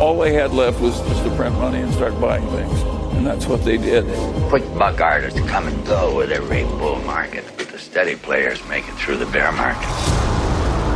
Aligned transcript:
All 0.00 0.18
they 0.18 0.32
had 0.32 0.52
left 0.52 0.80
was 0.80 0.98
just 1.08 1.22
to 1.24 1.30
print 1.36 1.54
money 1.58 1.82
and 1.82 1.92
start 1.92 2.18
buying 2.18 2.46
things. 2.56 2.82
And 3.16 3.26
that's 3.26 3.46
what 3.46 3.64
they 3.64 3.76
did. 3.76 4.04
Quick 4.48 4.64
buck 4.78 4.98
artists 4.98 5.40
come 5.40 5.68
and 5.68 5.86
go 5.86 6.16
with 6.16 6.30
every 6.32 6.64
bull 6.78 7.00
market, 7.06 7.44
but 7.58 7.68
the 7.68 7.78
steady 7.78 8.16
players 8.16 8.58
make 8.68 8.88
it 8.88 8.94
through 8.94 9.18
the 9.18 9.26
bear 9.26 9.52
market. 9.52 9.90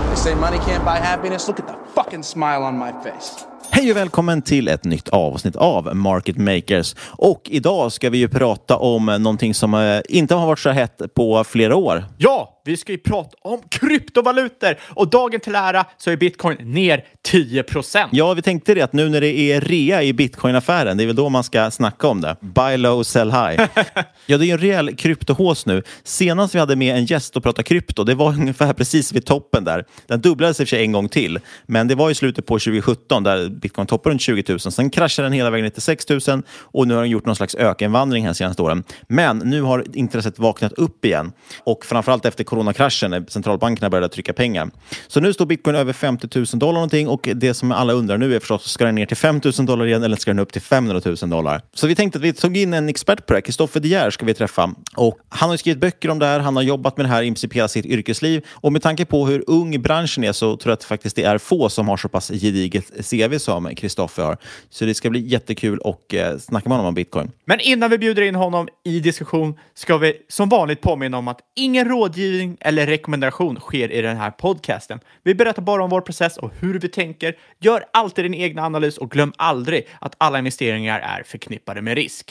They 0.08 0.16
say 0.16 0.34
money 0.34 0.58
can't 0.58 0.84
buy 0.84 0.96
happiness. 0.96 1.48
Look 1.48 1.60
at 1.60 1.66
the 1.66 1.76
fucking 1.94 2.22
smile 2.22 2.62
on 2.62 2.78
my 2.78 2.92
face. 3.02 3.44
Hej 3.70 3.90
och 3.90 3.96
välkommen 3.96 4.42
till 4.42 4.68
ett 4.68 4.84
nytt 4.84 5.08
avsnitt 5.08 5.56
av 5.56 5.96
Market 5.96 6.36
Makers. 6.36 6.94
Och 7.10 7.42
idag 7.44 7.92
ska 7.92 8.10
vi 8.10 8.18
ju 8.18 8.28
prata 8.28 8.76
om 8.76 9.06
någonting 9.06 9.54
som 9.54 9.74
eh, 9.74 10.00
inte 10.08 10.34
har 10.34 10.46
varit 10.46 10.58
så 10.58 10.70
hett 10.70 11.02
på 11.14 11.44
flera 11.44 11.76
år. 11.76 12.04
Ja, 12.18 12.53
vi 12.66 12.76
ska 12.76 12.92
ju 12.92 12.98
prata 12.98 13.36
om 13.42 13.62
kryptovalutor 13.68 14.76
och 14.82 15.08
dagen 15.08 15.40
till 15.40 15.54
ära 15.54 15.84
så 15.96 16.10
är 16.10 16.16
bitcoin 16.16 16.72
ner 16.72 17.04
10 17.22 17.62
procent. 17.62 18.10
Ja, 18.12 18.34
vi 18.34 18.42
tänkte 18.42 18.74
det 18.74 18.82
att 18.82 18.92
nu 18.92 19.08
när 19.08 19.20
det 19.20 19.38
är 19.38 19.60
rea 19.60 20.02
i 20.02 20.12
bitcoinaffären, 20.12 20.96
det 20.96 21.04
är 21.04 21.06
väl 21.06 21.16
då 21.16 21.28
man 21.28 21.44
ska 21.44 21.70
snacka 21.70 22.08
om 22.08 22.20
det. 22.20 22.36
Buy 22.40 22.76
low, 22.76 23.02
sell 23.02 23.30
high. 23.30 23.60
ja, 24.26 24.38
det 24.38 24.44
är 24.44 24.46
ju 24.46 24.52
en 24.52 24.58
rejäl 24.58 24.96
kryptohås 24.96 25.66
nu. 25.66 25.82
Senast 26.02 26.54
vi 26.54 26.58
hade 26.58 26.76
med 26.76 26.96
en 26.96 27.04
gäst 27.04 27.36
och 27.36 27.42
pratade 27.42 27.62
krypto, 27.62 28.04
det 28.04 28.14
var 28.14 28.28
ungefär 28.40 28.72
precis 28.72 29.12
vid 29.12 29.26
toppen 29.26 29.64
där. 29.64 29.84
Den 30.06 30.20
dubblades 30.20 30.60
i 30.60 30.64
och 30.64 30.68
för 30.68 30.76
sig 30.76 30.82
en 30.82 30.92
gång 30.92 31.08
till, 31.08 31.38
men 31.66 31.88
det 31.88 31.94
var 31.94 32.10
i 32.10 32.14
slutet 32.14 32.46
på 32.46 32.54
2017 32.54 33.22
där 33.22 33.48
bitcoin 33.48 33.86
toppade 33.86 34.12
runt 34.12 34.22
20 34.22 34.44
000. 34.48 34.60
Sen 34.60 34.90
kraschade 34.90 35.26
den 35.26 35.32
hela 35.32 35.50
vägen 35.50 35.64
ner 35.64 35.70
till 35.70 35.82
6 35.82 36.08
000 36.08 36.42
och 36.58 36.88
nu 36.88 36.94
har 36.94 37.02
den 37.02 37.10
gjort 37.10 37.26
någon 37.26 37.36
slags 37.36 37.54
ökenvandring 37.54 38.26
här 38.26 38.32
senaste 38.32 38.62
åren. 38.62 38.84
Men 39.08 39.38
nu 39.38 39.62
har 39.62 39.84
intresset 39.94 40.38
vaknat 40.38 40.72
upp 40.72 41.04
igen 41.04 41.32
och 41.64 41.84
framförallt 41.84 42.24
efter 42.24 42.44
coronakraschen 42.54 43.10
när 43.10 43.24
centralbankerna 43.28 43.90
började 43.90 44.08
trycka 44.08 44.32
pengar. 44.32 44.70
Så 45.06 45.20
nu 45.20 45.32
står 45.32 45.46
bitcoin 45.46 45.76
över 45.76 45.92
50 45.92 46.28
000 46.34 46.46
dollar 46.52 46.72
någonting 46.72 47.08
och 47.08 47.28
det 47.34 47.54
som 47.54 47.72
alla 47.72 47.92
undrar 47.92 48.18
nu 48.18 48.34
är 48.34 48.40
förstås, 48.40 48.70
ska 48.70 48.84
den 48.84 48.94
ner 48.94 49.06
till 49.06 49.16
5 49.16 49.40
000 49.58 49.66
dollar 49.66 49.86
igen 49.86 50.02
eller 50.02 50.16
ska 50.16 50.30
den 50.30 50.38
upp 50.38 50.52
till 50.52 50.62
500 50.62 51.00
000 51.04 51.30
dollar? 51.30 51.62
Så 51.74 51.86
vi 51.86 51.94
tänkte 51.94 52.18
att 52.18 52.24
vi 52.24 52.32
tog 52.32 52.56
in 52.56 52.74
en 52.74 52.88
expert 52.88 53.26
på 53.26 53.32
det 53.32 53.36
här, 53.36 53.40
Kristoffer 53.40 53.80
De 53.80 53.88
Geer 53.88 54.10
ska 54.10 54.26
vi 54.26 54.34
träffa. 54.34 54.74
Och 54.96 55.18
han 55.28 55.50
har 55.50 55.56
skrivit 55.56 55.80
böcker 55.80 56.10
om 56.10 56.18
det 56.18 56.26
här, 56.26 56.40
han 56.40 56.56
har 56.56 56.62
jobbat 56.62 56.96
med 56.96 57.06
det 57.06 57.10
här 57.10 57.22
i 57.22 57.26
princip 57.26 57.52
hela 57.52 57.68
sitt 57.68 57.86
yrkesliv 57.86 58.44
och 58.50 58.72
med 58.72 58.82
tanke 58.82 59.04
på 59.04 59.26
hur 59.26 59.44
ung 59.46 59.82
branschen 59.82 60.24
är 60.24 60.32
så 60.32 60.56
tror 60.56 60.70
jag 60.70 60.76
att 60.76 60.84
faktiskt 60.84 61.16
det 61.16 61.24
är 61.24 61.38
få 61.38 61.68
som 61.68 61.88
har 61.88 61.96
så 61.96 62.08
pass 62.08 62.28
gediget 62.28 63.10
CV 63.10 63.38
som 63.38 63.74
Kristoffer 63.74 64.22
har. 64.22 64.36
Så 64.70 64.84
det 64.84 64.94
ska 64.94 65.10
bli 65.10 65.20
jättekul 65.20 65.78
och 65.78 66.14
eh, 66.14 66.38
snacka 66.38 66.68
med 66.68 66.76
honom 66.78 66.88
om 66.88 66.94
bitcoin. 66.94 67.30
Men 67.44 67.60
innan 67.60 67.90
vi 67.90 67.98
bjuder 67.98 68.22
in 68.22 68.34
honom 68.34 68.68
i 68.84 69.00
diskussion 69.00 69.58
ska 69.74 69.98
vi 69.98 70.12
som 70.28 70.48
vanligt 70.48 70.80
påminna 70.80 71.18
om 71.18 71.28
att 71.28 71.40
ingen 71.56 71.88
rådgivning 71.88 72.43
eller 72.60 72.86
rekommendation 72.86 73.60
sker 73.60 73.92
i 73.92 74.02
den 74.02 74.16
här 74.16 74.30
podcasten. 74.30 75.00
Vi 75.22 75.34
berättar 75.34 75.62
bara 75.62 75.84
om 75.84 75.90
vår 75.90 76.00
process 76.00 76.36
och 76.36 76.50
hur 76.60 76.78
vi 76.78 76.88
tänker. 76.88 77.36
Gör 77.58 77.84
alltid 77.92 78.24
din 78.24 78.34
egna 78.34 78.62
analys 78.62 78.98
och 78.98 79.10
glöm 79.10 79.32
aldrig 79.36 79.88
att 80.00 80.14
alla 80.18 80.38
investeringar 80.38 81.00
är 81.00 81.22
förknippade 81.22 81.82
med 81.82 81.94
risk. 81.94 82.30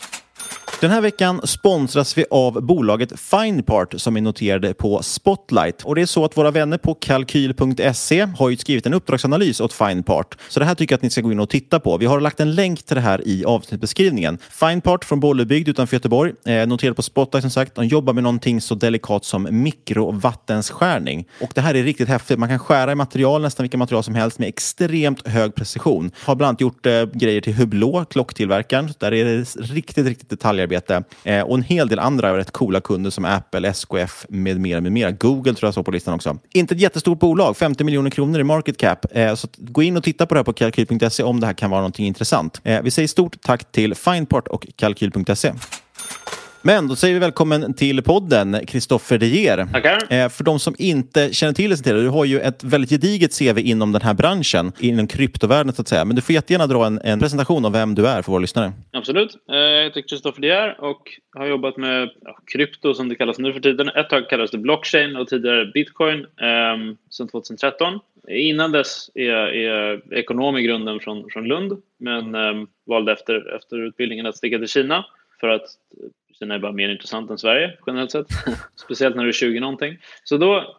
Den 0.84 0.92
här 0.92 1.02
veckan 1.02 1.42
sponsras 1.44 2.18
vi 2.18 2.26
av 2.32 2.62
bolaget 2.62 3.20
Finepart 3.20 3.94
som 3.98 4.18
är 4.18 4.22
noterade 4.22 4.74
på 4.74 5.02
Spotlight. 5.04 5.84
Och 5.84 5.96
det 5.96 6.02
är 6.02 6.06
så 6.06 6.26
att 6.26 6.38
våra 6.38 6.52
vänner 6.52 6.78
på 6.78 6.94
kalkyl.se 6.94 8.28
har 8.38 8.50
ju 8.50 8.58
skrivit 8.58 8.86
en 8.86 8.94
uppdragsanalys 8.94 9.62
åt 9.62 9.74
Finepart 9.74 10.38
Så 10.50 10.60
det 10.60 10.66
här 10.66 10.76
tycker 10.76 10.94
jag 10.94 10.98
att 10.98 11.02
ni 11.02 11.10
ska 11.10 11.22
gå 11.22 11.32
in 11.32 11.40
och 11.40 11.50
titta 11.50 11.80
på. 11.80 11.98
Vi 11.98 12.06
har 12.06 12.20
lagt 12.20 12.40
en 12.40 12.56
länk 12.56 12.84
till 12.84 12.96
det 12.96 13.02
här 13.02 13.28
i 13.28 13.46
avsnittbeskrivningen. 13.46 14.38
Finepart 14.50 15.06
från 15.06 15.20
Bollebygd 15.20 15.70
utanför 15.70 15.96
Göteborg, 15.96 16.34
eh, 16.46 16.68
noterade 16.68 16.96
på 16.96 17.02
Spotlight 17.02 17.44
som 17.44 17.52
sagt. 17.52 17.76
De 17.76 17.88
jobbar 17.88 18.14
med 18.14 18.24
någonting 18.24 18.62
så 18.62 18.76
delikat 18.76 19.26
som 19.26 19.48
mikrovattenskärning 19.52 21.26
Och 21.42 21.52
det 21.56 21.62
här 21.62 21.76
är 21.76 21.84
riktigt 21.84 22.08
häftigt. 22.08 22.40
Man 22.40 22.50
kan 22.50 22.60
skära 22.60 22.92
i 22.92 22.96
material, 22.96 23.42
nästan 23.42 23.64
vilka 23.64 23.78
material 23.78 24.04
som 24.04 24.16
helst 24.16 24.40
med 24.40 24.50
extremt 24.50 25.28
hög 25.28 25.56
precision. 25.56 26.12
Har 26.26 26.36
bland 26.36 26.50
annat 26.50 26.62
gjort 26.62 26.86
eh, 26.86 27.06
grejer 27.06 27.42
till 27.42 27.54
Hublå, 27.54 28.06
klocktillverkaren. 28.06 28.94
Där 29.00 29.14
är 29.14 29.26
det 29.26 29.56
riktigt, 29.56 30.08
riktigt 30.08 30.30
detaljarbete. 30.30 30.73
Eh, 31.24 31.42
och 31.42 31.56
en 31.56 31.64
hel 31.64 31.88
del 31.88 32.00
andra 32.00 32.38
rätt 32.38 32.52
coola 32.52 32.82
kunder 32.82 33.10
som 33.10 33.26
Apple, 33.26 33.70
SKF 33.70 34.26
med 34.30 34.60
mera, 34.60 34.82
med 34.82 34.92
mera. 34.92 35.12
Google 35.12 35.54
tror 35.54 35.68
jag 35.68 35.74
står 35.74 35.84
på 35.84 35.92
listan 35.92 36.14
också. 36.14 36.38
Inte 36.54 36.76
ett 36.76 36.82
jättestort 36.82 37.20
bolag, 37.20 37.58
50 37.58 37.84
miljoner 37.84 38.10
kronor 38.10 38.40
i 38.40 38.44
market 38.44 38.78
cap. 38.78 39.06
Eh, 39.12 39.36
så 39.36 39.48
gå 39.58 39.84
in 39.84 39.98
och 39.98 40.04
titta 40.04 40.26
på 40.26 40.34
det 40.34 40.40
här 40.40 40.44
på 40.44 40.54
kalkyl.se 40.54 41.24
om 41.24 41.40
det 41.40 41.46
här 41.46 41.54
kan 41.54 41.70
vara 41.70 41.82
någonting 41.82 42.06
intressant. 42.06 42.62
Eh, 42.64 42.82
vi 42.82 42.92
säger 42.92 43.08
stort 43.08 43.42
tack 43.42 43.72
till 43.72 43.96
Findport 43.96 44.48
och 44.48 44.68
kalkyl.se. 44.76 45.54
Men 46.66 46.88
då 46.88 46.96
säger 46.96 47.14
vi 47.14 47.20
välkommen 47.20 47.74
till 47.74 48.04
podden, 48.04 48.66
Kristoffer 48.68 49.18
De 49.18 49.26
Geer. 49.26 49.66
Tackar. 49.74 50.14
Eh, 50.14 50.30
för 50.30 50.44
de 50.44 50.60
som 50.60 50.76
inte 50.78 51.34
känner 51.34 51.54
till 51.54 51.70
dig, 51.70 51.94
du 51.94 52.10
har 52.10 52.26
ju 52.26 52.40
ett 52.40 52.64
väldigt 52.64 52.90
gediget 52.90 53.40
CV 53.40 53.60
inom 53.60 53.92
den 53.92 54.02
här 54.02 54.14
branschen, 54.14 54.72
inom 54.80 55.08
kryptovärlden 55.08 55.74
så 55.74 55.82
att 55.82 55.88
säga. 55.88 56.06
Men 56.06 56.16
du 56.16 56.22
får 56.22 56.36
jättegärna 56.36 56.68
dra 56.68 56.86
en, 56.86 57.00
en 57.04 57.20
presentation 57.20 57.66
av 57.66 57.72
vem 57.72 57.96
du 57.96 58.08
är 58.08 58.22
för 58.22 58.32
våra 58.32 58.42
lyssnare. 58.42 58.72
Absolut. 58.92 59.38
Eh, 59.52 59.56
Jag 59.58 59.84
heter 59.84 60.02
Kristoffer 60.02 60.42
De 60.42 60.48
Geer 60.48 60.82
och 60.84 61.02
har 61.36 61.46
jobbat 61.46 61.78
med 61.78 62.10
krypto 62.54 62.94
som 62.94 63.10
det 63.10 63.16
kallas 63.16 63.40
nu 63.40 63.54
för 63.54 63.60
tiden. 63.60 63.90
Ett 63.90 64.10
tag 64.10 64.30
kallades 64.30 64.52
det 64.52 64.58
blockchain 64.58 65.16
och 65.16 65.28
tidigare 65.28 65.66
bitcoin 65.66 66.20
eh, 66.20 66.96
sedan 67.10 67.28
2013. 67.28 68.00
Innan 68.30 68.72
dess 68.72 69.10
är 69.14 69.24
jag, 69.24 69.56
är 69.56 69.70
jag 69.70 70.02
ekonom 70.12 70.58
i 70.58 70.62
grunden 70.64 71.00
från, 71.00 71.30
från 71.30 71.48
Lund 71.48 71.72
men 72.00 72.36
eh, 72.36 72.68
valde 72.88 73.12
efter, 73.12 73.56
efter 73.56 73.88
utbildningen 73.88 74.26
att 74.26 74.38
sticka 74.38 74.58
till 74.58 74.68
Kina 74.68 75.06
för 75.40 75.48
att 75.50 75.66
Kina 76.44 76.56
är 76.56 76.60
bara 76.60 76.72
mer 76.72 76.90
intressant 76.90 77.32
än 77.32 77.38
Sverige 77.38 77.78
generellt 77.88 78.12
sett. 78.12 78.28
Speciellt 78.76 79.16
när 79.16 79.24
du 79.24 79.30
är 79.30 79.34
20 79.34 79.60
någonting. 79.60 79.98
Så 80.24 80.38
då 80.38 80.78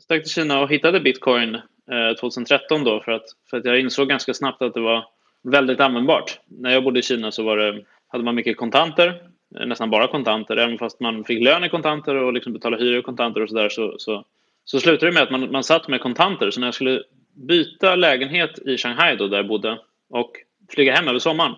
stack 0.00 0.22
till 0.22 0.32
Kina 0.32 0.60
och 0.60 0.70
hittade 0.70 1.00
bitcoin 1.00 1.54
eh, 1.54 2.16
2013 2.20 2.84
då 2.84 3.00
för 3.00 3.12
att, 3.12 3.24
för 3.50 3.56
att 3.56 3.64
jag 3.64 3.80
insåg 3.80 4.08
ganska 4.08 4.34
snabbt 4.34 4.62
att 4.62 4.74
det 4.74 4.80
var 4.80 5.04
väldigt 5.42 5.80
användbart. 5.80 6.38
När 6.48 6.70
jag 6.70 6.84
bodde 6.84 6.98
i 6.98 7.02
Kina 7.02 7.32
så 7.32 7.42
var 7.42 7.56
det, 7.56 7.84
hade 8.08 8.24
man 8.24 8.34
mycket 8.34 8.56
kontanter, 8.56 9.22
eh, 9.60 9.66
nästan 9.66 9.90
bara 9.90 10.08
kontanter. 10.08 10.56
Även 10.56 10.78
fast 10.78 11.00
man 11.00 11.24
fick 11.24 11.44
lön 11.44 11.64
i 11.64 11.68
kontanter 11.68 12.14
och 12.14 12.32
liksom 12.32 12.52
betalade 12.52 12.84
hyra 12.84 12.98
i 12.98 13.02
kontanter 13.02 13.40
och 13.40 13.48
sådär 13.48 13.68
så, 13.68 13.94
så, 13.98 14.24
så 14.64 14.80
slutade 14.80 15.10
det 15.10 15.14
med 15.14 15.22
att 15.22 15.30
man, 15.30 15.52
man 15.52 15.64
satt 15.64 15.88
med 15.88 16.00
kontanter. 16.00 16.50
Så 16.50 16.60
när 16.60 16.66
jag 16.66 16.74
skulle 16.74 17.02
byta 17.48 17.94
lägenhet 17.96 18.58
i 18.66 18.76
Shanghai 18.76 19.16
då, 19.16 19.28
där 19.28 19.36
jag 19.36 19.46
bodde 19.46 19.78
och 20.10 20.32
flyga 20.74 20.94
hem 20.94 21.08
över 21.08 21.18
sommaren 21.18 21.54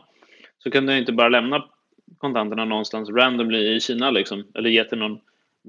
så 0.59 0.71
kunde 0.71 0.93
jag 0.93 1.01
inte 1.01 1.13
bara 1.13 1.29
lämna 1.29 1.65
kontanterna 2.19 2.65
någonstans 2.65 3.11
randomly 3.11 3.59
i 3.59 3.81
Kina 3.81 4.11
liksom, 4.11 4.45
eller 4.55 4.71
ge 4.71 4.85
till 4.85 4.99
någon 4.99 5.21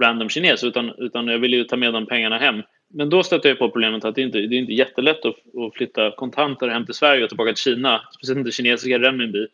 random 0.02 0.30
kines 0.30 0.64
utan, 0.64 0.92
utan 0.98 1.28
jag 1.28 1.40
ville 1.40 1.58
ju 1.58 1.64
ta 1.64 1.78
med 1.78 1.94
de 1.94 2.06
pengarna 2.06 2.38
hem. 2.38 2.62
Men 2.88 3.10
då 3.10 3.24
stötte 3.24 3.48
jag 3.48 3.60
på 3.60 3.70
problemet 3.70 4.06
att 4.06 4.16
det 4.16 4.22
inte 4.22 4.38
det 4.38 4.56
är 4.56 4.60
inte 4.60 4.74
jättelätt 4.74 5.26
att, 5.26 5.36
att 5.36 5.74
flytta 5.76 6.12
kontanter 6.12 6.68
hem 6.68 6.86
till 6.86 6.94
Sverige 6.94 7.24
och 7.24 7.30
tillbaka 7.30 7.54
till 7.54 7.64
Kina, 7.64 8.02
speciellt 8.16 8.40
inte 8.40 8.52
kinesiska 8.52 9.00
renminbi. 9.00 9.48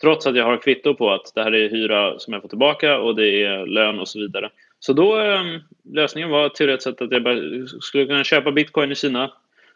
Trots 0.00 0.26
att 0.26 0.36
jag 0.36 0.44
har 0.44 0.56
kvitto 0.56 0.94
på 0.94 1.10
att 1.10 1.32
det 1.34 1.42
här 1.42 1.54
är 1.54 1.70
hyra 1.70 2.18
som 2.18 2.32
jag 2.32 2.42
får 2.42 2.48
tillbaka 2.48 2.98
och 2.98 3.16
det 3.16 3.42
är 3.42 3.66
lön 3.66 3.98
och 3.98 4.08
så 4.08 4.18
vidare. 4.18 4.50
Så 4.78 4.92
då 4.92 5.16
ehm, 5.16 5.60
lösningen 5.92 6.30
var 6.30 6.48
teoretiskt 6.48 6.84
sett 6.84 7.02
att 7.02 7.12
jag 7.12 7.22
bara 7.22 7.66
skulle 7.80 8.06
kunna 8.06 8.24
köpa 8.24 8.52
bitcoin 8.52 8.92
i 8.92 8.94
Kina 8.94 9.32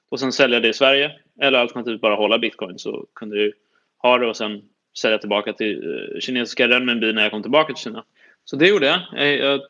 och 0.09 0.21
sen 0.21 0.33
sälja 0.33 0.61
det 0.61 0.69
i 0.69 0.73
Sverige. 0.73 1.13
Eller 1.41 1.59
alternativt 1.59 2.01
bara 2.01 2.15
hålla 2.15 2.39
bitcoin 2.39 2.79
så 2.79 3.07
kunde 3.15 3.45
jag 3.45 3.53
ha 3.99 4.19
det 4.19 4.27
och 4.27 4.37
sen 4.37 4.63
sälja 4.99 5.19
tillbaka 5.19 5.53
till 5.53 5.77
eh, 5.77 6.21
kinesiska 6.21 6.69
renminbi 6.69 7.13
när 7.13 7.23
jag 7.23 7.31
kom 7.31 7.43
tillbaka 7.43 7.75
till 7.75 7.83
Kina. 7.83 8.05
Så 8.45 8.57
det 8.57 8.69
gjorde 8.69 8.87
jag. 8.87 9.01
Jag, 9.13 9.39
jag 9.39 9.61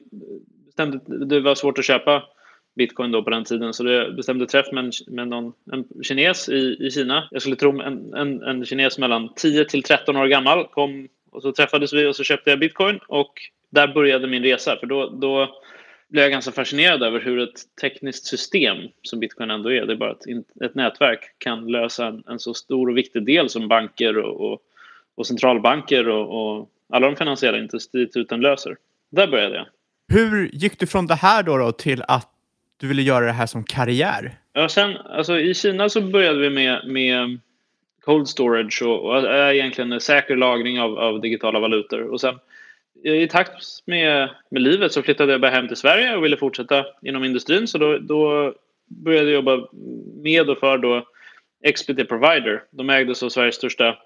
bestämde, 0.66 1.26
det 1.26 1.40
var 1.40 1.54
svårt 1.54 1.78
att 1.78 1.84
köpa 1.84 2.22
bitcoin 2.76 3.12
då 3.12 3.22
på 3.22 3.30
den 3.30 3.44
tiden 3.44 3.74
så 3.74 3.86
jag 3.86 4.16
bestämde 4.16 4.46
träff 4.46 4.72
med 4.72 4.84
en, 4.84 4.92
med 5.06 5.28
någon, 5.28 5.52
en 5.72 5.84
kines 6.02 6.48
i, 6.48 6.76
i 6.80 6.90
Kina. 6.90 7.28
Jag 7.30 7.42
skulle 7.42 7.56
tro 7.56 7.80
en, 7.80 8.14
en, 8.14 8.42
en 8.42 8.64
kines 8.64 8.98
mellan 8.98 9.34
10 9.34 9.64
till 9.64 9.82
13 9.82 10.16
år 10.16 10.26
gammal 10.26 10.66
kom 10.66 11.08
och 11.30 11.42
så 11.42 11.52
träffades 11.52 11.92
vi 11.92 12.06
och 12.06 12.16
så 12.16 12.24
köpte 12.24 12.50
jag 12.50 12.58
bitcoin 12.58 12.98
och 13.08 13.32
där 13.70 13.88
började 13.88 14.26
min 14.26 14.42
resa 14.42 14.76
för 14.76 14.86
då, 14.86 15.08
då 15.08 15.60
blev 16.08 16.22
jag 16.22 16.32
ganska 16.32 16.52
fascinerad 16.52 17.02
över 17.02 17.20
hur 17.20 17.40
ett 17.40 17.60
tekniskt 17.80 18.26
system 18.26 18.76
som 19.02 19.20
bitcoin 19.20 19.50
ändå 19.50 19.72
är, 19.72 19.86
det 19.86 19.92
är 19.92 19.96
bara 19.96 20.12
ett, 20.12 20.26
ett 20.64 20.74
nätverk, 20.74 21.20
kan 21.38 21.66
lösa 21.66 22.06
en, 22.06 22.22
en 22.28 22.38
så 22.38 22.54
stor 22.54 22.90
och 22.90 22.96
viktig 22.96 23.26
del 23.26 23.48
som 23.48 23.68
banker 23.68 24.18
och, 24.18 24.52
och, 24.52 24.60
och 25.16 25.26
centralbanker 25.26 26.08
och, 26.08 26.58
och 26.58 26.68
alla 26.92 27.06
de 27.06 27.16
finansiella 27.16 27.58
instituten 27.58 28.40
löser. 28.40 28.76
Där 29.10 29.26
började 29.26 29.56
jag. 29.56 29.66
Hur 30.08 30.50
gick 30.52 30.78
du 30.78 30.86
från 30.86 31.06
det 31.06 31.14
här 31.14 31.42
då, 31.42 31.56
då 31.56 31.72
till 31.72 32.02
att 32.08 32.28
du 32.76 32.88
ville 32.88 33.02
göra 33.02 33.26
det 33.26 33.32
här 33.32 33.46
som 33.46 33.64
karriär? 33.64 34.34
Ja, 34.52 34.68
sen, 34.68 34.96
alltså, 34.96 35.38
I 35.38 35.54
Kina 35.54 35.88
så 35.88 36.00
började 36.00 36.38
vi 36.38 36.50
med, 36.50 36.86
med 36.86 37.38
cold 38.04 38.28
storage 38.28 38.82
och, 38.82 39.04
och 39.04 39.34
egentligen 39.34 40.00
säker 40.00 40.36
lagring 40.36 40.80
av, 40.80 40.98
av 40.98 41.20
digitala 41.20 41.60
valutor. 41.60 42.02
Och 42.02 42.20
sen 42.20 42.38
i 43.04 43.28
takt 43.28 43.52
med, 43.84 44.30
med 44.50 44.62
livet 44.62 44.92
så 44.92 45.02
flyttade 45.02 45.32
jag 45.32 45.40
bara 45.40 45.50
hem 45.50 45.68
till 45.68 45.76
Sverige 45.76 46.16
och 46.16 46.24
ville 46.24 46.36
fortsätta 46.36 46.84
inom 47.02 47.24
industrin. 47.24 47.66
Så 47.66 47.78
då, 47.78 47.98
då 47.98 48.52
började 48.86 49.30
jag 49.30 49.34
jobba 49.34 49.68
med 50.22 50.50
och 50.50 50.58
för 50.58 50.78
då 50.78 51.06
Expedit 51.62 52.08
Provider. 52.08 52.62
De 52.70 52.90
ägdes 52.90 53.22
av 53.22 53.28
Sveriges 53.28 53.54
största 53.54 53.96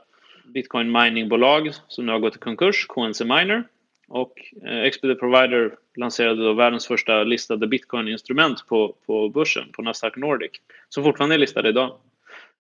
bitcoin 0.44 0.92
miningbolag 0.92 1.72
som 1.88 2.06
nu 2.06 2.12
har 2.12 2.18
gått 2.18 2.36
i 2.36 2.38
konkurs, 2.38 2.86
KNC 2.86 3.24
Miner. 3.24 3.64
Och 4.08 4.32
eh, 4.64 4.80
Expedit 4.80 5.20
Provider 5.20 5.74
lanserade 5.96 6.44
då 6.44 6.52
världens 6.52 6.86
första 6.86 7.22
listade 7.22 7.66
bitcoin-instrument 7.66 8.66
på, 8.68 8.94
på 9.06 9.28
börsen, 9.28 9.72
på 9.72 9.82
Nasdaq 9.82 10.16
Nordic, 10.16 10.50
som 10.88 11.04
fortfarande 11.04 11.36
är 11.36 11.38
listade 11.38 11.68
idag. 11.68 11.96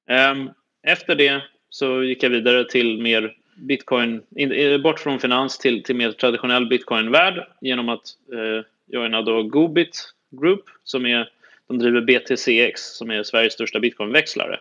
Ehm, 0.06 0.50
efter 0.82 1.14
det 1.14 1.42
så 1.68 2.02
gick 2.02 2.22
jag 2.22 2.30
vidare 2.30 2.64
till 2.64 3.02
mer 3.02 3.36
bitcoin, 3.54 4.22
in, 4.36 4.52
eh, 4.52 4.78
bort 4.78 5.00
från 5.00 5.20
finans 5.20 5.58
till, 5.58 5.82
till 5.82 5.96
mer 5.96 6.12
traditionell 6.12 6.66
bitcoin-värld 6.66 7.46
genom 7.60 7.88
att 7.88 8.04
eh, 8.32 8.64
joina 8.86 9.22
då 9.22 9.42
Gobit 9.42 10.14
Group 10.30 10.64
som 10.84 11.06
är, 11.06 11.30
de 11.68 11.78
driver 11.78 12.00
BTCX 12.00 12.96
som 12.96 13.10
är 13.10 13.22
Sveriges 13.22 13.52
största 13.52 13.80
bitcoinväxlare. 13.80 14.60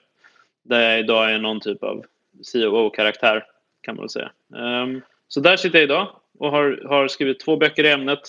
Där 0.64 0.90
jag 0.90 1.00
idag 1.00 1.32
är 1.32 1.40
någon 1.40 1.60
typ 1.60 1.84
av 1.84 2.06
COO-karaktär 2.54 3.46
kan 3.82 3.96
man 3.96 4.04
väl 4.04 4.10
säga. 4.10 4.32
Um, 4.84 5.02
så 5.28 5.40
där 5.40 5.58
sitter 5.58 5.78
jag 5.78 5.84
idag 5.84 6.08
och 6.40 6.52
har, 6.52 6.82
har 6.88 7.08
skrivit 7.08 7.40
två 7.40 7.58
böcker 7.58 7.84
i 7.84 7.92
ämnet. 7.92 8.20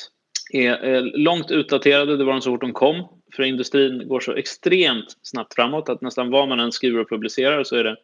Är, 0.52 0.72
är 0.72 1.00
långt 1.00 1.50
utdaterade, 1.50 2.16
det 2.16 2.24
var 2.24 2.32
de 2.32 2.42
så 2.42 2.50
fort 2.50 2.60
de 2.60 2.72
kom. 2.72 3.08
För 3.36 3.42
industrin 3.42 4.08
går 4.08 4.20
så 4.20 4.32
extremt 4.32 5.16
snabbt 5.22 5.54
framåt 5.54 5.88
att 5.88 6.00
nästan 6.00 6.30
vad 6.30 6.48
man 6.48 6.60
än 6.60 6.72
skriver 6.72 7.00
och 7.00 7.08
publicerar 7.08 7.64
så 7.64 7.76
är 7.76 7.84
det, 7.84 7.96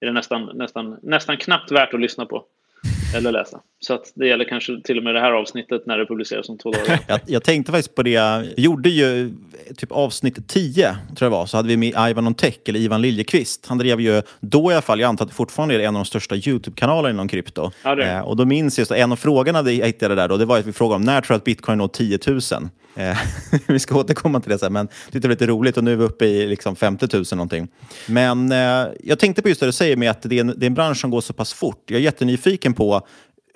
är 0.00 0.06
det 0.06 0.12
nästan, 0.12 0.50
nästan, 0.54 0.98
nästan 1.02 1.36
knappt 1.36 1.72
värt 1.72 1.94
att 1.94 2.00
lyssna 2.00 2.26
på 2.26 2.44
eller 3.14 3.32
läsa. 3.32 3.60
Så 3.80 3.94
att 3.94 4.12
det 4.14 4.26
gäller 4.26 4.44
kanske 4.44 4.80
till 4.84 4.98
och 4.98 5.04
med 5.04 5.14
det 5.14 5.20
här 5.20 5.32
avsnittet 5.32 5.86
när 5.86 5.98
det 5.98 6.06
publiceras 6.06 6.48
om 6.48 6.58
två 6.58 6.72
dagar. 6.72 6.98
jag, 7.06 7.20
jag 7.26 7.44
tänkte 7.44 7.72
faktiskt 7.72 7.94
på 7.94 8.02
det. 8.02 8.44
Vi 8.56 8.62
gjorde 8.62 8.88
ju 8.88 9.34
typ 9.76 9.92
avsnitt 9.92 10.48
10, 10.48 10.96
tror 11.16 11.26
jag 11.26 11.30
var, 11.30 11.46
så 11.46 11.56
hade 11.56 11.68
vi 11.68 11.76
med 11.76 11.88
Ivan 12.10 12.26
Ontech, 12.26 12.58
eller 12.66 12.80
Ivan 12.80 13.02
Liljekvist. 13.02 13.66
Han 13.66 13.78
drev 13.78 14.00
ju 14.00 14.22
då 14.40 14.70
i 14.70 14.74
alla 14.74 14.82
fall, 14.82 15.00
jag 15.00 15.08
antar 15.08 15.24
att 15.24 15.30
det 15.30 15.34
fortfarande 15.34 15.74
är 15.74 15.78
en 15.78 15.96
av 15.96 16.02
de 16.02 16.04
största 16.04 16.34
YouTube-kanalerna 16.34 17.10
inom 17.10 17.28
krypto. 17.28 17.70
Ja, 17.84 18.00
eh, 18.00 18.20
och 18.20 18.36
då 18.36 18.44
minns 18.44 18.78
jag, 18.78 18.98
en 18.98 19.12
av 19.12 19.16
frågorna 19.16 19.70
jag 19.70 19.86
hittade 19.86 20.14
där 20.14 20.28
då, 20.28 20.36
det 20.36 20.44
var 20.44 20.58
att 20.58 20.66
vi 20.66 20.72
frågade 20.72 20.96
om 20.96 21.02
när 21.02 21.20
tror 21.20 21.34
du 21.34 21.36
att 21.36 21.44
bitcoin 21.44 21.78
når 21.78 21.88
10 21.88 22.18
000? 22.26 22.40
Eh, 22.94 23.18
vi 23.66 23.78
ska 23.78 23.98
återkomma 23.98 24.40
till 24.40 24.50
det 24.50 24.58
sen, 24.58 24.72
men 24.72 24.88
det 25.10 25.18
är 25.18 25.22
var 25.22 25.30
lite 25.30 25.46
roligt 25.46 25.76
och 25.76 25.84
nu 25.84 25.92
är 25.92 25.96
vi 25.96 26.04
uppe 26.04 26.26
i 26.26 26.46
liksom 26.46 26.76
50 26.76 27.16
000 27.16 27.24
någonting. 27.32 27.68
Men 28.06 28.52
eh, 28.52 28.86
jag 29.04 29.18
tänkte 29.18 29.42
på 29.42 29.48
just 29.48 29.60
det 29.60 29.66
du 29.66 29.72
säger 29.72 29.96
med 29.96 30.10
att 30.10 30.22
det 30.22 30.36
är, 30.36 30.40
en, 30.40 30.54
det 30.56 30.64
är 30.64 30.66
en 30.66 30.74
bransch 30.74 31.00
som 31.00 31.10
går 31.10 31.20
så 31.20 31.32
pass 31.32 31.52
fort. 31.52 31.82
Jag 31.86 31.98
är 31.98 32.02
jättenyfiken 32.02 32.74
på 32.74 33.06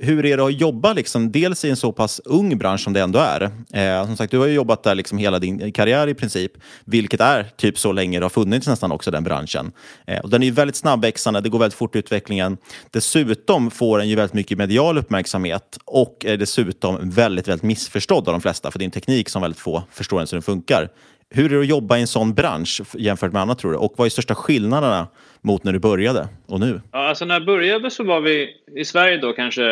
hur 0.03 0.27
är 0.27 0.37
det 0.37 0.45
att 0.45 0.61
jobba 0.61 0.93
liksom, 0.93 1.33
dels 1.33 1.65
i 1.65 1.71
en 1.71 1.77
så 1.77 1.93
pass 1.93 2.21
ung 2.25 2.59
bransch 2.59 2.81
som 2.81 2.93
det 2.93 3.01
ändå 3.01 3.19
är? 3.19 3.43
Eh, 3.73 4.07
som 4.07 4.17
sagt, 4.17 4.31
du 4.31 4.39
har 4.39 4.47
ju 4.47 4.53
jobbat 4.53 4.83
där 4.83 4.95
liksom 4.95 5.19
hela 5.19 5.39
din 5.39 5.73
karriär 5.73 6.09
i 6.09 6.15
princip, 6.15 6.53
vilket 6.85 7.21
är 7.21 7.45
typ 7.57 7.79
så 7.79 7.93
länge 7.93 8.19
det 8.19 8.25
har 8.25 8.31
funnits 8.31 8.67
nästan 8.67 8.93
också 8.93 9.11
den 9.11 9.25
branschen. 9.25 9.73
Eh, 10.07 10.21
och 10.21 10.31
den 10.31 10.43
är 10.43 10.47
ju 10.47 10.53
väldigt 10.53 10.77
snabbväxande, 10.77 11.41
det 11.41 11.49
går 11.49 11.59
väldigt 11.59 11.79
fort 11.79 11.97
i 11.97 11.99
utvecklingen. 11.99 12.57
Dessutom 12.91 13.71
får 13.71 13.99
den 13.99 14.09
ju 14.09 14.17
väldigt 14.17 14.35
mycket 14.35 14.59
medial 14.59 14.99
uppmärksamhet 14.99 15.79
och 15.85 16.25
är 16.25 16.37
dessutom 16.37 17.11
väldigt, 17.11 17.49
väldigt 17.49 17.63
missförstådd 17.63 18.29
av 18.29 18.35
de 18.35 18.41
flesta, 18.41 18.71
för 18.71 18.79
det 18.79 18.83
är 18.83 18.87
en 18.87 18.91
teknik 18.91 19.29
som 19.29 19.43
väldigt 19.43 19.61
få 19.61 19.83
förstår 19.91 20.19
ens 20.19 20.33
hur 20.33 20.37
den 20.37 20.43
funkar. 20.43 20.89
Hur 21.35 21.53
är 21.53 21.57
det 21.57 21.61
att 21.61 21.67
jobba 21.67 21.99
i 21.99 22.01
en 22.01 22.07
sån 22.07 22.35
bransch 22.35 22.83
jämfört 22.95 23.33
med 23.33 23.43
annat 23.43 23.59
tror 23.59 23.73
du? 23.73 23.77
Och 23.77 23.95
vad 23.97 24.07
är 24.07 24.11
största 24.11 24.35
skillnaderna 24.35 25.09
mot 25.43 25.65
när 25.65 25.73
du 25.73 25.79
började 25.79 26.29
och 26.47 26.61
nu? 26.61 26.81
Ja, 26.93 26.99
alltså 26.99 27.25
när 27.25 27.35
jag 27.35 27.47
började 27.47 27.91
så 27.91 28.05
var 28.05 28.21
vi 28.21 28.57
i 28.77 28.85
Sverige 28.85 29.17
då 29.17 29.33
kanske, 29.33 29.63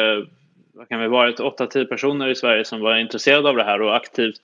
vad 0.75 0.89
kan 0.89 1.01
vi 1.01 1.09
varit, 1.09 1.39
8-10 1.39 1.85
personer 1.85 2.29
i 2.29 2.35
Sverige 2.35 2.65
som 2.65 2.81
var 2.81 2.97
intresserade 2.97 3.49
av 3.49 3.57
det 3.57 3.65
här 3.65 3.83
och 3.83 3.97
aktivt 3.97 4.41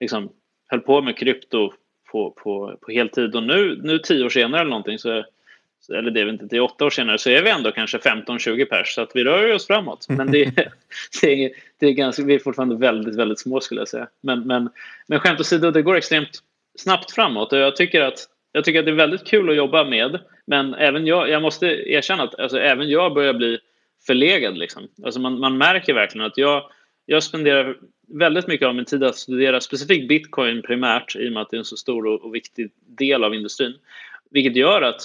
liksom 0.00 0.28
höll 0.68 0.80
på 0.80 1.02
med 1.02 1.16
krypto 1.16 1.72
på, 2.12 2.30
på, 2.30 2.78
på 2.80 2.92
heltid. 2.92 3.36
Och 3.36 3.42
nu, 3.42 3.80
nu 3.82 3.98
tio 3.98 4.24
år 4.24 4.28
senare 4.28 4.60
eller 4.60 4.70
någonting, 4.70 4.98
så, 4.98 5.24
eller 5.94 6.10
det 6.10 6.20
är 6.20 6.28
inte, 6.28 6.44
det 6.44 6.56
är 6.56 6.60
åtta 6.60 6.84
år 6.84 6.90
senare, 6.90 7.18
så 7.18 7.30
är 7.30 7.42
vi 7.42 7.50
ändå 7.50 7.72
kanske 7.72 7.98
15-20 7.98 8.64
pers. 8.64 8.94
Så 8.94 9.02
att 9.02 9.10
vi 9.14 9.24
rör 9.24 9.54
oss 9.54 9.66
framåt. 9.66 10.06
Men 10.08 10.30
det, 10.30 10.44
det, 11.22 11.44
är, 11.44 11.50
det 11.78 11.86
är 11.86 11.92
ganska, 11.92 12.22
vi 12.22 12.34
är 12.34 12.38
fortfarande 12.38 12.76
väldigt, 12.76 13.16
väldigt 13.16 13.40
små 13.40 13.60
skulle 13.60 13.80
jag 13.80 13.88
säga. 13.88 14.08
Men, 14.20 14.46
men, 14.46 14.70
men 15.06 15.20
skämt 15.20 15.40
åsido, 15.40 15.70
det 15.70 15.82
går 15.82 15.96
extremt 15.96 16.42
snabbt 16.78 17.12
framåt 17.12 17.52
och 17.52 17.58
jag 17.58 17.76
tycker 17.76 18.00
att 18.00 18.28
jag 18.52 18.64
tycker 18.64 18.78
att 18.78 18.84
det 18.84 18.90
är 18.90 18.96
väldigt 18.96 19.26
kul 19.26 19.50
att 19.50 19.56
jobba 19.56 19.84
med. 19.84 20.20
Men 20.44 20.74
även 20.74 21.06
jag, 21.06 21.28
jag 21.28 21.42
måste 21.42 21.66
erkänna 21.66 22.22
att 22.22 22.40
alltså, 22.40 22.58
även 22.58 22.88
jag 22.88 23.14
börjar 23.14 23.34
bli 23.34 23.58
förlegad. 24.06 24.58
Liksom. 24.58 24.88
Alltså 25.04 25.20
man, 25.20 25.40
man 25.40 25.58
märker 25.58 25.94
verkligen 25.94 26.26
att 26.26 26.38
jag, 26.38 26.70
jag 27.06 27.22
spenderar 27.22 27.76
väldigt 28.08 28.46
mycket 28.46 28.68
av 28.68 28.74
min 28.74 28.84
tid 28.84 29.04
att 29.04 29.16
studera 29.16 29.60
specifikt 29.60 30.08
bitcoin 30.08 30.62
primärt 30.62 31.16
i 31.16 31.28
och 31.28 31.32
med 31.32 31.42
att 31.42 31.50
det 31.50 31.56
är 31.56 31.58
en 31.58 31.64
så 31.64 31.76
stor 31.76 32.06
och, 32.06 32.24
och 32.24 32.34
viktig 32.34 32.70
del 32.86 33.24
av 33.24 33.34
industrin. 33.34 33.74
Vilket 34.30 34.56
gör 34.56 34.82
att 34.82 35.00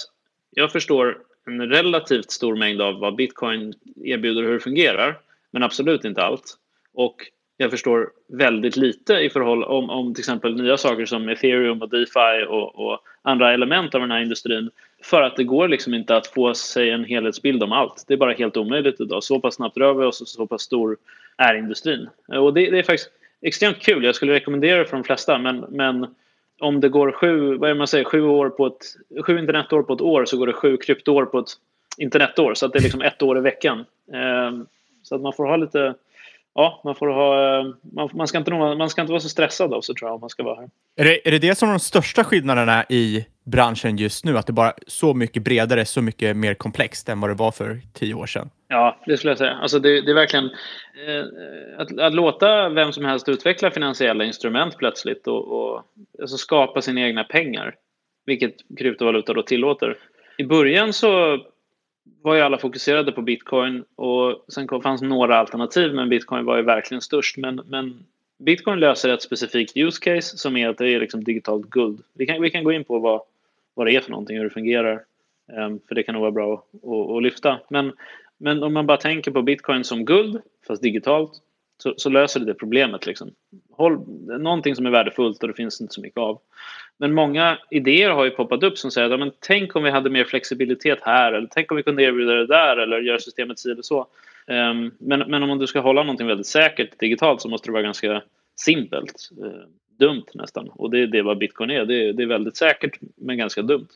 jag 0.50 0.72
förstår 0.72 1.18
en 1.46 1.68
relativt 1.68 2.30
stor 2.30 2.56
mängd 2.56 2.80
av 2.80 2.98
vad 2.98 3.16
bitcoin 3.16 3.74
erbjuder 4.04 4.42
och 4.42 4.48
hur 4.48 4.54
det 4.54 4.60
fungerar. 4.60 5.18
Men 5.50 5.62
absolut 5.62 6.04
inte 6.04 6.22
allt. 6.22 6.56
Och 6.94 7.16
jag 7.60 7.70
förstår 7.70 8.10
väldigt 8.26 8.76
lite 8.76 9.14
i 9.14 9.30
förhåll 9.30 9.64
om, 9.64 9.90
om 9.90 10.14
till 10.14 10.20
exempel 10.20 10.56
nya 10.56 10.76
saker 10.76 11.06
som 11.06 11.28
ethereum 11.28 11.82
och 11.82 11.88
DeFi 11.88 12.46
och, 12.48 12.78
och, 12.78 13.00
andra 13.22 13.52
element 13.52 13.94
av 13.94 14.00
den 14.00 14.10
här 14.10 14.20
industrin. 14.20 14.70
För 15.02 15.22
att 15.22 15.36
det 15.36 15.44
går 15.44 15.68
liksom 15.68 15.94
inte 15.94 16.16
att 16.16 16.26
få 16.26 16.54
sig 16.54 16.90
en 16.90 17.04
helhetsbild 17.04 17.62
om 17.62 17.72
allt. 17.72 18.04
Det 18.06 18.14
är 18.14 18.18
bara 18.18 18.32
helt 18.32 18.56
omöjligt 18.56 19.00
idag. 19.00 19.22
Så 19.22 19.40
pass 19.40 19.54
snabbt 19.54 19.76
rör 19.76 19.94
vi 19.94 20.04
oss 20.04 20.20
och 20.20 20.28
så 20.28 20.46
pass 20.46 20.62
stor 20.62 20.96
är 21.36 21.54
industrin. 21.54 22.08
Och 22.26 22.54
det, 22.54 22.70
det 22.70 22.78
är 22.78 22.82
faktiskt 22.82 23.10
extremt 23.42 23.78
kul. 23.78 24.04
Jag 24.04 24.14
skulle 24.14 24.32
rekommendera 24.32 24.78
det 24.78 24.84
för 24.84 24.96
de 24.96 25.04
flesta. 25.04 25.38
Men, 25.38 25.64
men 25.68 26.06
om 26.60 26.80
det 26.80 26.88
går 26.88 27.12
sju, 27.12 27.56
vad 27.56 27.70
är 27.70 27.74
man 27.74 27.86
säger, 27.86 28.04
sju, 28.04 28.22
år 28.22 28.50
på 28.50 28.66
ett, 28.66 29.24
sju 29.26 29.38
internetår 29.38 29.82
på 29.82 29.92
ett 29.92 30.00
år 30.00 30.24
så 30.24 30.36
går 30.36 30.46
det 30.46 30.52
sju 30.52 30.76
kryptoår 30.76 31.24
på 31.24 31.38
ett 31.38 31.50
internetår. 31.96 32.54
Så 32.54 32.66
att 32.66 32.72
det 32.72 32.78
är 32.78 32.82
liksom 32.82 33.02
ett 33.02 33.22
år 33.22 33.38
i 33.38 33.40
veckan. 33.40 33.84
Ehm, 34.12 34.66
så 35.02 35.14
att 35.14 35.20
man 35.20 35.32
får 35.32 35.46
ha 35.46 35.56
lite 35.56 35.94
ja, 36.58 36.80
man, 36.84 36.94
får 36.94 37.08
ha, 37.08 37.62
man, 37.94 38.10
man, 38.14 38.28
ska 38.28 38.38
inte, 38.38 38.50
man 38.50 38.90
ska 38.90 39.00
inte 39.00 39.12
vara 39.12 39.20
så 39.20 39.28
stressad 39.28 39.74
av 39.74 39.80
sig 39.80 39.94
tror 39.94 40.08
jag 40.08 40.14
om 40.14 40.20
man 40.20 40.30
ska 40.30 40.42
vara 40.42 40.60
här. 40.60 40.70
Är 40.96 41.04
det, 41.04 41.28
är 41.28 41.30
det 41.30 41.38
det 41.38 41.58
som 41.58 41.68
är 41.68 41.72
de 41.72 41.80
största 41.80 42.24
skillnaderna 42.24 42.84
i 42.88 43.26
branschen 43.44 43.96
just 43.96 44.24
nu? 44.24 44.38
Att 44.38 44.46
det 44.46 44.52
bara 44.52 44.70
är 44.70 44.74
så 44.86 45.14
mycket 45.14 45.42
bredare, 45.42 45.84
så 45.84 46.02
mycket 46.02 46.36
mer 46.36 46.54
komplext 46.54 47.08
än 47.08 47.20
vad 47.20 47.30
det 47.30 47.34
var 47.34 47.50
för 47.50 47.80
tio 47.92 48.14
år 48.14 48.26
sedan? 48.26 48.50
Ja, 48.68 48.98
det 49.06 49.16
skulle 49.16 49.30
jag 49.30 49.38
säga. 49.38 49.52
Alltså 49.52 49.78
det, 49.78 50.00
det 50.00 50.10
är 50.10 50.14
verkligen 50.14 50.44
eh, 50.44 51.24
att, 51.78 51.98
att, 51.98 52.14
låta 52.14 52.68
vem 52.68 52.92
som 52.92 53.04
helst 53.04 53.28
utveckla 53.28 53.70
finansiella 53.70 54.24
instrument 54.24 54.76
plötsligt 54.76 55.26
och, 55.26 55.52
och 55.52 55.82
alltså 56.20 56.36
skapa 56.36 56.82
sina 56.82 57.00
egna 57.00 57.24
pengar, 57.24 57.74
vilket 58.26 58.54
kryptovaluta 58.78 59.32
då 59.32 59.42
tillåter. 59.42 59.96
I 60.38 60.44
början 60.44 60.92
så 60.92 61.38
var 62.22 62.34
ju 62.34 62.40
alla 62.40 62.58
fokuserade 62.58 63.12
på 63.12 63.22
bitcoin 63.22 63.84
och 63.96 64.44
sen 64.48 64.68
fanns 64.82 65.02
några 65.02 65.38
alternativ 65.38 65.94
men 65.94 66.08
bitcoin 66.08 66.44
var 66.44 66.56
ju 66.56 66.62
verkligen 66.62 67.00
störst. 67.00 67.36
Men, 67.36 67.60
men 67.66 68.04
bitcoin 68.38 68.80
löser 68.80 69.08
ett 69.08 69.22
specifikt 69.22 69.76
use 69.76 70.00
case 70.00 70.38
som 70.38 70.56
är 70.56 70.68
att 70.68 70.78
det 70.78 70.88
är 70.88 71.00
liksom 71.00 71.24
digitalt 71.24 71.70
guld. 71.70 72.02
Vi 72.14 72.26
kan, 72.26 72.42
vi 72.42 72.50
kan 72.50 72.64
gå 72.64 72.72
in 72.72 72.84
på 72.84 72.98
vad, 72.98 73.20
vad 73.74 73.86
det 73.86 73.96
är 73.96 74.00
för 74.00 74.10
någonting 74.10 74.36
och 74.36 74.42
hur 74.42 74.48
det 74.48 74.54
fungerar. 74.54 75.02
Um, 75.52 75.80
för 75.88 75.94
det 75.94 76.02
kan 76.02 76.12
nog 76.12 76.20
vara 76.20 76.30
bra 76.30 76.54
att, 76.54 76.84
att, 76.84 77.16
att, 77.16 77.22
lyfta. 77.22 77.60
Men, 77.68 77.92
men 78.38 78.62
om 78.62 78.72
man 78.72 78.86
bara 78.86 78.96
tänker 78.96 79.30
på 79.30 79.42
bitcoin 79.42 79.84
som 79.84 80.04
guld, 80.04 80.40
fast 80.66 80.82
digitalt, 80.82 81.32
så, 81.82 81.94
så 81.96 82.08
löser 82.08 82.40
det 82.40 82.46
det 82.46 82.54
problemet. 82.54 83.06
Liksom. 83.06 83.30
Håll, 83.70 83.98
någonting 84.40 84.76
som 84.76 84.86
är 84.86 84.90
värdefullt 84.90 85.42
och 85.42 85.48
det 85.48 85.54
finns 85.54 85.80
inte 85.80 85.94
så 85.94 86.00
mycket 86.00 86.18
av. 86.18 86.40
Men 86.98 87.14
många 87.14 87.58
idéer 87.70 88.10
har 88.10 88.24
ju 88.24 88.30
poppat 88.30 88.62
upp 88.62 88.78
som 88.78 88.90
säger 88.90 89.10
att 89.10 89.18
men 89.18 89.32
tänk 89.40 89.76
om 89.76 89.82
vi 89.82 89.90
hade 89.90 90.10
mer 90.10 90.24
flexibilitet 90.24 90.98
här 91.02 91.32
eller 91.32 91.48
tänk 91.50 91.70
om 91.70 91.76
vi 91.76 91.82
kunde 91.82 92.02
erbjuda 92.02 92.32
det 92.32 92.46
där 92.46 92.76
eller 92.76 93.00
göra 93.00 93.18
systemet 93.18 93.58
si 93.58 93.70
eller 93.70 93.82
så. 93.82 94.06
Um, 94.46 94.94
men, 94.98 95.30
men 95.30 95.42
om 95.42 95.58
du 95.58 95.66
ska 95.66 95.80
hålla 95.80 96.02
någonting 96.02 96.26
väldigt 96.26 96.46
säkert 96.46 96.98
digitalt 96.98 97.42
så 97.42 97.48
måste 97.48 97.68
det 97.68 97.72
vara 97.72 97.82
ganska 97.82 98.22
simpelt. 98.56 99.30
Uh, 99.44 99.68
dumt 99.98 100.26
nästan. 100.34 100.68
Och 100.68 100.90
det 100.90 100.98
är 100.98 101.06
det 101.06 101.22
vad 101.22 101.38
bitcoin 101.38 101.70
är. 101.70 101.84
Det, 101.84 102.08
är. 102.08 102.12
det 102.12 102.22
är 102.22 102.26
väldigt 102.26 102.56
säkert 102.56 102.98
men 103.16 103.38
ganska 103.38 103.62
dumt. 103.62 103.88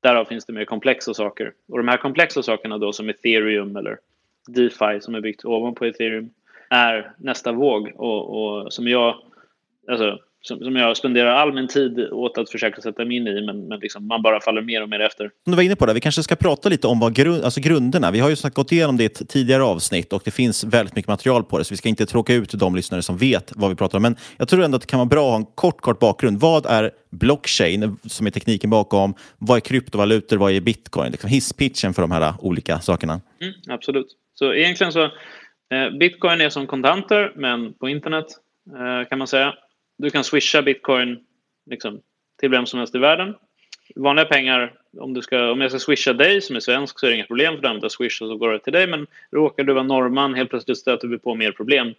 Därav 0.00 0.24
finns 0.24 0.46
det 0.46 0.52
mer 0.52 0.64
komplexa 0.64 1.14
saker. 1.14 1.52
Och 1.68 1.78
de 1.78 1.88
här 1.88 1.96
komplexa 1.96 2.42
sakerna 2.42 2.78
då 2.78 2.92
som 2.92 3.08
ethereum 3.08 3.76
eller 3.76 3.98
DeFi 4.46 5.00
som 5.00 5.14
är 5.14 5.20
byggt 5.20 5.44
ovanpå 5.44 5.84
ethereum 5.84 6.30
är 6.74 7.12
nästa 7.18 7.52
våg 7.52 7.92
och, 7.96 8.62
och 8.64 8.72
som 8.72 8.88
jag 8.88 9.14
alltså, 9.90 10.18
som, 10.46 10.58
som 10.58 10.76
jag 10.76 10.96
spenderar 10.96 11.34
all 11.34 11.52
min 11.52 11.68
tid 11.68 12.08
åt 12.12 12.38
att 12.38 12.50
försöka 12.50 12.80
sätta 12.80 13.04
mig 13.04 13.16
in 13.16 13.26
i, 13.26 13.46
men, 13.46 13.68
men 13.68 13.80
liksom, 13.80 14.06
man 14.06 14.22
bara 14.22 14.40
faller 14.40 14.62
mer 14.62 14.82
och 14.82 14.88
mer 14.88 15.00
efter. 15.00 15.30
Som 15.44 15.50
du 15.50 15.56
var 15.56 15.62
inne 15.62 15.76
på, 15.76 15.86
det, 15.86 15.94
vi 15.94 16.00
kanske 16.00 16.22
ska 16.22 16.36
prata 16.36 16.68
lite 16.68 16.86
om 16.86 17.00
vad 17.00 17.14
grund, 17.14 17.44
alltså 17.44 17.60
grunderna. 17.60 18.10
Vi 18.10 18.20
har 18.20 18.30
ju 18.30 18.36
gått 18.54 18.72
igenom 18.72 18.96
det 18.96 19.02
i 19.02 19.06
ett 19.06 19.28
tidigare 19.28 19.62
avsnitt 19.62 20.12
och 20.12 20.22
det 20.24 20.30
finns 20.30 20.64
väldigt 20.64 20.96
mycket 20.96 21.08
material 21.08 21.44
på 21.44 21.58
det, 21.58 21.64
så 21.64 21.72
vi 21.72 21.76
ska 21.76 21.88
inte 21.88 22.06
tråka 22.06 22.34
ut 22.34 22.52
de 22.52 22.76
lyssnare 22.76 23.02
som 23.02 23.16
vet 23.16 23.52
vad 23.56 23.70
vi 23.70 23.76
pratar 23.76 23.98
om. 23.98 24.02
Men 24.02 24.16
jag 24.36 24.48
tror 24.48 24.62
ändå 24.62 24.76
att 24.76 24.82
det 24.82 24.88
kan 24.88 24.98
vara 24.98 25.08
bra 25.08 25.26
att 25.26 25.30
ha 25.30 25.36
en 25.36 25.46
kort, 25.54 25.80
kort 25.80 25.98
bakgrund. 25.98 26.40
Vad 26.40 26.66
är 26.66 26.90
blockchain, 27.10 27.96
som 28.06 28.26
är 28.26 28.30
tekniken 28.30 28.70
bakom? 28.70 29.14
Vad 29.38 29.56
är 29.56 29.60
kryptovalutor? 29.60 30.36
Vad 30.36 30.52
är 30.52 30.60
bitcoin? 30.60 31.10
Liksom 31.10 31.30
hisspitchen 31.30 31.94
för 31.94 32.02
de 32.02 32.10
här 32.10 32.34
olika 32.40 32.80
sakerna. 32.80 33.20
Mm, 33.40 33.54
absolut. 33.68 34.06
Så 34.34 34.54
egentligen 34.54 34.92
så, 34.92 35.10
Eh, 35.74 35.90
bitcoin 35.90 36.40
är 36.40 36.48
som 36.48 36.66
kontanter, 36.66 37.32
men 37.34 37.72
på 37.72 37.88
internet 37.88 38.26
eh, 38.78 39.08
kan 39.08 39.18
man 39.18 39.26
säga 39.26 39.54
du 39.98 40.10
kan 40.10 40.24
swisha 40.24 40.62
bitcoin 40.62 41.18
liksom, 41.70 42.00
till 42.40 42.50
vem 42.50 42.66
som 42.66 42.78
helst 42.78 42.94
i 42.94 42.98
världen. 42.98 43.34
Vanliga 43.96 44.24
pengar, 44.24 44.72
om, 45.00 45.14
du 45.14 45.22
ska, 45.22 45.50
om 45.50 45.60
jag 45.60 45.70
ska 45.70 45.80
swisha 45.80 46.12
dig 46.12 46.40
som 46.40 46.56
är 46.56 46.60
svensk 46.60 46.98
så 46.98 47.06
är 47.06 47.10
det 47.10 47.16
inga 47.16 47.26
problem 47.26 47.54
för 47.54 47.62
du 47.62 47.68
använder 47.68 47.88
swish 47.88 48.22
och 48.22 48.28
så 48.28 48.36
går 48.36 48.52
det 48.52 48.58
till 48.58 48.72
dig. 48.72 48.86
Men 48.86 49.06
råkar 49.30 49.64
du 49.64 49.72
vara 49.72 49.84
norrman 49.84 50.34
helt 50.34 50.50
plötsligt 50.50 50.78
stöter 50.78 51.08
vi 51.08 51.18
på 51.18 51.34
mer 51.34 51.52
problem 51.52 51.94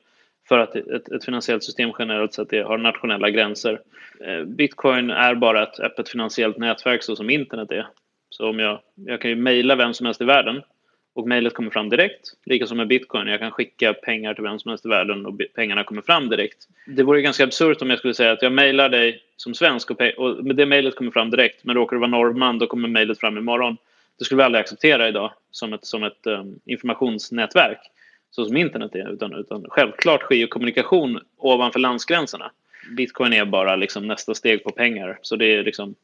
för 0.48 0.60
att 0.60 0.76
ett, 0.76 1.12
ett 1.12 1.26
finansiellt 1.26 1.64
system 1.64 1.92
generellt 2.00 2.34
sett 2.34 2.52
har 2.52 2.78
nationella 2.78 3.30
gränser. 3.30 3.82
Eh, 4.26 4.44
bitcoin 4.44 5.10
är 5.10 5.36
bara 5.36 5.64
ett 5.64 5.80
öppet 5.80 6.10
finansiellt 6.10 6.58
nätverk 6.58 7.04
så 7.04 7.16
som 7.16 7.30
internet 7.30 7.72
är. 7.72 7.88
Så 8.30 8.50
om 8.50 8.60
jag, 8.60 8.80
jag 8.96 9.22
kan 9.22 9.30
ju 9.30 9.36
mejla 9.36 9.76
vem 9.76 9.94
som 9.94 10.06
helst 10.06 10.22
i 10.22 10.26
världen 10.26 10.62
och 11.16 11.28
mejlet 11.28 11.54
kommer 11.54 11.70
fram 11.70 11.90
direkt. 11.90 12.34
Likaså 12.46 12.76
med 12.76 12.88
bitcoin. 12.88 13.28
Jag 13.28 13.40
kan 13.40 13.52
skicka 13.52 13.94
pengar 13.94 14.34
till 14.34 14.44
vem 14.44 14.60
som 14.60 14.70
helst 14.70 14.86
i 14.86 14.90
världen 14.90 15.26
och 15.26 15.42
pengarna 15.56 15.84
kommer 15.84 16.02
fram 16.02 16.30
direkt. 16.30 16.58
Det 16.88 17.04
vore 17.04 17.22
ganska 17.22 17.44
absurt 17.44 17.82
om 17.82 17.90
jag 17.90 18.00
skulle 18.00 18.14
säga 18.14 18.32
att 18.32 18.42
jag 18.42 18.52
mejlar 18.52 18.90
dig 18.90 19.22
som 19.38 19.54
svensk 19.54 19.92
och, 19.92 20.02
och 20.02 20.56
det 20.56 20.66
mejlet 20.66 20.96
kommer 20.96 21.12
fram 21.12 21.30
direkt. 21.30 21.64
Men 21.64 21.76
råkar 21.76 21.96
du 21.96 22.00
vara 22.00 22.12
norrman 22.12 22.60
då 22.60 22.68
kommer 22.68 22.88
mejlet 22.88 23.20
fram 23.20 23.38
imorgon. 23.38 23.78
Det 24.20 24.26
skulle 24.26 24.38
vi 24.38 24.44
aldrig 24.44 24.62
acceptera 24.62 25.08
idag 25.08 25.32
som 25.52 25.74
ett, 25.74 25.86
som 25.86 26.04
ett 26.04 26.28
um, 26.28 26.60
informationsnätverk 26.66 27.80
så 28.32 28.46
som 28.46 28.58
internet 28.58 28.96
är. 28.96 29.14
Utan, 29.14 29.34
utan 29.34 29.66
självklart 29.70 30.22
sker 30.22 30.48
kommunikation 30.48 31.20
ovanför 31.38 31.80
landsgränserna 31.80 32.52
bitcoin 32.90 33.34
är 33.34 33.46
bara 33.46 33.76
liksom 33.76 34.08
nästa 34.08 34.34
steg 34.34 34.64
på 34.64 34.72
pengar. 34.72 35.20
Så 35.22 35.36
det 35.36 35.46
är 35.46 35.64
liksom 35.64 35.96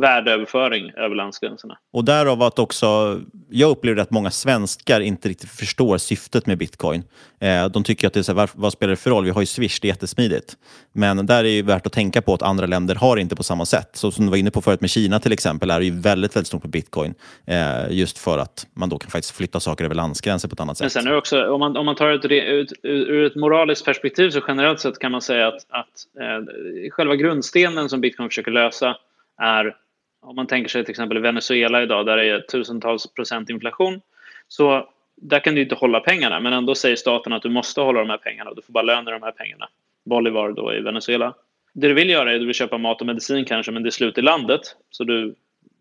värdeöverföring 0.00 0.90
över 0.96 1.14
landsgränserna. 1.14 1.78
Och 1.92 2.04
därav 2.04 2.42
att 2.42 2.58
också, 2.58 3.20
jag 3.50 3.70
upplever 3.70 4.02
att 4.02 4.10
många 4.10 4.30
svenskar 4.30 5.00
inte 5.00 5.28
riktigt 5.28 5.50
förstår 5.50 5.98
syftet 5.98 6.46
med 6.46 6.58
bitcoin. 6.58 7.02
Eh, 7.40 7.66
de 7.66 7.84
tycker 7.84 8.06
att 8.06 8.12
det 8.12 8.20
är 8.20 8.22
så 8.22 8.34
här, 8.34 8.50
vad 8.54 8.72
spelar 8.72 8.90
det 8.90 8.96
för 8.96 9.10
roll? 9.10 9.24
Vi 9.24 9.30
har 9.30 9.40
ju 9.40 9.46
Swish, 9.46 9.80
det 9.80 9.88
är 9.88 9.90
jättesmidigt. 9.90 10.56
Men 10.92 11.26
där 11.26 11.38
är 11.38 11.42
det 11.42 11.62
värt 11.62 11.86
att 11.86 11.92
tänka 11.92 12.22
på 12.22 12.34
att 12.34 12.42
andra 12.42 12.66
länder 12.66 12.94
har 12.94 13.16
inte 13.16 13.36
på 13.36 13.42
samma 13.42 13.66
sätt. 13.66 13.90
Så 13.92 14.10
som 14.10 14.24
du 14.24 14.30
var 14.30 14.36
inne 14.36 14.50
på 14.50 14.62
förut 14.62 14.80
med 14.80 14.90
Kina 14.90 15.20
till 15.20 15.32
exempel, 15.32 15.70
är 15.70 15.78
det 15.78 15.86
ju 15.86 16.00
väldigt, 16.00 16.36
väldigt 16.36 16.46
stort 16.46 16.62
på 16.62 16.68
bitcoin. 16.68 17.14
Eh, 17.46 17.90
just 17.90 18.18
för 18.18 18.38
att 18.38 18.66
man 18.74 18.88
då 18.88 18.98
kan 18.98 19.10
faktiskt 19.10 19.36
flytta 19.36 19.60
saker 19.60 19.84
över 19.84 19.94
landsgränser 19.94 20.48
på 20.48 20.52
ett 20.52 20.60
annat 20.60 20.78
sätt. 20.78 20.84
Men 20.84 20.90
sen 20.90 21.06
är 21.06 21.10
det 21.10 21.18
också, 21.18 21.46
om 21.52 21.60
man, 21.60 21.76
om 21.76 21.86
man 21.86 21.94
tar 21.94 22.06
det 22.06 22.40
ut, 22.40 22.72
ut, 22.72 22.72
ur 22.82 23.24
ett 23.24 23.36
moraliskt 23.36 23.84
perspektiv 23.84 24.30
så 24.30 24.40
generellt 24.48 24.80
sett 24.80 24.98
kan 24.98 25.12
man 25.12 25.22
säga 25.22 25.48
att, 25.48 25.66
att 25.68 26.20
eh, 26.20 26.90
själva 26.90 27.16
grundstenen 27.16 27.88
som 27.88 28.00
bitcoin 28.00 28.28
försöker 28.28 28.50
lösa 28.50 28.96
är, 29.38 29.76
om 30.20 30.36
man 30.36 30.46
tänker 30.46 30.68
sig 30.68 30.84
till 30.84 30.90
exempel 30.90 31.18
Venezuela 31.18 31.82
idag 31.82 32.06
där 32.06 32.16
det 32.16 32.24
är 32.24 32.40
tusentals 32.40 33.14
procent 33.14 33.50
inflation, 33.50 34.00
så 34.48 34.88
där 35.16 35.40
kan 35.40 35.54
du 35.54 35.62
inte 35.62 35.74
hålla 35.74 36.00
pengarna, 36.00 36.40
men 36.40 36.52
ändå 36.52 36.74
säger 36.74 36.96
staten 36.96 37.32
att 37.32 37.42
du 37.42 37.48
måste 37.48 37.80
hålla 37.80 38.00
de 38.00 38.10
här 38.10 38.18
pengarna 38.18 38.50
och 38.50 38.56
du 38.56 38.62
får 38.62 38.72
bara 38.72 38.84
lön 38.84 39.08
i 39.08 39.10
de 39.10 39.22
här 39.22 39.32
pengarna. 39.32 39.68
Bolivar 40.04 40.52
då 40.52 40.74
i 40.74 40.80
Venezuela. 40.80 41.34
Det 41.72 41.88
du 41.88 41.94
vill 41.94 42.10
göra 42.10 42.30
är 42.30 42.34
att 42.34 42.40
du 42.40 42.46
vill 42.46 42.54
köpa 42.54 42.78
mat 42.78 43.00
och 43.00 43.06
medicin 43.06 43.44
kanske, 43.44 43.72
men 43.72 43.82
det 43.82 43.88
är 43.88 43.90
slut 43.90 44.18
i 44.18 44.22
landet. 44.22 44.60
Så 44.90 45.04
du 45.04 45.34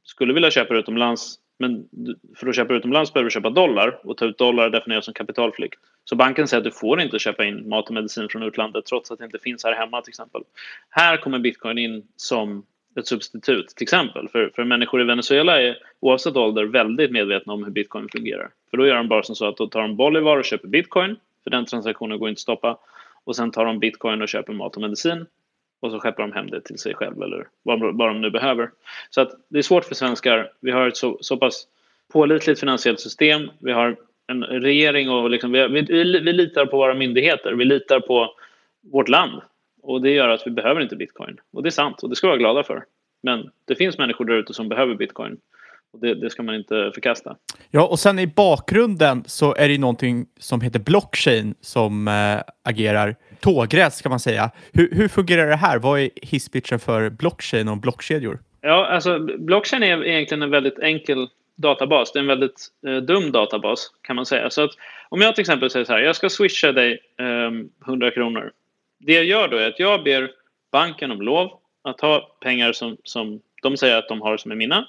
skulle 0.04 0.34
vilja 0.34 0.52
köpa 0.52 0.76
utomlands, 0.76 1.36
men 1.60 1.88
för 2.36 2.48
att 2.48 2.56
köpa 2.56 2.74
utomlands 2.74 3.14
behöver 3.14 3.30
du 3.30 3.34
köpa 3.34 3.50
dollar 3.50 4.00
och 4.04 4.18
ta 4.18 4.26
ut 4.26 4.38
dollar 4.38 4.70
definieras 4.70 5.06
som 5.06 5.14
kapitalflykt. 5.14 5.80
Så 6.04 6.16
banken 6.16 6.48
säger 6.48 6.62
att 6.62 6.64
du 6.64 6.72
får 6.72 7.02
inte 7.02 7.20
köpa 7.20 7.46
in 7.46 7.70
mat 7.70 7.88
och 7.88 7.94
medicin 7.94 8.30
från 8.30 8.44
utlandet 8.44 8.86
trots 8.86 9.12
att 9.12 9.20
det 9.20 9.26
inte 9.26 9.40
finns 9.40 9.64
här 9.64 9.74
hemma 9.74 10.02
till 10.02 10.12
exempel. 10.12 10.42
Här 10.90 11.18
kommer 11.18 11.40
bitcoin 11.40 11.78
in 11.78 12.08
som 12.16 12.66
ett 13.00 13.08
substitut 13.08 13.68
till 13.68 13.84
exempel. 13.84 14.30
För, 14.30 14.52
för 14.56 14.64
människor 14.64 15.02
i 15.02 15.04
Venezuela 15.04 15.62
är 15.62 15.78
oavsett 16.00 16.36
ålder 16.36 16.66
väldigt 16.66 17.12
medvetna 17.12 17.54
om 17.54 17.64
hur 17.64 17.72
bitcoin 17.72 18.10
fungerar. 18.10 18.50
För 18.70 18.78
då 18.78 18.88
gör 18.88 18.96
de 18.96 19.08
bara 19.08 19.24
som 19.24 19.36
så 19.36 19.46
att 19.46 19.58
då 19.58 19.68
tar 19.68 19.82
de 19.82 19.96
Bolivar 19.96 20.38
och 20.38 20.46
köper 20.46 20.68
bitcoin, 20.68 21.16
för 21.44 21.50
den 21.50 21.66
transaktionen 21.66 22.20
går 22.20 22.30
inte 22.30 22.40
att 22.40 22.42
stoppa. 22.42 22.78
Och 23.24 23.36
sen 23.36 23.52
tar 23.52 23.66
de 23.66 23.80
bitcoin 23.80 24.22
och 24.22 24.30
köper 24.30 24.54
mat 24.54 24.76
och 24.76 24.82
medicin. 24.82 25.26
Och 25.80 25.92
så 25.92 26.00
skeppar 26.00 26.24
de 26.24 26.32
hem 26.32 26.50
det 26.50 26.62
till 26.62 26.78
sig 26.78 26.94
själv 26.94 27.22
eller 27.22 27.48
vad, 27.64 27.98
vad 27.98 28.10
de 28.10 28.22
nu 28.22 28.30
behöver. 28.30 28.70
Så 29.10 29.22
att 29.22 29.32
det 29.50 29.58
är 29.58 29.64
svårt 29.64 29.86
för 29.86 29.96
svenskar. 29.96 30.52
Vi 30.60 30.72
har 30.72 30.88
ett 30.88 30.98
så, 30.98 31.18
så 31.22 31.38
pass 31.38 31.68
pålitligt 32.14 32.60
finansiellt 32.60 33.00
system. 33.00 33.50
Vi 33.60 33.72
har 33.72 33.96
en 34.28 34.44
regering 34.44 35.10
och 35.10 35.30
liksom, 35.30 35.52
vi, 35.52 35.68
vi, 35.68 35.82
vi 36.20 36.34
litar 36.34 36.66
på 36.66 36.78
våra 36.78 36.94
myndigheter. 36.94 37.54
Vi 37.54 37.66
litar 37.66 38.00
på 38.00 38.36
vårt 38.82 39.10
land 39.10 39.42
och 39.86 40.02
det 40.02 40.12
gör 40.12 40.30
att 40.30 40.48
vi 40.48 40.52
behöver 40.52 40.82
inte 40.82 40.96
bitcoin. 40.96 41.38
Och 41.54 41.64
det 41.64 41.70
är 41.70 41.72
sant 41.72 42.04
och 42.04 42.10
det 42.10 42.16
ska 42.16 42.28
vi 42.28 42.30
vara 42.30 42.40
glada 42.40 42.64
för. 42.64 42.84
Men 43.24 43.50
det 43.68 43.76
finns 43.76 43.98
människor 43.98 44.26
där 44.26 44.36
ute 44.36 44.54
som 44.54 44.70
behöver 44.70 44.96
bitcoin. 44.96 45.38
Och 45.94 46.00
det, 46.00 46.16
det, 46.16 46.30
ska 46.30 46.44
man 46.44 46.56
inte 46.56 46.92
förkasta. 46.94 47.36
Ja, 47.72 47.88
och 47.88 48.00
sen 48.00 48.20
i 48.20 48.28
bakgrunden 48.28 49.24
så 49.26 49.56
är 49.56 49.68
det 49.68 49.78
någonting 49.78 50.26
som 50.40 50.62
heter 50.62 50.80
blockchain 50.80 51.56
som 51.62 52.08
äh, 52.08 52.14
agerar 52.64 53.16
tågräs 53.40 54.02
kan 54.02 54.10
man 54.10 54.20
säga. 54.20 54.52
Hur, 54.74 54.90
hur 54.92 55.08
fungerar 55.08 55.48
det 55.48 55.56
här? 55.56 55.80
Vad 55.80 56.00
är 56.00 56.10
hisspitchen 56.22 56.80
för 56.80 57.10
blockchain 57.10 57.68
och 57.68 57.78
blockkedjor? 57.78 58.40
Ja, 58.62 58.86
alltså 58.86 59.20
blockchain 59.20 59.84
är 59.84 60.06
egentligen 60.06 60.42
en 60.42 60.52
väldigt 60.52 60.80
enkel 60.80 61.28
databas. 61.56 62.12
Det 62.12 62.20
är 62.20 62.22
en 62.22 62.28
väldigt 62.28 62.68
eh, 62.88 62.98
dum 62.98 63.32
databas 63.32 63.92
kan 64.02 64.16
man 64.16 64.26
säga. 64.26 64.50
Så 64.50 64.64
att 64.64 64.72
om 65.10 65.22
jag 65.22 65.36
till 65.36 65.42
exempel 65.42 65.70
säger 65.70 65.86
så 65.86 65.94
här, 65.94 66.00
jag 66.00 66.16
ska 66.16 66.30
swisha 66.30 66.72
dig 66.72 67.00
eh, 67.20 67.88
100 67.88 68.12
kronor. 68.12 68.52
Det 69.00 69.14
jag 69.14 69.26
gör 69.26 69.48
då 69.48 69.58
är 69.58 69.68
att 69.68 69.80
jag 69.80 70.04
ber 70.04 70.32
banken 70.72 71.12
om 71.12 71.22
lov 71.22 71.60
att 71.82 72.02
ha 72.02 72.38
pengar 72.42 72.74
som, 72.74 72.98
som 73.04 73.42
de 73.62 73.78
säger 73.78 73.98
att 73.98 74.08
de 74.08 74.22
har 74.22 74.38
som 74.38 74.52
är 74.52 74.56
mina. 74.56 74.88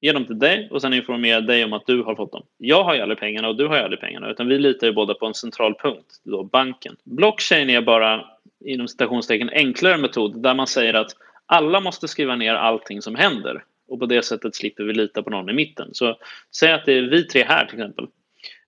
Ge 0.00 0.12
dem 0.12 0.26
till 0.26 0.38
dig 0.38 0.68
och 0.70 0.82
sen 0.82 0.94
informera 0.94 1.40
dig 1.40 1.64
om 1.64 1.72
att 1.72 1.86
du 1.86 2.02
har 2.02 2.14
fått 2.14 2.32
dem. 2.32 2.42
Jag 2.58 2.84
har 2.84 2.94
ju 2.94 3.00
aldrig 3.00 3.18
pengarna 3.18 3.48
och 3.48 3.56
du 3.56 3.66
har 3.66 3.76
ju 3.76 3.82
aldrig 3.82 4.00
pengarna 4.00 4.30
utan 4.30 4.48
vi 4.48 4.58
litar 4.58 4.86
ju 4.86 4.92
båda 4.92 5.14
på 5.14 5.26
en 5.26 5.34
central 5.34 5.74
punkt, 5.74 6.20
då 6.22 6.42
banken. 6.44 6.96
Blockchain 7.04 7.70
är 7.70 7.80
bara 7.80 8.24
inom 8.64 8.88
citationstecken 8.88 9.50
enklare 9.52 9.96
metod 9.96 10.42
där 10.42 10.54
man 10.54 10.66
säger 10.66 10.94
att 10.94 11.16
alla 11.46 11.80
måste 11.80 12.08
skriva 12.08 12.36
ner 12.36 12.54
allting 12.54 13.02
som 13.02 13.14
händer 13.14 13.64
och 13.88 14.00
på 14.00 14.06
det 14.06 14.22
sättet 14.22 14.54
slipper 14.54 14.84
vi 14.84 14.92
lita 14.92 15.22
på 15.22 15.30
någon 15.30 15.50
i 15.50 15.52
mitten. 15.52 15.88
Så 15.92 16.16
säg 16.56 16.72
att 16.72 16.86
det 16.86 16.92
är 16.92 17.02
vi 17.02 17.24
tre 17.24 17.44
här 17.44 17.64
till 17.64 17.78
exempel. 17.78 18.06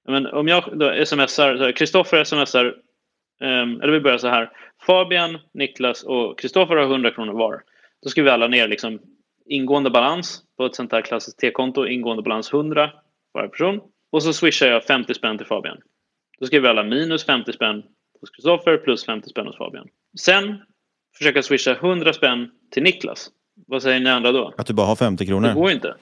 Men 0.09 0.27
om 0.27 0.49
jag 0.49 0.79
då 0.79 1.05
smsar, 1.05 1.73
Kristoffer 1.73 2.25
smsar, 2.25 2.75
um, 3.45 3.81
eller 3.81 3.93
vi 3.93 4.01
börjar 4.01 4.19
så 4.19 4.29
här. 4.29 4.51
Fabian, 4.87 5.39
Niklas 5.55 6.03
och 6.03 6.39
Kristoffer 6.39 6.77
har 6.77 6.85
100 6.85 7.11
kronor 7.11 7.33
var. 7.33 7.63
Då 8.03 8.09
skriver 8.09 8.31
vi 8.31 8.35
alla 8.35 8.49
ner 8.49 8.69
liksom 8.69 9.01
ingående 9.47 9.91
balans 9.91 10.43
på 10.57 10.67
ett 10.67 10.75
sånt 10.75 10.93
här 10.93 11.03
klassiskt 11.03 11.39
T-konto, 11.39 11.87
ingående 11.87 12.23
balans 12.23 12.53
100 12.53 12.91
varje 13.35 13.49
person. 13.49 13.81
Och 14.13 14.23
så 14.23 14.33
swishar 14.33 14.67
jag 14.67 14.85
50 14.85 15.15
spänn 15.15 15.39
till 15.39 15.47
Fabian. 15.47 15.79
Då 16.41 16.47
skriver 16.47 16.63
vi 16.63 16.69
alla 16.69 16.83
minus 16.83 17.27
50 17.27 17.53
spänn 17.53 17.83
hos 18.21 18.31
Kristoffer 18.31 18.77
plus 18.77 19.07
50 19.07 19.29
spänn 19.29 19.47
hos 19.47 19.57
Fabian. 19.57 19.89
Sen 20.21 20.59
försöka 21.19 21.43
swisha 21.43 21.73
100 21.73 22.13
spänn 22.13 22.51
till 22.71 22.83
Niklas. 22.83 23.31
Vad 23.67 23.83
säger 23.83 24.01
ni 24.01 24.11
andra 24.11 24.33
då? 24.33 24.55
Att 24.57 24.67
du 24.67 24.75
bara 24.75 24.87
har 24.87 24.97
50 24.97 25.27
kronor? 25.27 25.49
Det 25.49 25.55
går 25.55 25.71
inte. 25.71 25.95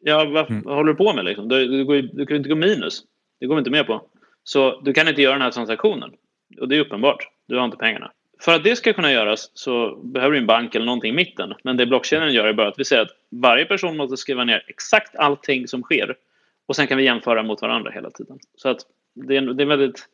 Ja, 0.00 0.24
vad 0.24 0.50
mm. 0.50 0.64
håller 0.64 0.92
du 0.92 0.94
på 0.94 1.12
med 1.12 1.24
liksom? 1.24 1.48
Du, 1.48 1.66
du, 1.66 1.84
går, 1.84 1.94
du 1.94 2.26
kan 2.26 2.36
inte 2.36 2.48
gå 2.48 2.54
minus. 2.54 3.02
Det 3.40 3.46
går 3.46 3.54
vi 3.54 3.58
inte 3.58 3.70
med 3.70 3.86
på. 3.86 4.02
Så 4.44 4.80
du 4.80 4.92
kan 4.92 5.08
inte 5.08 5.22
göra 5.22 5.32
den 5.32 5.42
här 5.42 5.50
transaktionen. 5.50 6.10
Och 6.58 6.68
det 6.68 6.76
är 6.76 6.80
uppenbart. 6.80 7.28
Du 7.48 7.56
har 7.56 7.64
inte 7.64 7.76
pengarna. 7.76 8.12
För 8.40 8.54
att 8.54 8.64
det 8.64 8.76
ska 8.76 8.92
kunna 8.92 9.12
göras 9.12 9.50
så 9.54 9.96
behöver 9.96 10.32
du 10.32 10.38
en 10.38 10.46
bank 10.46 10.74
eller 10.74 10.86
någonting 10.86 11.10
i 11.10 11.16
mitten. 11.16 11.54
Men 11.64 11.76
det 11.76 11.86
blockkedjan 11.86 12.32
gör 12.32 12.46
är 12.46 12.52
bara 12.52 12.68
att 12.68 12.78
vi 12.78 12.84
säger 12.84 13.02
att 13.02 13.16
varje 13.30 13.64
person 13.64 13.96
måste 13.96 14.16
skriva 14.16 14.44
ner 14.44 14.64
exakt 14.68 15.16
allting 15.16 15.68
som 15.68 15.82
sker. 15.82 16.16
Och 16.66 16.76
sen 16.76 16.86
kan 16.86 16.98
vi 16.98 17.04
jämföra 17.04 17.42
mot 17.42 17.62
varandra 17.62 17.90
hela 17.90 18.10
tiden. 18.10 18.38
Så 18.56 18.68
att 18.68 18.78
det 19.14 19.34
är 19.34 19.38
en, 19.38 19.56
det 19.56 19.60
är 19.60 19.64
en 19.64 19.68
väldigt 19.68 20.06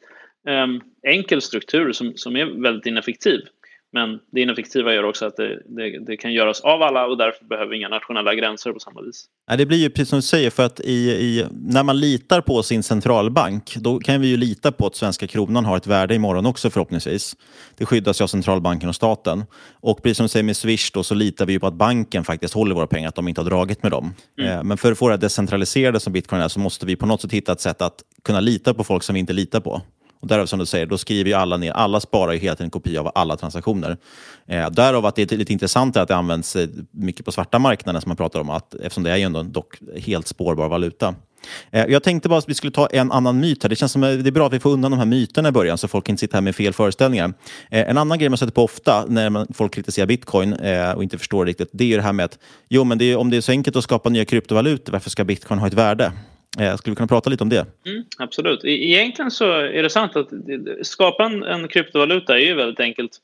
um, 0.49 0.81
enkel 1.02 1.43
struktur 1.43 1.93
som, 1.93 2.16
som 2.16 2.37
är 2.37 2.62
väldigt 2.62 2.87
ineffektiv. 2.87 3.40
Men 3.97 4.19
det 4.31 4.41
ineffektiva 4.41 4.95
gör 4.95 5.03
också 5.03 5.26
att 5.26 5.37
det, 5.37 5.62
det, 5.67 5.99
det, 6.07 6.17
kan 6.17 6.33
göras 6.33 6.61
av 6.61 6.83
alla 6.83 7.07
och 7.07 7.17
därför 7.17 7.45
behöver 7.45 7.71
vi 7.71 7.76
inga 7.76 7.88
nationella 7.88 8.35
gränser 8.35 8.73
på 8.73 8.81
samma 8.81 9.03
vis. 9.03 9.25
Nej, 9.49 9.59
det 9.59 9.67
blir 9.67 9.79
ju 9.79 9.91
precis 9.91 10.09
som 10.09 10.19
du 10.19 10.23
säger, 10.23 10.50
för 10.50 10.62
att 10.67 10.81
i, 10.81 11.11
i, 11.11 11.45
när 11.50 11.83
man 11.83 12.00
litar 12.00 12.41
på 12.41 12.62
sin 12.62 12.83
centralbank, 12.83 13.76
då 13.76 13.99
kan 13.99 14.21
vi 14.21 14.29
ju 14.29 14.37
lita 14.37 14.73
på 14.73 14.87
att 14.87 14.97
svenska 14.97 15.26
kronan 15.26 15.65
har 15.65 15.76
ett 15.76 15.87
värde 15.87 16.15
imorgon 16.15 16.47
också 16.47 16.71
förhoppningsvis. 16.71 17.37
Det 17.76 17.87
skyddas 17.87 18.21
ju 18.21 18.23
av 18.23 18.29
centralbanken 18.29 18.88
och 18.88 18.95
staten. 18.95 19.45
Och 19.81 20.03
precis 20.03 20.17
som 20.17 20.25
du 20.25 20.29
säger 20.29 20.45
med 20.45 20.57
Swish 20.57 20.91
då, 20.93 21.03
så 21.03 21.15
litar 21.15 21.47
vi 21.47 21.53
ju 21.53 21.61
på 21.61 21.67
att 21.67 21.75
banken 21.75 22.25
faktiskt 22.25 22.55
håller 22.55 22.75
våra 22.75 22.87
pengar, 22.87 23.09
att 23.09 23.15
de 23.15 23.29
inte 23.29 23.41
har 23.41 23.50
dragit 23.50 23.83
med 23.83 23.93
dem. 23.93 24.15
Mm. 24.38 24.53
Eh, 24.53 24.65
men 24.65 24.76
för 24.76 24.93
att 24.93 24.99
få 24.99 25.09
det 25.09 25.17
decentraliserade 25.17 26.00
som 26.00 26.12
bitcoin 26.12 26.43
är 26.43 26.49
så 26.49 26.61
måste 26.61 26.87
vi 26.87 26.97
på 26.97 27.07
något 27.07 27.21
sätt 27.21 27.33
hitta 27.33 27.53
ett 27.53 27.61
sätt 27.61 27.83
att 27.83 28.03
kunna 28.25 28.41
lita 28.41 28.75
på 28.75 28.85
folk 28.85 29.03
som 29.03 29.15
vi 29.15 29.21
inte 29.21 29.33
litar 29.33 29.61
på. 29.61 29.83
Och 30.20 30.28
därav 30.28 30.46
som 30.46 30.58
du 30.58 30.66
säger, 30.66 30.87
då 30.87 30.99
skriver 30.99 31.30
ju 31.30 31.37
alla 31.37 31.56
ner, 31.56 31.73
alla 31.73 32.00
sparar 32.00 32.32
ju 32.32 32.38
hela 32.38 32.54
tiden 32.54 32.66
en 32.66 32.70
kopia 32.70 33.00
av 33.00 33.12
alla 33.14 33.37
transaktioner. 33.37 33.96
Eh, 34.46 34.70
därav 34.70 35.06
att 35.06 35.16
det 35.16 35.32
är 35.32 35.37
lite 35.37 35.52
intressant 35.52 35.96
att 35.96 36.08
det 36.08 36.16
används 36.16 36.56
eh, 36.56 36.68
mycket 36.90 37.25
på 37.25 37.32
svarta 37.32 37.58
marknaden 37.58 38.02
som 38.02 38.08
man 38.08 38.16
pratar 38.16 38.40
om, 38.40 38.50
att, 38.50 38.75
eftersom 38.75 39.02
det 39.02 39.11
är 39.11 39.16
ju 39.16 39.23
ändå 39.23 39.42
dock 39.42 39.78
helt 39.96 40.26
spårbar 40.26 40.68
valuta. 40.68 41.14
Eh, 41.70 41.85
jag 41.88 42.02
tänkte 42.02 42.28
bara 42.28 42.38
att 42.38 42.49
vi 42.49 42.54
skulle 42.54 42.73
ta 42.73 42.87
en 42.87 43.12
annan 43.12 43.40
myt 43.40 43.62
här. 43.62 43.70
Det 43.70 43.76
känns 43.76 43.92
som 43.92 44.04
eh, 44.04 44.11
det 44.11 44.30
är 44.30 44.32
bra 44.32 44.46
att 44.46 44.52
vi 44.52 44.61
får 44.61 44.70
undan 44.70 44.90
de 44.90 44.99
här 44.99 45.06
myterna 45.06 45.49
i 45.49 45.52
början 45.52 45.78
så 45.78 45.88
folk 45.88 46.08
inte 46.08 46.20
sitter 46.20 46.35
här 46.35 46.42
med 46.42 46.56
fel 46.56 46.73
föreställningar. 46.73 47.35
Eh, 47.70 47.90
en 47.90 47.99
annan 47.99 48.18
grej 48.18 48.28
man 48.28 48.38
sätter 48.38 48.52
på 48.52 48.64
ofta 48.64 49.04
när 49.08 49.30
man, 49.30 49.46
folk 49.54 49.75
kritiserar 49.75 50.06
bitcoin 50.06 50.52
eh, 50.52 50.90
och 50.90 51.02
inte 51.02 51.18
förstår 51.18 51.46
riktigt, 51.46 51.68
det 51.73 51.92
är 51.92 51.96
det 51.96 52.02
här 52.02 52.12
med 52.12 52.25
att 52.25 52.38
jo, 52.68 52.85
men 52.85 52.99
det 52.99 53.04
är, 53.04 53.16
om 53.16 53.30
det 53.30 53.37
är 53.37 53.40
så 53.40 53.52
enkelt 53.52 53.76
att 53.76 53.85
skapa 53.85 54.08
nya 54.08 54.25
kryptovalutor, 54.25 54.92
varför 54.92 55.11
ska 55.11 55.25
bitcoin 55.25 55.61
ha 55.61 55.66
ett 55.66 55.75
värde? 55.75 56.12
Eh, 56.60 56.76
skulle 56.76 56.92
vi 56.92 56.96
kunna 56.96 57.06
prata 57.06 57.30
lite 57.30 57.44
om 57.44 57.48
det? 57.48 57.66
Mm, 57.86 58.04
absolut. 58.18 58.64
E-, 58.64 58.68
egentligen 58.68 59.30
så 59.30 59.50
är 59.50 59.82
det 59.82 59.90
sant 59.90 60.16
att 60.16 60.28
skapa 60.82 61.25
en, 61.25 61.42
en 61.42 61.69
kryptovaluta 61.69 62.38
är 62.38 62.42
ju 62.42 62.54
väldigt 62.54 62.80
enkelt 62.80 63.21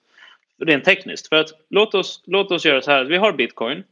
rent 0.65 0.85
tekniskt. 0.85 1.29
För 1.29 1.37
att 1.37 1.49
låt 1.71 1.95
oss, 1.95 2.23
låt 2.27 2.51
oss 2.51 2.65
göra 2.65 2.83
så 2.83 2.91
här. 2.91 3.05
Vi 3.05 3.17
har 3.17 3.33
bitcoin 3.33 3.85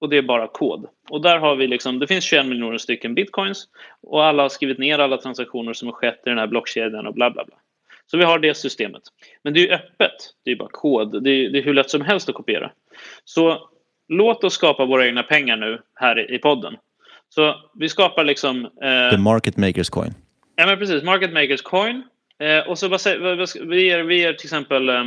och 0.00 0.08
det 0.08 0.16
är 0.16 0.22
bara 0.22 0.48
kod. 0.48 0.86
Och 1.08 1.20
där 1.20 1.38
har 1.38 1.56
vi 1.56 1.66
liksom, 1.66 1.98
det 1.98 2.06
finns 2.06 2.24
21 2.24 2.46
miljoner 2.46 2.78
stycken 2.78 3.14
bitcoins 3.14 3.68
och 4.02 4.24
alla 4.24 4.42
har 4.42 4.48
skrivit 4.48 4.78
ner 4.78 4.98
alla 4.98 5.16
transaktioner 5.16 5.72
som 5.72 5.88
har 5.88 5.92
skett 5.92 6.20
i 6.26 6.28
den 6.28 6.38
här 6.38 6.46
blockkedjan 6.46 7.06
och 7.06 7.14
bla 7.14 7.30
bla 7.30 7.44
bla. 7.44 7.56
Så 8.06 8.16
vi 8.16 8.24
har 8.24 8.38
det 8.38 8.54
systemet. 8.54 9.02
Men 9.42 9.54
det 9.54 9.60
är 9.60 9.62
ju 9.62 9.72
öppet. 9.72 10.12
Det 10.44 10.50
är 10.50 10.56
bara 10.56 10.68
kod. 10.68 11.22
Det 11.22 11.30
är, 11.30 11.50
det 11.50 11.58
är 11.58 11.62
hur 11.62 11.74
lätt 11.74 11.90
som 11.90 12.00
helst 12.00 12.28
att 12.28 12.34
kopiera. 12.34 12.70
Så 13.24 13.68
låt 14.08 14.44
oss 14.44 14.54
skapa 14.54 14.84
våra 14.84 15.06
egna 15.06 15.22
pengar 15.22 15.56
nu 15.56 15.82
här 15.94 16.30
i 16.30 16.38
podden. 16.38 16.76
Så 17.34 17.70
vi 17.74 17.88
skapar 17.88 18.24
liksom... 18.24 18.64
Eh, 18.64 19.10
The 19.10 19.18
market 19.18 19.56
makers 19.56 19.90
coin. 19.90 20.14
Ja, 20.56 20.66
men 20.66 20.78
precis. 20.78 21.02
Market 21.02 21.32
makers 21.32 21.62
coin. 21.62 22.02
Eh, 22.38 22.68
och 22.68 22.78
så 22.78 22.88
vi, 22.88 23.84
ger, 23.84 24.02
vi 24.02 24.18
ger 24.18 24.32
till 24.32 24.46
exempel 24.46 24.88
eh, 24.88 25.04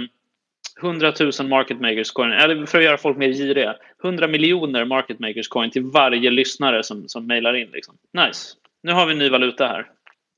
100 0.82 1.14
000 1.40 1.48
market 1.48 1.80
makers 1.80 2.12
coin. 2.12 2.32
Eller 2.32 2.66
för 2.66 2.78
att 2.78 2.84
göra 2.84 2.98
folk 2.98 3.18
mer 3.18 3.34
giriga. 3.34 3.76
100 4.04 4.28
miljoner 4.28 4.86
market 4.86 5.20
makers 5.20 5.48
coin 5.48 5.72
till 5.72 5.84
varje 5.84 6.32
lyssnare 6.32 6.84
som, 6.84 7.08
som 7.08 7.28
mejlar 7.28 7.54
in. 7.54 7.70
Liksom. 7.74 7.96
Nice. 8.14 8.56
Nu 8.84 8.92
har 8.92 9.06
vi 9.06 9.12
en 9.12 9.20
ny 9.20 9.30
valuta 9.30 9.68
här. 9.68 9.86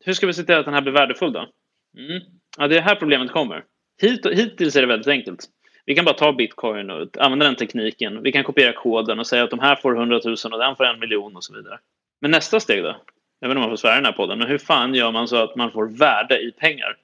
Hur 0.06 0.14
ska 0.14 0.28
vi 0.28 0.34
se 0.34 0.44
till 0.44 0.56
att 0.56 0.66
den 0.66 0.74
här 0.74 0.82
blir 0.82 0.94
värdefull 0.94 1.34
då? 1.34 1.50
Mm. 1.98 2.22
Ja, 2.58 2.68
det 2.68 2.78
är 2.78 2.82
här 2.82 2.96
problemet 2.96 3.32
kommer. 3.32 3.64
Hit, 4.02 4.26
hittills 4.26 4.76
är 4.76 4.82
det 4.82 4.88
väldigt 4.88 5.08
enkelt. 5.08 5.46
Vi 5.90 5.96
kan 5.96 6.06
bara 6.06 6.16
ta 6.16 6.34
bitcoin 6.34 6.90
och 6.90 7.08
använda 7.20 7.46
den 7.46 7.56
tekniken. 7.56 8.24
Vi 8.24 8.32
kan 8.32 8.44
kopiera 8.44 8.74
koden 8.74 9.20
och 9.20 9.28
säga 9.28 9.44
att 9.44 9.50
de 9.50 9.60
här 9.60 9.76
får 9.76 9.98
100 9.98 10.20
000 10.26 10.36
och 10.52 10.60
den 10.60 10.76
får 10.76 10.86
en 10.86 11.00
miljon 11.00 11.36
och 11.36 11.44
så 11.44 11.54
vidare. 11.54 11.80
Men 12.22 12.32
nästa 12.32 12.60
steg 12.60 12.84
då? 12.84 12.96
Jag 13.40 13.48
vet 13.48 13.52
inte 13.52 13.58
om 13.58 13.62
man 13.62 13.70
får 13.70 13.76
svära 13.76 13.94
i 13.94 13.96
den 13.96 14.06
här 14.06 14.12
podden, 14.12 14.40
men 14.40 14.48
hur 14.48 14.58
fan 14.58 14.96
gör 14.96 15.12
man 15.12 15.28
så 15.28 15.36
att 15.36 15.56
man 15.56 15.72
får 15.72 15.98
värde 15.98 16.40
i 16.40 16.52
pengar? 16.52 16.98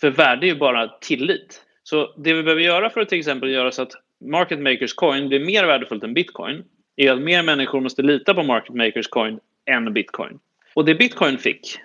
För 0.00 0.10
värde 0.10 0.46
är 0.46 0.48
ju 0.48 0.56
bara 0.56 0.88
tillit. 0.88 1.62
Så 1.82 2.12
det 2.16 2.34
vi 2.34 2.42
behöver 2.42 2.62
göra 2.62 2.90
för 2.90 3.00
att 3.00 3.08
till 3.08 3.18
exempel 3.18 3.50
göra 3.50 3.72
så 3.72 3.82
att 3.82 3.92
market 4.20 4.58
makers 4.58 4.94
coin 4.94 5.28
blir 5.28 5.40
mer 5.40 5.64
värdefullt 5.66 6.04
än 6.04 6.14
bitcoin 6.14 6.64
är 6.96 7.12
att 7.12 7.20
mer 7.20 7.42
människor 7.42 7.80
måste 7.80 8.02
lita 8.02 8.34
på 8.34 8.42
market 8.42 8.74
makers 8.74 9.08
coin 9.08 9.40
än 9.66 9.92
bitcoin. 9.92 10.38
Och 10.74 10.84
det 10.84 10.94
bitcoin 10.94 11.38
fick, 11.38 11.78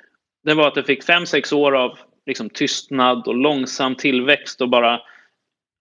det 0.43 0.53
var 0.53 0.67
att 0.67 0.75
det 0.75 0.83
fick 0.83 1.03
5-6 1.03 1.53
år 1.53 1.75
av 1.75 1.97
liksom 2.25 2.49
tystnad 2.49 3.27
och 3.27 3.35
långsam 3.35 3.95
tillväxt 3.95 4.61
och 4.61 4.69
bara 4.69 5.01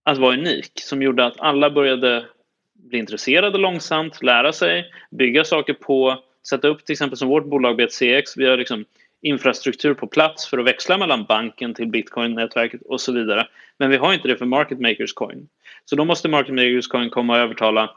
att 0.06 0.18
vara 0.18 0.34
unik 0.34 0.72
som 0.74 1.02
gjorde 1.02 1.26
att 1.26 1.40
alla 1.40 1.70
började 1.70 2.26
bli 2.74 2.98
intresserade 2.98 3.58
långsamt, 3.58 4.22
lära 4.22 4.52
sig, 4.52 4.84
bygga 5.10 5.44
saker 5.44 5.74
på, 5.74 6.22
sätta 6.48 6.68
upp 6.68 6.84
till 6.84 6.92
exempel 6.92 7.18
som 7.18 7.28
vårt 7.28 7.46
bolag 7.46 7.76
BTCX. 7.76 8.36
Vi 8.36 8.46
har 8.46 8.56
liksom 8.56 8.84
infrastruktur 9.20 9.94
på 9.94 10.06
plats 10.06 10.48
för 10.48 10.58
att 10.58 10.66
växla 10.66 10.98
mellan 10.98 11.24
banken 11.24 11.74
till 11.74 11.86
bitcoin-nätverket 11.86 12.80
och 12.82 13.00
så 13.00 13.12
vidare. 13.12 13.48
Men 13.78 13.90
vi 13.90 13.96
har 13.96 14.14
inte 14.14 14.28
det 14.28 14.36
för 14.36 14.46
Market 14.46 14.80
Makers 14.80 15.12
Coin. 15.12 15.48
Så 15.84 15.96
då 15.96 16.04
måste 16.04 16.28
Market 16.28 16.54
Makers 16.54 16.88
Coin 16.88 17.10
komma 17.10 17.32
och 17.32 17.38
övertala 17.38 17.90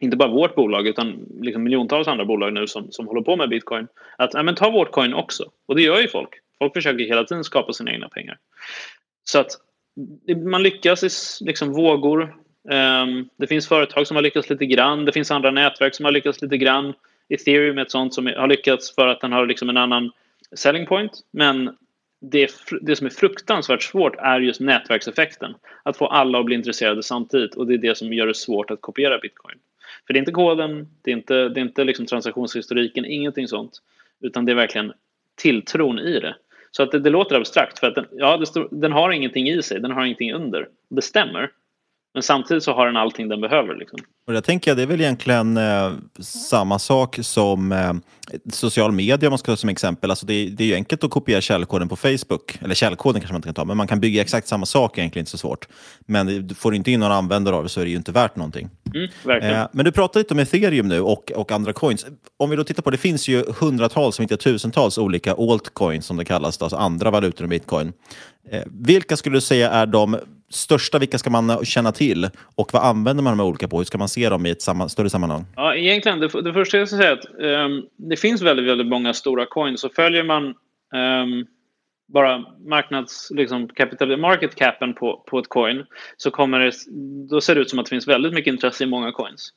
inte 0.00 0.16
bara 0.16 0.28
vårt 0.28 0.54
bolag 0.54 0.86
utan 0.86 1.26
liksom 1.40 1.62
miljontals 1.62 2.08
andra 2.08 2.24
bolag 2.24 2.52
nu 2.52 2.66
som, 2.66 2.92
som 2.92 3.06
håller 3.06 3.22
på 3.22 3.36
med 3.36 3.48
bitcoin. 3.48 3.88
Att 4.18 4.34
ja, 4.34 4.42
men 4.42 4.54
ta 4.54 4.70
vårt 4.70 4.90
coin 4.90 5.14
också. 5.14 5.44
Och 5.66 5.76
det 5.76 5.82
gör 5.82 6.00
ju 6.00 6.08
folk. 6.08 6.30
Folk 6.58 6.72
försöker 6.72 7.04
hela 7.04 7.24
tiden 7.24 7.44
skapa 7.44 7.72
sina 7.72 7.92
egna 7.92 8.08
pengar. 8.08 8.38
Så 9.24 9.38
att 9.38 9.50
man 10.44 10.62
lyckas 10.62 11.02
i 11.02 11.44
liksom 11.44 11.72
vågor. 11.72 12.36
Um, 12.70 13.28
det 13.36 13.46
finns 13.46 13.68
företag 13.68 14.06
som 14.06 14.14
har 14.14 14.22
lyckats 14.22 14.50
lite 14.50 14.66
grann. 14.66 15.04
Det 15.04 15.12
finns 15.12 15.30
andra 15.30 15.50
nätverk 15.50 15.94
som 15.94 16.04
har 16.04 16.12
lyckats 16.12 16.42
lite 16.42 16.56
grann. 16.56 16.94
Ethereum 17.28 17.78
är 17.78 17.82
ett 17.82 17.90
sånt 17.90 18.14
som 18.14 18.26
har 18.26 18.48
lyckats 18.48 18.94
för 18.94 19.06
att 19.06 19.20
den 19.20 19.32
har 19.32 19.46
liksom 19.46 19.68
en 19.68 19.76
annan 19.76 20.10
selling 20.56 20.86
point. 20.86 21.12
Men 21.30 21.76
det, 22.20 22.50
det 22.80 22.96
som 22.96 23.06
är 23.06 23.10
fruktansvärt 23.10 23.82
svårt 23.82 24.16
är 24.18 24.40
just 24.40 24.60
nätverkseffekten. 24.60 25.54
Att 25.82 25.96
få 25.96 26.06
alla 26.06 26.38
att 26.38 26.44
bli 26.44 26.54
intresserade 26.54 27.02
samtidigt 27.02 27.54
och 27.54 27.66
det 27.66 27.74
är 27.74 27.78
det 27.78 27.98
som 27.98 28.12
gör 28.12 28.26
det 28.26 28.34
svårt 28.34 28.70
att 28.70 28.80
kopiera 28.80 29.18
bitcoin. 29.18 29.58
För 30.06 30.12
det 30.12 30.18
är 30.18 30.20
inte 30.20 30.32
koden, 30.32 30.88
det 31.02 31.10
är 31.10 31.16
inte, 31.16 31.48
det 31.48 31.60
är 31.60 31.64
inte 31.64 31.84
liksom 31.84 32.06
transaktionshistoriken, 32.06 33.04
ingenting 33.04 33.48
sånt. 33.48 33.82
Utan 34.20 34.44
det 34.44 34.52
är 34.52 34.56
verkligen 34.56 34.92
tilltron 35.34 35.98
i 35.98 36.20
det. 36.20 36.36
Så 36.72 36.82
att 36.82 36.90
det, 36.90 36.98
det 36.98 37.10
låter 37.10 37.36
abstrakt 37.36 37.78
för 37.78 37.86
att 37.86 37.94
den, 37.94 38.06
ja, 38.10 38.36
det, 38.36 38.66
den 38.70 38.92
har 38.92 39.10
ingenting 39.10 39.48
i 39.48 39.62
sig, 39.62 39.80
den 39.80 39.90
har 39.90 40.04
ingenting 40.04 40.32
under. 40.32 40.68
Det 40.88 41.02
stämmer. 41.02 41.50
Men 42.14 42.22
samtidigt 42.22 42.62
så 42.62 42.72
har 42.72 42.86
den 42.86 42.96
allting 42.96 43.28
den 43.28 43.40
behöver. 43.40 43.74
Liksom. 43.74 43.98
Och 44.26 44.34
jag 44.34 44.44
tänker 44.44 44.74
det 44.74 44.82
är 44.82 44.86
väl 44.86 45.00
egentligen 45.00 45.56
eh, 45.56 45.92
samma 46.20 46.78
sak 46.78 47.18
som 47.22 47.72
eh, 47.72 47.92
social 48.52 48.92
media 48.92 49.28
om 49.28 49.32
man 49.32 49.38
ska 49.38 49.52
ta 49.52 49.56
som 49.56 49.68
exempel. 49.68 50.10
Alltså 50.10 50.26
det, 50.26 50.46
det 50.46 50.64
är 50.64 50.68
ju 50.68 50.74
enkelt 50.74 51.04
att 51.04 51.10
kopiera 51.10 51.40
källkoden 51.40 51.88
på 51.88 51.96
Facebook. 51.96 52.58
Eller 52.60 52.74
källkoden 52.74 53.20
kanske 53.20 53.32
man 53.32 53.38
inte 53.38 53.48
kan 53.48 53.54
ta, 53.54 53.64
men 53.64 53.76
man 53.76 53.86
kan 53.86 54.00
bygga 54.00 54.22
exakt 54.22 54.48
samma 54.48 54.66
sak 54.66 54.98
egentligen 54.98 55.22
inte 55.22 55.30
så 55.30 55.38
svårt. 55.38 55.68
Men 56.06 56.46
du 56.48 56.54
får 56.54 56.74
inte 56.74 56.90
in 56.90 57.00
några 57.00 57.14
användare 57.14 57.56
av 57.56 57.62
det 57.62 57.68
så 57.68 57.80
är 57.80 57.84
det 57.84 57.90
ju 57.90 57.96
inte 57.96 58.12
värt 58.12 58.36
någonting. 58.36 58.68
Mm, 58.94 59.42
eh, 59.42 59.68
men 59.72 59.84
du 59.84 59.92
pratar 59.92 60.20
lite 60.20 60.34
om 60.34 60.40
ethereum 60.40 60.88
nu 60.88 61.00
och, 61.00 61.32
och 61.32 61.52
andra 61.52 61.72
coins. 61.72 62.06
Om 62.36 62.50
vi 62.50 62.56
då 62.56 62.64
tittar 62.64 62.82
på 62.82 62.90
det 62.90 62.96
finns 62.96 63.28
ju 63.28 63.44
hundratals, 63.60 64.18
om 64.18 64.22
inte 64.22 64.36
tusentals 64.36 64.98
olika 64.98 65.32
altcoins 65.32 66.06
som 66.06 66.16
det 66.16 66.24
kallas, 66.24 66.62
alltså 66.62 66.76
andra 66.76 67.10
valutor 67.10 67.44
än 67.44 67.50
bitcoin. 67.50 67.92
Eh, 68.50 68.62
vilka 68.66 69.16
skulle 69.16 69.36
du 69.36 69.40
säga 69.40 69.70
är 69.70 69.86
de 69.86 70.18
största, 70.54 70.98
vilka 70.98 71.18
ska 71.18 71.30
man 71.30 71.64
känna 71.64 71.92
till? 71.92 72.30
Och 72.54 72.72
vad 72.72 72.82
använder 72.82 73.22
man 73.22 73.32
de 73.32 73.42
här 73.42 73.48
olika 73.48 73.68
på? 73.68 73.78
Hur 73.78 73.84
ska 73.84 73.98
man 73.98 74.08
se 74.08 74.28
dem 74.28 74.46
i 74.46 74.50
ett 74.50 74.62
samma, 74.62 74.88
större 74.88 75.10
sammanhang? 75.10 75.44
Ja, 75.56 75.74
egentligen, 75.74 76.20
det, 76.20 76.42
det 76.42 76.52
första 76.52 76.78
jag 76.78 76.88
ska 76.88 76.96
säga 76.96 77.10
är 77.10 77.16
att 77.16 77.66
um, 77.66 77.86
det 77.96 78.16
finns 78.16 78.42
väldigt, 78.42 78.66
väldigt 78.66 78.86
många 78.86 79.14
stora 79.14 79.46
coins. 79.46 79.80
Så 79.80 79.88
följer 79.88 80.24
man 80.24 80.44
um, 80.44 81.46
bara 82.12 82.44
marknads, 82.66 83.30
liksom, 83.30 83.68
capital, 83.68 84.16
market 84.16 84.54
capen 84.54 84.94
på, 84.94 85.24
på 85.26 85.38
ett 85.38 85.48
coin 85.48 85.86
så 86.16 86.30
kommer 86.30 86.60
det, 86.60 86.72
då 87.30 87.40
ser 87.40 87.54
det 87.54 87.60
ut 87.60 87.70
som 87.70 87.78
att 87.78 87.86
det 87.86 87.90
finns 87.90 88.08
väldigt 88.08 88.34
mycket 88.34 88.52
intresse 88.52 88.84
i 88.84 88.86
många 88.86 89.12
coins. 89.12 89.50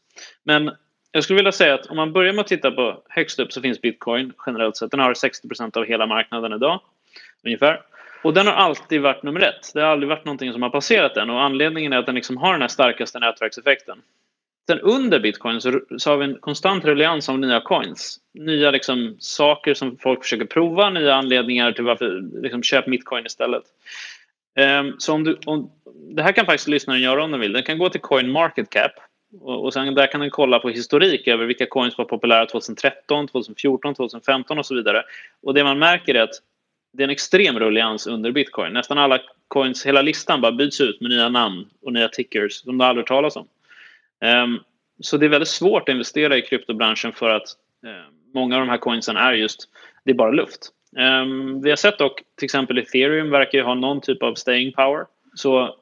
Men 0.43 0.71
jag 1.11 1.23
skulle 1.23 1.37
vilja 1.37 1.51
säga 1.51 1.73
att 1.73 1.85
om 1.85 1.95
man 1.95 2.13
börjar 2.13 2.33
med 2.33 2.41
att 2.41 2.47
titta 2.47 2.71
på 2.71 3.03
högst 3.09 3.39
upp 3.39 3.53
så 3.53 3.61
finns 3.61 3.81
bitcoin 3.81 4.33
generellt 4.45 4.77
sett. 4.77 4.91
Den 4.91 4.99
har 4.99 5.13
60% 5.13 5.77
av 5.77 5.85
hela 5.85 6.07
marknaden 6.07 6.53
idag 6.53 6.81
ungefär. 7.43 7.81
Och 8.25 8.33
den 8.33 8.47
har 8.47 8.53
alltid 8.53 9.01
varit 9.01 9.23
nummer 9.23 9.41
ett. 9.41 9.71
Det 9.73 9.81
har 9.81 9.87
aldrig 9.87 10.09
varit 10.09 10.25
någonting 10.25 10.53
som 10.53 10.61
har 10.61 10.69
passerat 10.69 11.15
den 11.15 11.29
och 11.29 11.41
anledningen 11.41 11.93
är 11.93 11.97
att 11.97 12.05
den 12.05 12.15
liksom 12.15 12.37
har 12.37 12.51
den 12.51 12.61
här 12.61 12.67
starkaste 12.67 13.19
nätverkseffekten. 13.19 13.97
Sen 14.67 14.79
under 14.79 15.19
bitcoin 15.19 15.61
så, 15.61 15.81
så 15.97 16.09
har 16.09 16.17
vi 16.17 16.25
en 16.25 16.35
konstant 16.35 16.85
ruljans 16.85 17.29
av 17.29 17.39
nya 17.39 17.61
coins. 17.61 18.19
Nya 18.33 18.71
liksom, 18.71 19.15
saker 19.19 19.73
som 19.73 19.97
folk 19.97 20.23
försöker 20.23 20.45
prova, 20.45 20.89
nya 20.89 21.15
anledningar 21.15 21.71
till 21.71 21.83
varför 21.83 22.41
liksom, 22.41 22.63
köp 22.63 22.85
bitcoin 22.85 23.25
istället. 23.25 23.63
Um, 24.79 24.95
så 24.97 25.13
om 25.13 25.23
du, 25.23 25.39
om, 25.45 25.71
det 26.15 26.23
här 26.23 26.31
kan 26.31 26.45
faktiskt 26.45 26.67
lyssnaren 26.67 27.01
göra 27.01 27.23
om 27.23 27.31
den 27.31 27.39
vill. 27.39 27.53
Den 27.53 27.63
kan 27.63 27.77
gå 27.77 27.89
till 27.89 28.01
Coin 28.01 28.31
Market 28.31 28.69
Cap 28.69 28.91
och, 29.41 29.65
och 29.65 29.73
sen 29.73 29.95
där 29.95 30.11
kan 30.11 30.21
den 30.21 30.29
kolla 30.29 30.59
på 30.59 30.69
historik 30.69 31.27
över 31.27 31.45
vilka 31.45 31.65
coins 31.65 31.97
var 31.97 32.05
populära 32.05 32.45
2013, 32.45 33.27
2014, 33.27 33.95
2015 33.95 34.59
och 34.59 34.65
så 34.65 34.75
vidare. 34.75 35.03
Och 35.43 35.53
det 35.53 35.63
man 35.63 35.79
märker 35.79 36.15
är 36.15 36.21
att 36.21 36.41
det 36.95 37.03
är 37.03 37.05
en 37.05 37.09
extrem 37.09 37.59
rullians 37.59 38.07
under 38.07 38.31
bitcoin. 38.31 38.73
Nästan 38.73 38.97
alla 38.97 39.19
coins, 39.47 39.85
hela 39.85 40.01
listan 40.01 40.41
bara 40.41 40.51
byts 40.51 40.81
ut 40.81 41.01
med 41.01 41.09
nya 41.09 41.29
namn 41.29 41.65
och 41.81 41.93
nya 41.93 42.07
tickers 42.07 42.53
som 42.53 42.77
du 42.77 42.85
aldrig 42.85 43.03
hört 43.03 43.07
talas 43.07 43.35
om. 43.35 43.47
Um, 44.43 44.59
så 44.99 45.17
det 45.17 45.25
är 45.25 45.29
väldigt 45.29 45.49
svårt 45.49 45.89
att 45.89 45.93
investera 45.93 46.37
i 46.37 46.41
kryptobranschen 46.41 47.13
för 47.13 47.29
att 47.29 47.47
uh, 47.85 47.91
många 48.33 48.55
av 48.55 48.61
de 48.61 48.69
här 48.69 48.77
coinsen 48.77 49.17
är 49.17 49.33
just, 49.33 49.69
det 50.03 50.11
är 50.11 50.15
bara 50.15 50.31
luft. 50.31 50.71
Um, 50.97 51.61
vi 51.61 51.69
har 51.69 51.77
sett 51.77 51.97
dock 51.97 52.21
till 52.35 52.45
exempel 52.45 52.77
ethereum 52.77 53.29
verkar 53.29 53.57
ju 53.57 53.63
ha 53.63 53.75
någon 53.75 54.01
typ 54.01 54.23
av 54.23 54.35
staying 54.35 54.71
power. 54.71 55.05
Så 55.35 55.75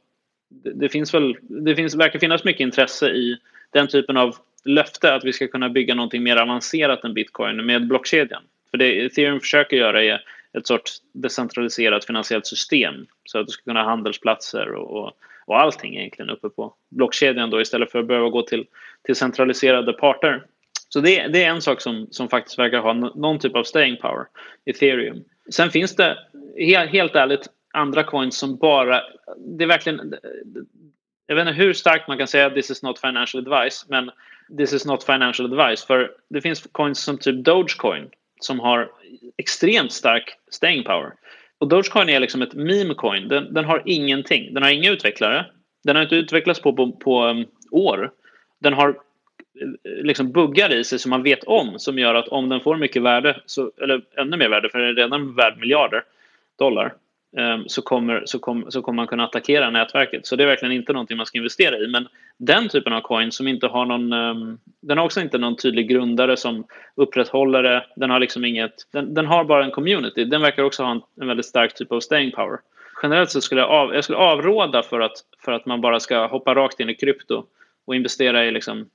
det, 0.49 0.73
det 0.73 0.89
finns 0.89 1.13
väl, 1.13 1.37
det 1.41 1.75
finns, 1.75 1.95
verkar 1.95 2.19
finnas 2.19 2.43
mycket 2.43 2.61
intresse 2.61 3.09
i 3.09 3.37
den 3.71 3.87
typen 3.87 4.17
av 4.17 4.35
löfte 4.65 5.13
att 5.13 5.23
vi 5.23 5.33
ska 5.33 5.47
kunna 5.47 5.69
bygga 5.69 5.95
någonting 5.95 6.23
mer 6.23 6.37
avancerat 6.37 7.03
än 7.03 7.13
bitcoin 7.13 7.65
med 7.65 7.87
blockkedjan. 7.87 8.41
För 8.71 8.77
det 8.77 9.05
ethereum 9.05 9.39
försöker 9.39 9.77
göra 9.77 10.03
är 10.03 10.21
ett 10.57 10.67
sorts 10.67 11.01
decentraliserat 11.13 12.05
finansiellt 12.05 12.47
system 12.47 13.05
så 13.25 13.39
att 13.39 13.47
du 13.47 13.51
ska 13.51 13.63
kunna 13.63 13.83
ha 13.83 13.89
handelsplatser 13.89 14.71
och, 14.71 15.03
och, 15.03 15.11
och 15.45 15.59
allting 15.59 15.95
egentligen 15.95 16.29
uppe 16.29 16.49
på 16.49 16.73
blockkedjan 16.89 17.49
då 17.49 17.61
istället 17.61 17.91
för 17.91 17.99
att 17.99 18.07
behöva 18.07 18.29
gå 18.29 18.41
till, 18.41 18.65
till 19.05 19.15
centraliserade 19.15 19.93
parter. 19.93 20.43
Så 20.89 20.99
det, 20.99 21.27
det 21.27 21.43
är 21.43 21.49
en 21.49 21.61
sak 21.61 21.81
som, 21.81 22.07
som 22.11 22.29
faktiskt 22.29 22.59
verkar 22.59 22.79
ha 22.79 22.93
någon 22.93 23.39
typ 23.39 23.55
av 23.55 23.63
staying 23.63 23.97
power, 23.97 24.25
ethereum. 24.65 25.23
Sen 25.51 25.71
finns 25.71 25.95
det 25.95 26.17
helt, 26.57 26.91
helt 26.91 27.15
ärligt 27.15 27.49
andra 27.73 28.03
coins 28.03 28.37
som 28.37 28.57
bara, 28.57 29.01
det 29.37 29.63
är 29.63 29.67
verkligen, 29.67 30.15
jag 31.27 31.35
vet 31.35 31.47
inte 31.47 31.63
hur 31.63 31.73
starkt 31.73 32.07
man 32.07 32.17
kan 32.17 32.27
säga 32.27 32.49
this 32.49 32.71
is 32.71 32.83
not 32.83 32.99
financial 32.99 33.47
advice, 33.47 33.85
men 33.89 34.11
this 34.57 34.73
is 34.73 34.85
not 34.85 35.03
financial 35.03 35.53
advice. 35.53 35.85
För 35.85 36.11
det 36.29 36.41
finns 36.41 36.67
coins 36.71 37.03
som 37.03 37.17
typ 37.17 37.45
Dogecoin 37.45 38.09
som 38.43 38.59
har 38.59 38.91
extremt 39.37 39.91
stark 39.91 40.37
staying 40.51 40.83
power. 40.83 41.11
Och 41.57 41.67
Dogecoin 41.67 42.09
är 42.09 42.19
liksom 42.19 42.41
ett 42.41 42.53
meme 42.53 42.93
coin. 42.93 43.27
Den, 43.27 43.53
den, 43.53 43.65
har 43.65 43.81
ingenting. 43.85 44.53
Den 44.53 44.63
har 44.63 44.69
inga 44.69 44.91
utvecklare. 44.91 45.45
Den 45.83 45.95
har 45.95 46.03
inte 46.03 46.15
utvecklats 46.15 46.61
på, 46.61 46.73
på, 46.73 46.91
på 46.91 47.25
um, 47.25 47.45
år. 47.71 48.11
Den 48.59 48.73
har 48.73 48.89
eh, 48.89 50.03
liksom 50.03 50.31
buggar 50.31 50.73
i 50.73 50.83
sig 50.83 50.99
som 50.99 51.09
man 51.09 51.23
vet 51.23 51.43
om 51.43 51.79
som 51.79 51.99
gör 51.99 52.15
att 52.15 52.27
om 52.27 52.49
den 52.49 52.59
får 52.59 52.77
mycket 52.77 53.01
värde, 53.01 53.41
så, 53.45 53.71
eller 53.81 54.01
ännu 54.17 54.37
mer 54.37 54.49
värde 54.49 54.69
för 54.69 54.79
den 54.79 54.89
är 54.89 54.93
redan 54.93 55.35
värd 55.35 55.57
miljarder 55.59 56.03
dollar, 56.59 56.93
Ehm, 57.37 57.63
så, 57.67 57.81
kommer, 57.81 58.23
så, 58.25 58.39
kom, 58.39 58.65
så 58.71 58.81
kommer 58.81 58.95
man 58.95 59.07
kunna 59.07 59.23
attackera 59.23 59.69
nätverket. 59.69 60.27
Så 60.27 60.35
det 60.35 60.43
är 60.43 60.47
verkligen 60.47 60.71
inte 60.71 60.93
någonting 60.93 61.17
man 61.17 61.25
ska 61.25 61.37
investera 61.37 61.77
i. 61.77 61.87
Men 61.87 62.07
den 62.37 62.69
typen 62.69 62.93
av 62.93 63.01
coin 63.01 63.31
som 63.31 63.47
inte 63.47 63.67
har 63.67 63.85
någon... 63.85 64.13
Um, 64.13 64.59
den 64.81 64.97
har 64.97 65.05
också 65.05 65.21
inte 65.21 65.37
någon 65.37 65.55
tydlig 65.55 65.89
grundare 65.89 66.37
som 66.37 66.63
upprätthåller 66.95 67.63
det. 67.63 67.85
Den 67.95 68.09
har 68.09 68.19
liksom 68.19 68.45
inget... 68.45 68.73
Den, 68.91 69.13
den 69.13 69.25
har 69.25 69.43
bara 69.43 69.65
en 69.65 69.71
community. 69.71 70.25
Den 70.25 70.41
verkar 70.41 70.63
också 70.63 70.83
ha 70.83 70.91
en, 70.91 71.01
en 71.21 71.27
väldigt 71.27 71.45
stark 71.45 71.73
typ 71.73 71.91
av 71.91 71.99
staying 71.99 72.31
power. 72.31 72.59
Generellt 73.03 73.29
så 73.29 73.41
skulle 73.41 73.61
jag, 73.61 73.69
av, 73.69 73.95
jag 73.95 74.03
skulle 74.03 74.19
avråda 74.19 74.83
för 74.83 74.99
att, 74.99 75.17
för 75.45 75.51
att 75.51 75.65
man 75.65 75.81
bara 75.81 75.99
ska 75.99 76.27
hoppa 76.27 76.55
rakt 76.55 76.79
in 76.79 76.89
i 76.89 76.95
krypto 76.95 77.43
och 77.85 77.95
investera 77.95 78.45
i 78.45 78.51
liksom 78.51 78.89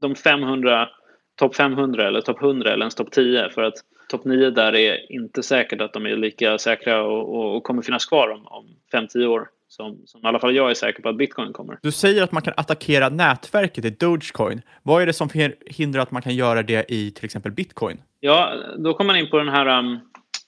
de 0.00 0.14
500, 0.14 0.88
topp 1.36 1.56
500 1.56 2.08
eller 2.08 2.20
topp 2.20 2.42
100 2.42 2.72
eller 2.72 2.82
ens 2.82 2.94
topp 2.94 3.10
10 3.10 3.50
för 3.50 3.62
att 3.62 3.74
topp 4.16 4.24
9 4.24 4.50
där 4.50 4.74
är 4.74 5.12
inte 5.12 5.42
säkert 5.42 5.80
att 5.80 5.92
de 5.92 6.06
är 6.06 6.16
lika 6.16 6.58
säkra 6.58 7.02
och, 7.02 7.34
och, 7.34 7.56
och 7.56 7.62
kommer 7.62 7.82
finnas 7.82 8.06
kvar 8.06 8.28
om, 8.28 8.46
om 8.46 8.66
5-10 8.92 9.26
år 9.26 9.48
som, 9.68 9.98
som 10.06 10.20
i 10.24 10.26
alla 10.26 10.38
fall 10.38 10.56
jag 10.56 10.70
är 10.70 10.74
säker 10.74 11.02
på 11.02 11.08
att 11.08 11.16
bitcoin 11.16 11.52
kommer. 11.52 11.78
Du 11.82 11.92
säger 11.92 12.22
att 12.22 12.32
man 12.32 12.42
kan 12.42 12.54
attackera 12.56 13.08
nätverket 13.08 13.84
i 13.84 13.90
Dogecoin. 13.90 14.62
Vad 14.82 15.02
är 15.02 15.06
det 15.06 15.12
som 15.12 15.28
hindrar 15.66 16.02
att 16.02 16.10
man 16.10 16.22
kan 16.22 16.34
göra 16.34 16.62
det 16.62 16.84
i 16.88 17.10
till 17.10 17.24
exempel 17.24 17.52
bitcoin? 17.52 18.00
Ja, 18.20 18.52
då 18.78 18.94
kommer 18.94 19.14
man 19.14 19.20
in 19.20 19.30
på 19.30 19.38
den 19.38 19.48
här 19.48 19.78
um, 19.78 20.00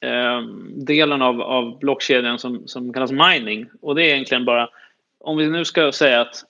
um, 0.07 0.85
delen 0.85 1.23
av, 1.23 1.43
av 1.43 1.79
blockkedjan 1.79 2.39
som, 2.39 2.69
som 2.69 2.93
kallas 2.93 3.13
mining. 3.13 3.67
Och 3.81 3.95
det 3.95 4.03
är 4.03 4.15
egentligen 4.15 4.45
bara, 4.45 4.69
om 5.21 5.37
vi 5.37 5.51
nu 5.51 5.65
ska 5.65 5.93
säga 5.93 6.21
att 6.21 6.45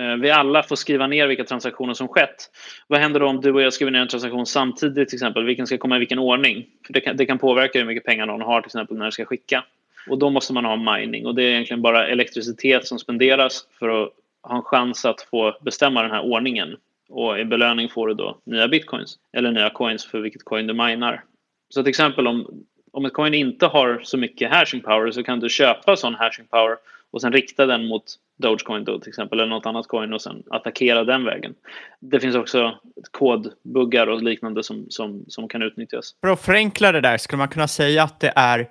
Eh, 0.00 0.16
vi 0.16 0.30
alla 0.30 0.62
får 0.62 0.76
skriva 0.76 1.06
ner 1.06 1.26
vilka 1.26 1.44
transaktioner 1.44 1.94
som 1.94 2.08
skett. 2.08 2.50
Vad 2.86 3.00
händer 3.00 3.20
då 3.20 3.26
om 3.26 3.40
du 3.40 3.52
och 3.52 3.62
jag 3.62 3.72
skriver 3.72 3.92
ner 3.92 4.00
en 4.00 4.08
transaktion 4.08 4.46
samtidigt 4.46 5.08
till 5.08 5.16
exempel? 5.16 5.44
Vilken 5.44 5.66
ska 5.66 5.78
komma 5.78 5.96
i 5.96 5.98
vilken 5.98 6.18
ordning? 6.18 6.66
För 6.86 6.92
det 6.92 7.00
kan, 7.00 7.16
det 7.16 7.26
kan 7.26 7.38
påverka 7.38 7.78
hur 7.78 7.86
mycket 7.86 8.04
pengar 8.04 8.26
någon 8.26 8.40
har 8.40 8.60
till 8.60 8.68
exempel 8.68 8.96
när 8.96 9.04
den 9.04 9.12
ska 9.12 9.24
skicka. 9.24 9.64
Och 10.08 10.18
då 10.18 10.30
måste 10.30 10.52
man 10.52 10.64
ha 10.64 10.96
mining 10.96 11.26
och 11.26 11.34
det 11.34 11.42
är 11.42 11.50
egentligen 11.50 11.82
bara 11.82 12.06
elektricitet 12.06 12.86
som 12.86 12.98
spenderas 12.98 13.66
för 13.78 14.02
att 14.02 14.10
ha 14.42 14.56
en 14.56 14.62
chans 14.62 15.04
att 15.04 15.20
få 15.20 15.58
bestämma 15.60 16.02
den 16.02 16.10
här 16.10 16.22
ordningen. 16.22 16.76
Och 17.08 17.38
i 17.38 17.44
belöning 17.44 17.88
får 17.88 18.08
du 18.08 18.14
då 18.14 18.38
nya 18.44 18.68
bitcoins 18.68 19.18
eller 19.32 19.50
nya 19.50 19.70
coins 19.70 20.06
för 20.06 20.20
vilket 20.20 20.44
coin 20.44 20.66
du 20.66 20.74
minar. 20.74 21.24
Så 21.68 21.82
till 21.82 21.90
exempel 21.90 22.26
om, 22.26 22.64
om 22.92 23.04
ett 23.04 23.12
coin 23.12 23.34
inte 23.34 23.66
har 23.66 24.00
så 24.02 24.16
mycket 24.16 24.50
hashing 24.50 24.80
power 24.80 25.10
så 25.10 25.22
kan 25.22 25.40
du 25.40 25.48
köpa 25.48 25.96
sån 25.96 26.14
hashing 26.14 26.46
power 26.46 26.76
och 27.10 27.20
sen 27.20 27.32
rikta 27.32 27.66
den 27.66 27.86
mot 27.86 28.04
Dogecoin 28.38 28.84
då 28.84 28.98
till 28.98 29.08
exempel 29.08 29.40
eller 29.40 29.50
något 29.50 29.66
annat 29.66 29.88
coin 29.88 30.12
och 30.12 30.22
sen 30.22 30.42
attackera 30.50 31.04
den 31.04 31.24
vägen. 31.24 31.54
Det 32.00 32.20
finns 32.20 32.36
också 32.36 32.78
kodbuggar 33.10 34.06
och 34.06 34.22
liknande 34.22 34.62
som, 34.62 34.86
som, 34.88 35.24
som 35.28 35.48
kan 35.48 35.62
utnyttjas. 35.62 36.14
För 36.20 36.28
att 36.28 36.40
förenkla 36.40 36.92
det 36.92 37.00
där 37.00 37.18
skulle 37.18 37.38
man 37.38 37.48
kunna 37.48 37.68
säga 37.68 38.02
att 38.02 38.20
det 38.20 38.32
är 38.36 38.68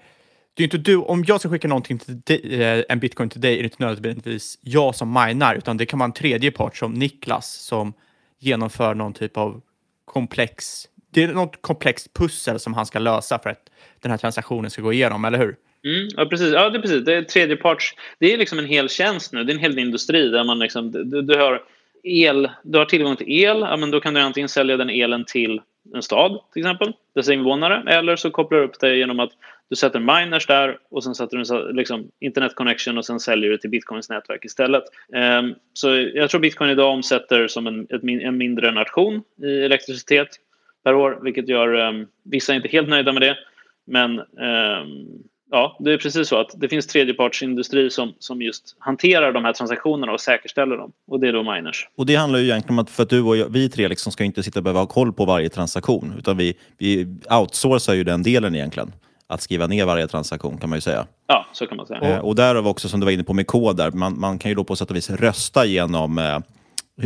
det 0.54 0.64
är 0.64 0.66
inte 0.66 0.78
du, 0.78 0.96
om 0.96 1.24
jag 1.28 1.40
ska 1.40 1.50
skicka 1.50 1.68
någonting 1.68 1.98
till 1.98 2.22
dig, 2.22 2.62
eh, 2.62 2.84
en 2.90 3.00
bitcoin 3.00 3.30
till 3.30 3.42
dig 3.42 3.54
är 3.54 3.58
det 3.58 3.64
inte 3.64 3.86
nödvändigtvis 3.86 4.60
jag 4.62 4.96
som 4.96 5.14
minar, 5.14 5.56
utan 5.56 5.78
det 5.78 5.86
kan 5.86 6.00
vara 6.00 6.06
en 6.06 6.14
tredje 6.14 6.52
part 6.52 6.78
som 6.78 6.94
Niklas 6.94 7.54
som 7.54 7.94
genomför 8.40 8.96
någon 8.96 9.14
typ 9.14 9.38
av 9.38 9.62
komplex, 10.06 10.88
det 11.12 11.24
är 11.24 11.34
något 11.34 11.62
komplext 11.62 12.14
pussel 12.14 12.60
som 12.60 12.74
han 12.74 12.86
ska 12.86 13.00
lösa 13.00 13.40
för 13.40 13.50
att 13.50 13.70
den 14.02 14.12
här 14.12 14.18
transaktionen 14.18 14.72
ska 14.72 14.82
gå 14.82 14.94
igenom, 14.94 15.26
eller 15.26 15.38
hur? 15.38 15.56
Mm, 15.86 16.08
ja, 16.18 16.26
precis. 16.26 16.54
Ja, 16.54 16.70
det 16.70 16.78
är 16.78 16.82
precis. 16.82 17.06
Det 17.06 17.14
är 17.14 17.22
tredjeparts... 17.22 17.94
Det 18.20 18.34
är 18.34 18.38
liksom 18.38 18.60
en 18.60 18.66
hel 18.66 18.90
tjänst 18.90 19.34
nu. 19.34 19.44
Det 19.44 19.52
är 19.52 19.56
en 19.56 19.62
hel 19.62 19.80
industri 19.80 20.30
där 20.30 20.44
man 20.44 20.60
liksom... 20.60 20.92
Du, 20.92 21.22
du 21.22 21.36
har 21.38 21.64
el, 22.04 22.50
du 22.64 22.78
har 22.78 22.86
tillgång 22.86 23.16
till 23.16 23.32
el, 23.32 23.60
ja, 23.60 23.78
men 23.78 23.92
då 23.92 24.00
kan 24.00 24.14
du 24.14 24.20
antingen 24.20 24.50
sälja 24.50 24.78
den 24.78 24.90
elen 24.90 25.26
till 25.26 25.62
en 25.94 26.02
stad 26.02 26.40
till 26.54 26.62
exempel, 26.62 26.94
dess 27.16 27.30
invånare, 27.30 27.84
eller 27.88 28.16
så 28.16 28.32
kopplar 28.32 28.60
du 28.60 28.66
upp 28.66 28.80
det 28.80 28.96
genom 28.96 29.20
att 29.20 29.32
du 29.70 29.76
sätter 29.76 30.00
miners 30.00 30.48
där 30.48 30.78
och 30.90 31.04
sen 31.04 31.16
sätter 31.16 31.38
du 31.38 31.74
liksom 31.74 32.12
internet 32.20 32.56
connection 32.56 32.98
och 32.98 33.06
sen 33.06 33.20
säljer 33.20 33.50
du 33.50 33.58
till 33.58 33.70
bitcoins 33.70 34.10
nätverk 34.10 34.46
istället. 34.46 34.84
Um, 35.40 35.56
så 35.74 35.96
jag 36.14 36.30
tror 36.30 36.42
bitcoin 36.42 36.70
idag 36.70 36.94
omsätter 36.94 37.48
som 37.48 37.68
en, 37.68 37.88
ett, 37.90 38.04
en 38.04 38.38
mindre 38.38 38.72
nation 38.72 39.22
i 39.44 39.66
elektricitet 39.66 40.28
per 40.84 40.96
år, 40.96 41.20
vilket 41.24 41.48
gör 41.48 41.74
um, 41.74 42.08
vissa 42.24 42.56
inte 42.56 42.68
helt 42.68 42.90
nöjda 42.90 43.12
med 43.12 43.22
det. 43.22 43.38
Men 43.86 44.20
um, 44.20 45.24
ja, 45.52 45.78
det 45.80 45.94
är 45.94 45.98
precis 45.98 46.28
så 46.28 46.40
att 46.40 46.52
det 46.58 46.70
finns 46.70 46.88
tredjepartsindustri 46.88 47.90
som, 47.90 48.14
som 48.20 48.42
just 48.42 48.76
hanterar 48.80 49.34
de 49.34 49.46
här 49.46 49.54
transaktionerna 49.54 50.12
och 50.12 50.22
säkerställer 50.22 50.78
dem. 50.78 50.92
Och 51.08 51.20
det 51.20 51.28
är 51.28 51.34
då 51.34 51.44
miners. 51.44 51.88
Och 51.96 52.06
det 52.06 52.16
handlar 52.16 52.40
ju 52.40 52.46
egentligen 52.46 52.80
om 52.80 52.84
att 52.84 52.90
för 52.90 53.04
att 53.04 53.10
du 53.10 53.22
och 53.22 53.38
jag, 53.38 53.50
vi 53.50 53.70
tre 53.70 53.88
liksom 53.88 54.12
ska 54.12 54.24
inte 54.24 54.44
sitta 54.44 54.60
och 54.60 54.64
behöva 54.64 54.80
ha 54.80 54.88
koll 54.88 55.14
på 55.14 55.26
varje 55.26 55.50
transaktion, 55.50 56.16
utan 56.18 56.38
vi, 56.38 56.58
vi 56.78 57.08
outsourcar 57.30 57.94
ju 57.94 58.04
den 58.04 58.24
delen 58.24 58.56
egentligen. 58.56 58.92
Att 59.32 59.42
skriva 59.42 59.68
ner 59.68 59.86
varje 59.86 60.08
transaktion 60.08 60.58
kan 60.58 60.70
man 60.70 60.78
ju 60.78 60.82
säga. 60.82 61.08
Ja, 61.28 61.46
så 61.54 61.68
kan 61.68 61.78
man 61.78 61.88
säga. 61.88 62.00
Eh, 62.00 62.20
och 62.20 62.36
därav 62.36 62.68
också, 62.68 62.90
som 62.90 63.00
du 63.00 63.06
var 63.06 63.12
inne 63.12 63.24
på 63.24 63.34
med 63.34 63.48
kod, 63.48 63.78
där, 63.78 63.92
man, 63.92 64.20
man 64.20 64.40
kan 64.40 64.52
ju 64.52 64.56
då 64.56 64.64
på 64.64 64.76
sätt 64.76 64.90
och 64.90 64.96
vis 64.96 65.10
rösta 65.10 65.66
genom 65.66 66.18
eh, 66.18 66.40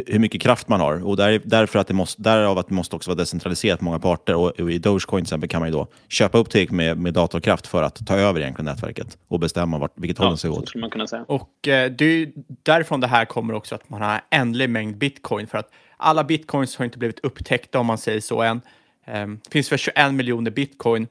hur 0.07 0.19
mycket 0.19 0.41
kraft 0.41 0.67
man 0.67 0.79
har. 0.79 1.07
Och 1.07 1.17
där, 1.17 1.41
därför 1.43 1.79
att 1.79 1.87
det 1.87 1.93
måste, 1.93 2.21
därav 2.21 2.57
att 2.57 2.67
det 2.67 2.73
måste 2.73 2.95
också 2.95 3.09
vara 3.09 3.17
decentraliserat 3.17 3.79
på 3.79 3.85
många 3.85 3.99
parter. 3.99 4.35
Och, 4.35 4.59
och 4.59 4.71
i 4.71 4.77
Dogecoin 4.77 5.23
till 5.23 5.27
exempel 5.27 5.49
kan 5.49 5.59
man 5.59 5.69
ju 5.69 5.73
då 5.73 5.87
köpa 6.07 6.37
upp 6.37 6.49
tillräckligt 6.49 6.75
med, 6.75 6.97
med 6.97 7.13
datorkraft 7.13 7.67
för 7.67 7.83
att 7.83 8.07
ta 8.07 8.15
över 8.15 8.39
egentligen 8.39 8.65
nätverket 8.65 9.17
och 9.27 9.39
bestämma 9.39 9.77
vart, 9.77 9.91
vilket 9.95 10.17
håll 10.17 10.27
den 10.27 10.37
ska 10.37 10.47
gå 10.47 10.55
åt. 10.55 10.75
man 10.75 10.89
kunna 10.89 11.07
säga. 11.07 11.25
Och 11.27 11.67
eh, 11.67 11.91
det 11.91 12.05
är 12.05 12.31
därifrån 12.63 12.99
det 12.99 13.07
här 13.07 13.25
kommer 13.25 13.53
också 13.53 13.75
att 13.75 13.89
man 13.89 14.01
har 14.01 14.13
en 14.13 14.21
ändlig 14.41 14.69
mängd 14.69 14.97
bitcoin 14.97 15.47
för 15.47 15.57
att 15.57 15.69
alla 15.97 16.23
bitcoins 16.23 16.75
har 16.77 16.85
inte 16.85 16.97
blivit 16.97 17.19
upptäckta 17.19 17.79
om 17.79 17.85
man 17.85 17.97
säger 17.97 18.19
så 18.19 18.41
än. 18.41 18.61
Ehm, 19.05 19.39
Det 19.43 19.51
finns 19.51 19.69
för 19.69 19.77
21 19.77 20.13
miljoner 20.13 20.51
bitcoin. 20.51 21.07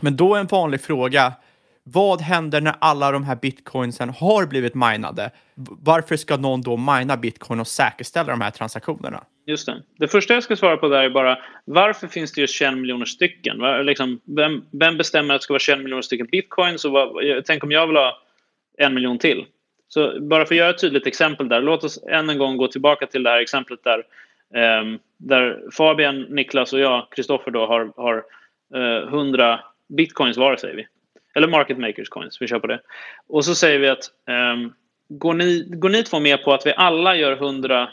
Men 0.00 0.16
då 0.16 0.34
är 0.34 0.40
en 0.40 0.46
vanlig 0.46 0.80
fråga, 0.80 1.32
vad 1.92 2.20
händer 2.20 2.60
när 2.60 2.74
alla 2.78 3.12
de 3.12 3.24
här 3.24 3.36
bitcoinsen 3.36 4.10
har 4.10 4.46
blivit 4.46 4.74
minade? 4.74 5.30
Varför 5.82 6.16
ska 6.16 6.36
någon 6.36 6.62
då 6.62 6.76
mina 6.76 7.16
bitcoin 7.16 7.60
och 7.60 7.66
säkerställa 7.66 8.30
de 8.30 8.40
här 8.40 8.50
transaktionerna? 8.50 9.24
Just 9.46 9.66
det. 9.66 9.82
Det 9.98 10.08
första 10.08 10.34
jag 10.34 10.42
ska 10.42 10.56
svara 10.56 10.76
på 10.76 10.88
där 10.88 11.02
är 11.02 11.10
bara 11.10 11.38
varför 11.64 12.06
finns 12.06 12.32
det 12.32 12.40
just 12.40 12.54
21 12.54 12.78
miljoner 12.78 13.04
stycken? 13.04 13.56
Liksom, 13.86 14.20
vem, 14.24 14.64
vem 14.70 14.96
bestämmer 14.96 15.34
att 15.34 15.40
det 15.40 15.44
ska 15.44 15.52
vara 15.52 15.58
21 15.60 15.78
miljoner 15.78 16.02
stycken 16.02 16.26
bitcoins? 16.30 16.84
Och 16.84 16.92
vad, 16.92 17.16
tänk 17.46 17.64
om 17.64 17.70
jag 17.72 17.86
vill 17.86 17.96
ha 17.96 18.18
en 18.78 18.94
miljon 18.94 19.18
till? 19.18 19.46
Så 19.88 20.20
bara 20.20 20.46
för 20.46 20.54
att 20.54 20.58
göra 20.58 20.70
ett 20.70 20.80
tydligt 20.80 21.06
exempel 21.06 21.48
där. 21.48 21.60
Låt 21.60 21.84
oss 21.84 21.98
än 22.10 22.30
en 22.30 22.38
gång 22.38 22.56
gå 22.56 22.68
tillbaka 22.68 23.06
till 23.06 23.22
det 23.22 23.30
här 23.30 23.38
exemplet 23.38 23.80
där, 23.84 23.98
eh, 24.54 24.98
där 25.16 25.60
Fabian, 25.72 26.20
Niklas 26.22 26.72
och 26.72 26.80
jag, 26.80 27.06
Kristoffer, 27.10 27.50
då 27.50 27.66
har, 27.66 27.92
har 27.96 28.24
eh, 28.74 29.08
100 29.08 29.60
bitcoins 29.88 30.36
var 30.36 30.56
säger 30.56 30.76
vi. 30.76 30.86
Eller 31.38 31.48
market 31.48 31.78
makers 31.78 32.08
coins, 32.08 32.42
vi 32.42 32.46
kör 32.46 32.58
på 32.58 32.66
det. 32.66 32.80
Och 33.28 33.44
så 33.44 33.54
säger 33.54 33.78
vi 33.78 33.88
att 33.88 34.10
um, 34.54 34.74
går, 35.08 35.34
ni, 35.34 35.64
går 35.68 35.88
ni 35.88 36.02
två 36.02 36.20
med 36.20 36.44
på 36.44 36.52
att 36.52 36.66
vi 36.66 36.72
alla 36.76 37.16
gör 37.16 37.32
100 37.32 37.88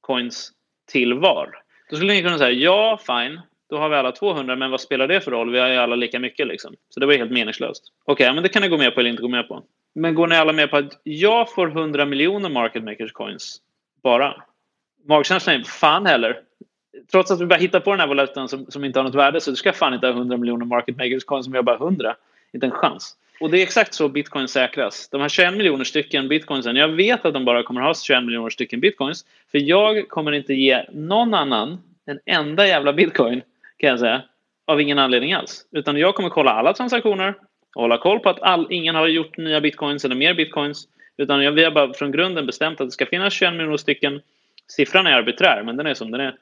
coins 0.00 0.52
till 0.92 1.14
var? 1.14 1.54
Då 1.90 1.96
skulle 1.96 2.12
ni 2.12 2.22
kunna 2.22 2.38
säga 2.38 2.50
ja, 2.50 2.98
fine. 3.06 3.40
Då 3.70 3.78
har 3.78 3.88
vi 3.88 3.96
alla 3.96 4.12
200, 4.12 4.56
men 4.56 4.70
vad 4.70 4.80
spelar 4.80 5.08
det 5.08 5.20
för 5.20 5.30
roll? 5.30 5.52
Vi 5.52 5.58
har 5.58 5.68
ju 5.68 5.76
alla 5.76 5.96
lika 5.96 6.18
mycket. 6.18 6.46
Liksom. 6.46 6.74
Så 6.88 7.00
det 7.00 7.06
var 7.06 7.12
ju 7.12 7.18
helt 7.18 7.30
meningslöst. 7.30 7.84
Okej, 8.04 8.34
men 8.34 8.42
det 8.42 8.48
kan 8.48 8.62
ni 8.62 8.68
gå 8.68 8.78
med 8.78 8.94
på 8.94 9.00
eller 9.00 9.10
inte 9.10 9.22
gå 9.22 9.28
med 9.28 9.48
på. 9.48 9.62
Men 9.94 10.14
går 10.14 10.26
ni 10.26 10.36
alla 10.36 10.52
med 10.52 10.70
på 10.70 10.76
att 10.76 11.00
jag 11.02 11.52
får 11.52 11.68
100 11.68 12.06
miljoner 12.06 12.48
market 12.48 12.84
makers 12.84 13.12
coins 13.12 13.60
bara? 14.02 14.42
Magkänslan 15.08 15.60
är 15.60 15.64
fan 15.64 16.06
heller. 16.06 16.40
Trots 17.12 17.30
att 17.30 17.40
vi 17.40 17.46
bara 17.46 17.58
hittar 17.58 17.80
på 17.80 17.90
den 17.90 18.00
här 18.00 18.06
valutan 18.06 18.48
som, 18.48 18.66
som 18.66 18.84
inte 18.84 18.98
har 18.98 19.04
något 19.04 19.14
värde 19.14 19.40
så 19.40 19.50
du 19.50 19.56
ska 19.56 19.72
fan 19.72 19.94
inte 19.94 20.06
ha 20.06 20.14
100 20.14 20.36
miljoner 20.36 20.66
market 20.66 20.96
makers 20.96 21.24
coins 21.24 21.44
som 21.44 21.52
vi 21.52 21.58
har 21.58 21.62
bara 21.62 21.76
100. 21.76 22.16
Inte 22.54 22.66
en 22.66 22.72
chans. 22.72 23.16
Och 23.40 23.50
det 23.50 23.58
är 23.58 23.62
exakt 23.62 23.94
så 23.94 24.08
bitcoin 24.08 24.48
säkras. 24.48 25.08
De 25.08 25.20
här 25.20 25.28
21 25.28 25.54
miljoner 25.54 25.84
stycken 25.84 26.28
bitcoinsen, 26.28 26.76
jag 26.76 26.88
vet 26.88 27.24
att 27.24 27.34
de 27.34 27.44
bara 27.44 27.62
kommer 27.62 27.80
ha 27.80 27.94
21 27.94 28.24
miljoner 28.24 28.50
stycken 28.50 28.80
bitcoins. 28.80 29.24
För 29.50 29.58
jag 29.58 30.08
kommer 30.08 30.32
inte 30.32 30.54
ge 30.54 30.84
någon 30.92 31.34
annan 31.34 31.82
en 32.06 32.20
enda 32.26 32.66
jävla 32.66 32.92
bitcoin, 32.92 33.42
kan 33.76 33.90
jag 33.90 33.98
säga, 33.98 34.22
av 34.64 34.80
ingen 34.80 34.98
anledning 34.98 35.32
alls. 35.32 35.66
Utan 35.72 35.96
jag 35.96 36.14
kommer 36.14 36.28
kolla 36.28 36.50
alla 36.50 36.72
transaktioner 36.72 37.34
och 37.74 37.82
hålla 37.82 37.98
koll 37.98 38.20
på 38.20 38.30
att 38.30 38.42
all, 38.42 38.66
ingen 38.70 38.94
har 38.94 39.06
gjort 39.06 39.36
nya 39.36 39.60
bitcoins 39.60 40.04
eller 40.04 40.14
mer 40.14 40.34
bitcoins. 40.34 40.88
Utan 41.16 41.44
jag, 41.44 41.52
vi 41.52 41.64
har 41.64 41.70
bara 41.70 41.92
från 41.92 42.12
grunden 42.12 42.46
bestämt 42.46 42.80
att 42.80 42.86
det 42.86 42.92
ska 42.92 43.06
finnas 43.06 43.34
21 43.34 43.52
miljoner 43.52 43.76
stycken. 43.76 44.20
Siffran 44.68 45.06
är 45.06 45.12
arbiträr, 45.12 45.62
men 45.62 45.76
den 45.76 45.86
är 45.86 45.94
som 45.94 46.10
den 46.10 46.20
är. 46.20 46.36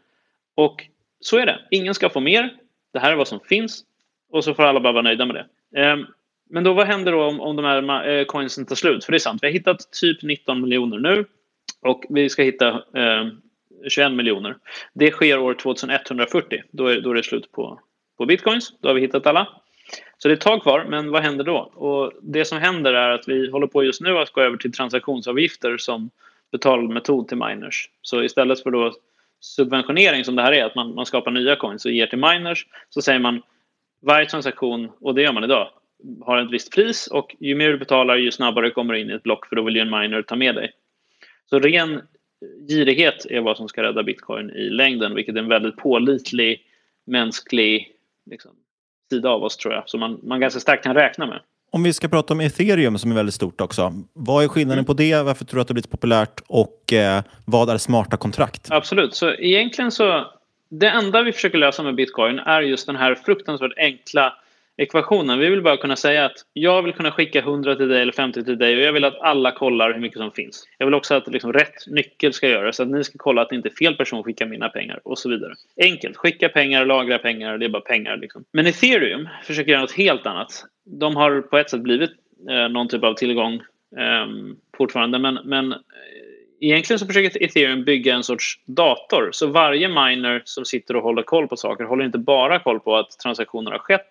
Och 0.54 0.86
så 1.20 1.38
är 1.38 1.46
det. 1.46 1.60
Ingen 1.70 1.94
ska 1.94 2.10
få 2.10 2.20
mer. 2.20 2.50
Det 2.92 2.98
här 2.98 3.12
är 3.12 3.16
vad 3.16 3.28
som 3.28 3.40
finns. 3.40 3.84
Och 4.30 4.44
så 4.44 4.54
får 4.54 4.62
alla 4.62 4.80
bara 4.80 4.92
vara 4.92 5.02
nöjda 5.02 5.26
med 5.26 5.34
det. 5.34 5.46
Ehm, 5.76 6.06
men 6.50 6.64
då 6.64 6.72
vad 6.72 6.86
händer 6.86 7.12
då 7.12 7.24
om, 7.24 7.40
om 7.40 7.56
de 7.56 7.64
här 7.64 8.08
eh, 8.08 8.24
coinsen 8.24 8.66
tar 8.66 8.76
slut? 8.76 9.04
För 9.04 9.12
det 9.12 9.16
är 9.16 9.18
sant, 9.18 9.42
vi 9.42 9.46
har 9.46 9.52
hittat 9.52 9.92
typ 9.92 10.22
19 10.22 10.60
miljoner 10.60 10.98
nu. 10.98 11.24
Och 11.80 12.04
vi 12.08 12.28
ska 12.28 12.42
hitta 12.42 12.68
eh, 12.68 13.26
21 13.88 14.12
miljoner. 14.12 14.56
Det 14.92 15.10
sker 15.10 15.38
år 15.38 15.54
2140. 15.54 16.62
Då 16.70 16.86
är, 16.86 17.00
då 17.00 17.10
är 17.10 17.14
det 17.14 17.22
slut 17.22 17.52
på, 17.52 17.80
på 18.18 18.26
bitcoins. 18.26 18.72
Då 18.80 18.88
har 18.88 18.94
vi 18.94 19.00
hittat 19.00 19.26
alla. 19.26 19.48
Så 20.18 20.28
det 20.28 20.32
är 20.32 20.36
ett 20.36 20.40
tag 20.42 20.62
kvar, 20.62 20.86
men 20.88 21.10
vad 21.10 21.22
händer 21.22 21.44
då? 21.44 21.56
Och 21.58 22.12
det 22.22 22.44
som 22.44 22.58
händer 22.58 22.92
är 22.94 23.10
att 23.10 23.28
vi 23.28 23.50
håller 23.50 23.66
på 23.66 23.84
just 23.84 24.00
nu 24.00 24.18
att 24.18 24.32
gå 24.32 24.40
över 24.40 24.56
till 24.56 24.72
transaktionsavgifter 24.72 25.78
som 25.78 26.10
betalmetod 26.52 27.28
till 27.28 27.36
miners. 27.36 27.90
Så 28.02 28.22
istället 28.22 28.62
för 28.62 28.70
då 28.70 28.92
subventionering 29.40 30.24
som 30.24 30.36
det 30.36 30.42
här 30.42 30.52
är, 30.52 30.64
att 30.64 30.74
man, 30.74 30.94
man 30.94 31.06
skapar 31.06 31.30
nya 31.30 31.56
coins 31.56 31.84
och 31.84 31.90
ger 31.90 32.06
till 32.06 32.18
miners, 32.18 32.66
så 32.90 33.02
säger 33.02 33.18
man 33.18 33.42
varje 34.02 34.26
transaktion, 34.26 34.90
och 35.00 35.14
det 35.14 35.22
gör 35.22 35.32
man 35.32 35.44
idag, 35.44 35.68
har 36.20 36.38
ett 36.38 36.50
visst 36.50 36.74
pris 36.74 37.06
och 37.06 37.36
ju 37.40 37.54
mer 37.54 37.68
du 37.68 37.78
betalar 37.78 38.16
ju 38.16 38.30
snabbare 38.30 38.70
kommer 38.70 38.94
du 38.94 39.00
in 39.00 39.10
i 39.10 39.12
ett 39.12 39.22
block 39.22 39.46
för 39.46 39.56
då 39.56 39.62
vill 39.62 39.76
ju 39.76 39.82
en 39.82 39.90
miner 39.90 40.22
ta 40.22 40.36
med 40.36 40.54
dig. 40.54 40.72
Så 41.50 41.58
ren 41.58 42.00
girighet 42.68 43.26
är 43.30 43.40
vad 43.40 43.56
som 43.56 43.68
ska 43.68 43.82
rädda 43.82 44.02
bitcoin 44.02 44.50
i 44.50 44.70
längden, 44.70 45.14
vilket 45.14 45.34
är 45.34 45.38
en 45.38 45.48
väldigt 45.48 45.76
pålitlig 45.76 46.60
mänsklig 47.06 47.88
liksom, 48.30 48.50
sida 49.10 49.28
av 49.28 49.42
oss 49.44 49.56
tror 49.56 49.74
jag, 49.74 49.88
som 49.88 50.00
man, 50.00 50.20
man 50.22 50.40
ganska 50.40 50.60
starkt 50.60 50.84
kan 50.84 50.94
räkna 50.94 51.26
med. 51.26 51.40
Om 51.70 51.82
vi 51.82 51.92
ska 51.92 52.08
prata 52.08 52.34
om 52.34 52.40
ethereum 52.40 52.98
som 52.98 53.10
är 53.10 53.14
väldigt 53.14 53.34
stort 53.34 53.60
också. 53.60 53.92
Vad 54.12 54.44
är 54.44 54.48
skillnaden 54.48 54.84
på 54.84 54.92
det? 54.92 55.22
Varför 55.22 55.44
tror 55.44 55.56
du 55.56 55.60
att 55.60 55.68
det 55.68 55.72
har 55.72 55.74
blivit 55.74 55.90
populärt? 55.90 56.42
Och 56.46 56.92
eh, 56.92 57.22
vad 57.44 57.70
är 57.70 57.78
smarta 57.78 58.16
kontrakt? 58.16 58.68
Absolut. 58.70 59.14
Så 59.14 59.34
egentligen 59.34 59.90
så... 59.90 60.26
Det 60.74 60.88
enda 60.88 61.22
vi 61.22 61.32
försöker 61.32 61.58
lösa 61.58 61.82
med 61.82 61.94
bitcoin 61.94 62.38
är 62.38 62.62
just 62.62 62.86
den 62.86 62.96
här 62.96 63.14
fruktansvärt 63.14 63.72
enkla 63.76 64.34
ekvationen. 64.76 65.38
Vi 65.38 65.48
vill 65.48 65.62
bara 65.62 65.76
kunna 65.76 65.96
säga 65.96 66.24
att 66.24 66.36
jag 66.52 66.82
vill 66.82 66.92
kunna 66.92 67.10
skicka 67.10 67.38
100 67.38 67.76
till 67.76 67.88
dig 67.88 68.02
eller 68.02 68.12
50 68.12 68.44
till 68.44 68.58
dig 68.58 68.76
och 68.76 68.82
jag 68.82 68.92
vill 68.92 69.04
att 69.04 69.20
alla 69.20 69.52
kollar 69.52 69.92
hur 69.92 70.00
mycket 70.00 70.18
som 70.18 70.30
finns. 70.30 70.68
Jag 70.78 70.86
vill 70.86 70.94
också 70.94 71.14
att 71.14 71.28
liksom 71.28 71.52
rätt 71.52 71.86
nyckel 71.86 72.32
ska 72.32 72.48
göras, 72.48 72.76
så 72.76 72.82
att 72.82 72.88
ni 72.88 73.04
ska 73.04 73.18
kolla 73.18 73.42
att 73.42 73.52
inte 73.52 73.70
fel 73.70 73.96
person 73.96 74.22
skickar 74.22 74.46
mina 74.46 74.68
pengar 74.68 75.00
och 75.04 75.18
så 75.18 75.28
vidare. 75.28 75.54
Enkelt. 75.82 76.16
Skicka 76.16 76.48
pengar, 76.48 76.86
lagra 76.86 77.18
pengar, 77.18 77.58
det 77.58 77.64
är 77.64 77.70
bara 77.70 77.82
pengar. 77.82 78.16
Liksom. 78.16 78.44
Men 78.52 78.66
ethereum 78.66 79.28
försöker 79.44 79.70
göra 79.70 79.80
något 79.80 79.92
helt 79.92 80.26
annat. 80.26 80.64
De 80.84 81.16
har 81.16 81.40
på 81.40 81.58
ett 81.58 81.70
sätt 81.70 81.80
blivit 81.80 82.12
eh, 82.50 82.68
någon 82.68 82.88
typ 82.88 83.04
av 83.04 83.14
tillgång 83.14 83.54
eh, 83.98 84.26
fortfarande, 84.76 85.18
men, 85.18 85.38
men 85.44 85.74
Egentligen 86.64 86.98
så 86.98 87.06
försöker 87.06 87.42
ethereum 87.42 87.84
bygga 87.84 88.14
en 88.14 88.24
sorts 88.24 88.60
dator. 88.64 89.30
Så 89.32 89.46
varje 89.46 89.88
miner 89.88 90.42
som 90.44 90.64
sitter 90.64 90.96
och 90.96 91.02
håller 91.02 91.22
koll 91.22 91.48
på 91.48 91.56
saker 91.56 91.84
håller 91.84 92.04
inte 92.04 92.18
bara 92.18 92.58
koll 92.58 92.80
på 92.80 92.96
att 92.96 93.18
transaktioner 93.18 93.70
har 93.70 93.78
skett. 93.78 94.08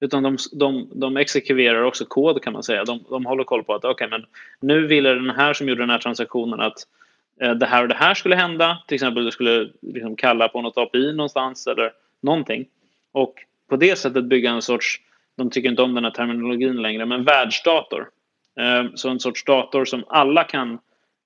Utan 0.00 0.22
de, 0.22 0.36
de, 0.52 0.90
de 0.94 1.16
exekverar 1.16 1.82
också 1.82 2.04
kod 2.04 2.42
kan 2.42 2.52
man 2.52 2.62
säga. 2.62 2.84
De, 2.84 3.04
de 3.10 3.26
håller 3.26 3.44
koll 3.44 3.64
på 3.64 3.74
att 3.74 3.84
okay, 3.84 4.08
men 4.08 4.26
nu 4.60 4.86
ville 4.86 5.14
den 5.14 5.30
här 5.30 5.54
som 5.54 5.68
gjorde 5.68 5.82
den 5.82 5.90
här 5.90 5.98
transaktionen 5.98 6.60
att 6.60 6.78
eh, 7.40 7.54
det 7.54 7.66
här 7.66 7.82
och 7.82 7.88
det 7.88 7.94
här 7.94 8.14
skulle 8.14 8.36
hända. 8.36 8.78
Till 8.88 8.94
exempel 8.94 9.24
du 9.24 9.30
skulle 9.30 9.70
liksom 9.80 10.16
kalla 10.16 10.48
på 10.48 10.62
något 10.62 10.78
API 10.78 11.12
någonstans 11.12 11.66
eller 11.66 11.92
någonting. 12.20 12.66
Och 13.12 13.34
på 13.68 13.76
det 13.76 13.98
sättet 13.98 14.24
bygga 14.24 14.50
en 14.50 14.62
sorts, 14.62 15.00
de 15.36 15.50
tycker 15.50 15.68
inte 15.68 15.82
om 15.82 15.94
den 15.94 16.04
här 16.04 16.10
terminologin 16.10 16.82
längre, 16.82 17.06
men 17.06 17.24
världsdator. 17.24 18.08
Eh, 18.60 18.94
så 18.94 19.08
en 19.08 19.20
sorts 19.20 19.44
dator 19.44 19.84
som 19.84 20.04
alla 20.08 20.44
kan 20.44 20.78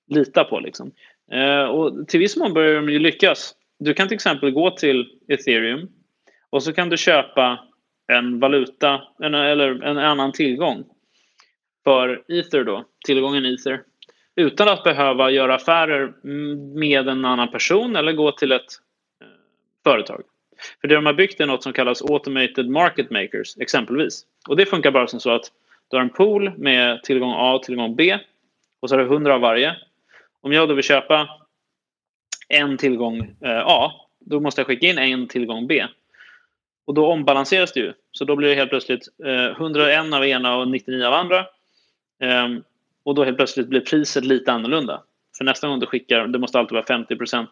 lita 0.09 0.45
på. 0.45 0.61
Liksom. 0.61 0.93
Eh, 1.33 1.65
och 1.65 2.09
till 2.09 2.21
viss 2.21 2.37
mån 2.37 2.55
börjar 2.55 2.75
de 2.75 2.89
ju 2.89 2.99
lyckas. 2.99 3.55
Du 3.79 3.95
kan 3.95 4.09
till 4.09 4.15
exempel 4.15 4.51
gå 4.51 4.71
till 4.71 5.09
ethereum 5.29 5.89
och 6.51 6.63
så 6.63 6.73
kan 6.73 6.89
du 6.89 6.97
köpa 6.97 7.59
en 8.13 8.41
valuta 8.41 9.03
en, 9.23 9.35
eller 9.35 9.83
en 9.83 9.99
annan 9.99 10.33
tillgång 10.33 10.85
för 11.85 12.23
ether 12.29 12.65
då, 12.65 12.85
tillgången 13.07 13.47
ether 13.47 13.83
utan 14.37 14.69
att 14.69 14.85
behöva 14.85 15.31
göra 15.31 15.55
affärer 15.55 16.13
med 16.79 17.09
en 17.09 17.25
annan 17.25 17.51
person 17.51 17.97
eller 17.97 18.13
gå 18.13 18.33
till 18.33 18.53
ett 18.53 18.63
eh, 19.23 19.29
företag. 19.85 20.23
För 20.81 20.89
det 20.89 20.95
de 20.95 21.07
har 21.07 21.13
byggt 21.13 21.41
är 21.41 21.47
något 21.47 21.63
som 21.63 21.73
kallas 21.73 22.03
automated 22.03 22.69
market 22.69 23.11
makers 23.11 23.57
exempelvis. 23.61 24.23
Och 24.49 24.57
det 24.57 24.67
funkar 24.67 24.91
bara 24.91 25.07
som 25.07 25.21
så 25.21 25.31
att 25.31 25.53
du 25.91 25.97
har 25.97 26.05
en 26.05 26.11
pool 26.11 26.53
med 26.59 27.03
tillgång 27.03 27.33
A 27.37 27.55
och 27.55 27.63
tillgång 27.63 27.97
B 27.97 28.19
och 28.81 28.89
så 28.89 28.97
har 28.97 29.05
du 29.05 29.07
100 29.07 29.35
av 29.35 29.41
varje 29.41 29.77
om 30.41 30.53
jag 30.53 30.69
då 30.69 30.75
vill 30.75 30.85
köpa 30.85 31.29
en 32.49 32.77
tillgång 32.77 33.37
eh, 33.45 33.67
A, 33.67 33.93
då 34.21 34.41
måste 34.41 34.61
jag 34.61 34.67
skicka 34.67 34.87
in 34.87 34.99
en 34.99 35.29
tillgång 35.29 35.67
B. 35.67 35.87
Och 36.87 36.95
då 36.95 37.07
ombalanseras 37.07 37.73
det 37.73 37.81
ju. 37.81 37.93
Så 38.13 38.25
då 38.25 38.37
blir 38.37 38.49
det 38.49 38.55
helt 38.55 38.71
plötsligt 38.71 39.09
eh, 39.25 39.45
101 39.45 40.15
av 40.15 40.27
ena 40.27 40.57
och 40.57 40.69
99 40.69 41.05
av 41.05 41.13
andra. 41.13 41.47
Ehm, 42.21 42.63
och 43.05 43.15
då 43.15 43.25
helt 43.25 43.37
plötsligt 43.37 43.69
blir 43.69 43.81
priset 43.81 44.25
lite 44.25 44.53
annorlunda. 44.53 45.03
För 45.39 45.45
nästa 45.45 45.69
gång 45.69 45.81
du 45.81 45.87
skickar, 45.87 46.27
det 46.27 46.39
måste 46.39 46.59
alltid 46.59 46.75
vara 46.75 46.85
50% 46.85 47.47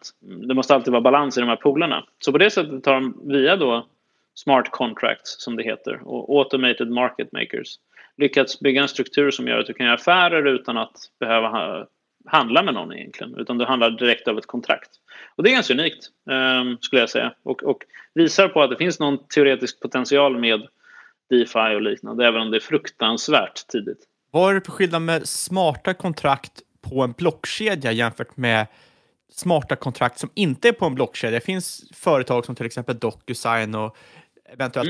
Det 0.47 0.53
måste 0.53 0.75
alltid 0.75 0.91
vara 0.91 1.01
balans 1.01 1.37
i 1.37 1.41
de 1.41 1.49
här 1.49 1.55
poolerna. 1.55 2.05
Så 2.19 2.31
på 2.31 2.37
det 2.37 2.49
sättet 2.49 2.83
tar 2.83 2.93
de 2.93 3.21
via 3.27 3.55
då 3.55 3.87
smart 4.33 4.71
contracts 4.71 5.43
som 5.43 5.55
det 5.55 5.63
heter 5.63 6.07
och 6.07 6.39
automated 6.39 6.89
market 6.91 7.31
makers 7.31 7.75
lyckats 8.17 8.59
bygga 8.59 8.81
en 8.81 8.87
struktur 8.87 9.31
som 9.31 9.47
gör 9.47 9.59
att 9.59 9.65
du 9.65 9.73
kan 9.73 9.85
göra 9.85 9.95
affärer 9.95 10.47
utan 10.47 10.77
att 10.77 10.95
behöva 11.19 11.87
handla 12.27 12.63
med 12.63 12.73
någon 12.73 12.93
egentligen 12.93 13.35
utan 13.37 13.57
du 13.57 13.65
handlar 13.65 13.89
direkt 13.89 14.27
av 14.27 14.37
ett 14.37 14.45
kontrakt. 14.45 14.89
Och 15.35 15.43
det 15.43 15.49
är 15.49 15.53
ganska 15.53 15.73
unikt 15.73 16.09
eh, 16.29 16.77
skulle 16.81 17.01
jag 17.01 17.09
säga 17.09 17.33
och, 17.43 17.63
och, 17.63 17.83
visar 18.13 18.47
på 18.47 18.61
att 18.61 18.69
det 18.69 18.77
finns 18.77 18.99
någon 18.99 19.27
teoretisk 19.27 19.79
potential 19.79 20.39
med 20.39 20.67
DeFi 21.29 21.75
och 21.75 21.81
liknande 21.81 22.27
även 22.27 22.41
om 22.41 22.51
det 22.51 22.57
är 22.57 22.61
fruktansvärt 22.61 23.67
tidigt. 23.67 23.99
Vad 24.31 24.49
är 24.49 24.53
det 24.53 24.65
för 24.65 24.71
skillnad 24.71 25.01
med 25.01 25.27
smarta 25.27 25.93
kontrakt 25.93 26.61
på 26.81 27.01
en 27.01 27.11
blockkedja 27.11 27.91
jämfört 27.91 28.37
med 28.37 28.67
smarta 29.31 29.75
kontrakt 29.75 30.19
som 30.19 30.29
inte 30.33 30.67
är 30.67 30.71
på 30.71 30.85
en 30.85 30.95
blockkedja? 30.95 31.31
Det 31.31 31.45
finns 31.45 31.91
företag 31.93 32.45
som 32.45 32.55
till 32.55 32.65
exempel 32.65 32.97
DocuSign 32.97 33.75
och 33.75 33.97
eventuellt 34.53 34.89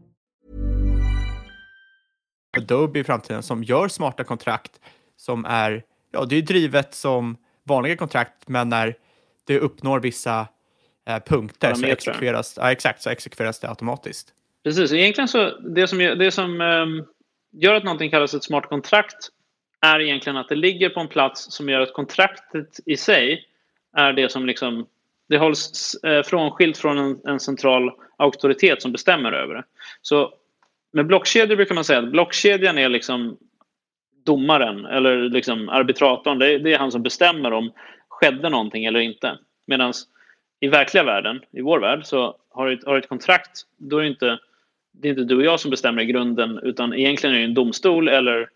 Adobe 2.57 2.99
i 2.99 3.03
framtiden 3.03 3.43
som 3.43 3.63
gör 3.63 3.87
smarta 3.87 4.23
kontrakt 4.23 4.79
som 5.17 5.45
är, 5.45 5.83
ja 6.11 6.25
det 6.25 6.35
är 6.35 6.41
drivet 6.41 6.93
som 6.93 7.37
vanliga 7.63 7.95
kontrakt 7.95 8.47
men 8.47 8.69
när 8.69 8.95
det 9.47 9.59
uppnår 9.59 9.99
vissa 9.99 10.47
eh, 11.07 11.19
punkter 11.19 11.73
så 11.73 11.85
exekveras, 11.85 12.57
ja, 12.57 12.71
exakt, 12.71 13.01
så 13.01 13.09
exekveras 13.09 13.59
det 13.59 13.69
automatiskt. 13.69 14.33
Precis, 14.63 14.91
egentligen 14.91 15.27
så 15.27 15.59
det 15.59 15.87
som, 15.87 15.97
det 15.97 16.31
som 16.31 16.61
um, 16.61 17.05
gör 17.51 17.75
att 17.75 17.83
någonting 17.83 18.09
kallas 18.09 18.33
ett 18.33 18.43
smart 18.43 18.69
kontrakt 18.69 19.29
är 19.81 19.99
egentligen 19.99 20.37
att 20.37 20.49
det 20.49 20.55
ligger 20.55 20.89
på 20.89 20.99
en 20.99 21.07
plats 21.07 21.51
som 21.51 21.69
gör 21.69 21.79
att 21.79 21.93
kontraktet 21.93 22.79
i 22.85 22.97
sig 22.97 23.45
är 23.97 24.13
det 24.13 24.31
som 24.31 24.45
liksom 24.45 24.87
det 25.29 25.37
hålls 25.37 25.95
eh, 26.03 26.23
frånskilt 26.23 26.77
från 26.77 26.97
en, 26.97 27.19
en, 27.25 27.39
central 27.39 27.91
auktoritet 28.17 28.81
som 28.81 28.91
bestämmer 28.91 29.31
över 29.31 29.55
det. 29.55 29.63
Så 30.01 30.33
med 30.91 31.05
blockkedjor 31.05 31.55
brukar 31.55 31.75
man 31.75 31.83
säga 31.83 31.99
att 31.99 32.11
blockkedjan 32.11 32.77
är 32.77 32.89
liksom 32.89 33.37
domaren 34.25 34.85
eller 34.85 35.17
liksom 35.17 35.69
arbitratorn. 35.69 36.39
Det 36.39 36.53
är, 36.53 36.59
det 36.59 36.73
är 36.73 36.77
han 36.77 36.91
som 36.91 37.03
bestämmer 37.03 37.53
om 37.53 37.71
skedde 38.07 38.49
någonting 38.49 38.85
eller 38.85 38.99
inte. 38.99 39.37
Medan 39.65 39.93
i 40.59 40.67
verkliga 40.67 41.03
världen, 41.03 41.41
i 41.51 41.61
vår 41.61 41.79
värld, 41.79 42.05
så 42.05 42.35
har 42.49 42.67
du 42.67 42.73
ett, 42.73 42.85
har 42.85 42.97
ett 42.97 43.09
kontrakt, 43.09 43.51
då 43.77 43.97
är 43.97 44.01
det 44.01 44.07
inte, 44.07 44.39
det 44.91 45.07
är 45.07 45.09
inte 45.09 45.23
du 45.23 45.35
och 45.35 45.43
jag 45.43 45.59
som 45.59 45.71
bestämmer 45.71 46.01
i 46.01 46.05
grunden 46.05 46.59
utan 46.63 46.93
egentligen 46.93 47.35
är 47.35 47.39
det 47.39 47.45
en 47.45 47.53
domstol 47.53 48.07
eller 48.07 48.49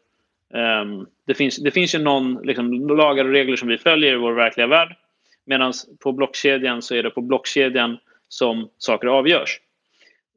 um, 0.53 1.07
det, 1.27 1.33
finns, 1.33 1.57
det 1.57 1.71
finns 1.71 1.95
ju 1.95 1.99
någon 1.99 2.39
liksom, 2.43 2.87
lagar 2.87 3.25
och 3.25 3.31
regler 3.31 3.55
som 3.55 3.67
vi 3.67 3.77
följer 3.77 4.13
i 4.13 4.17
vår 4.17 4.33
verkliga 4.33 4.67
värld 4.67 4.95
medan 5.45 5.73
på 5.99 6.11
blockkedjan 6.11 6.81
så 6.81 6.95
är 6.95 7.03
det 7.03 7.09
på 7.09 7.21
blockkedjan 7.21 7.97
som 8.27 8.69
saker 8.77 9.07
avgörs. 9.07 9.59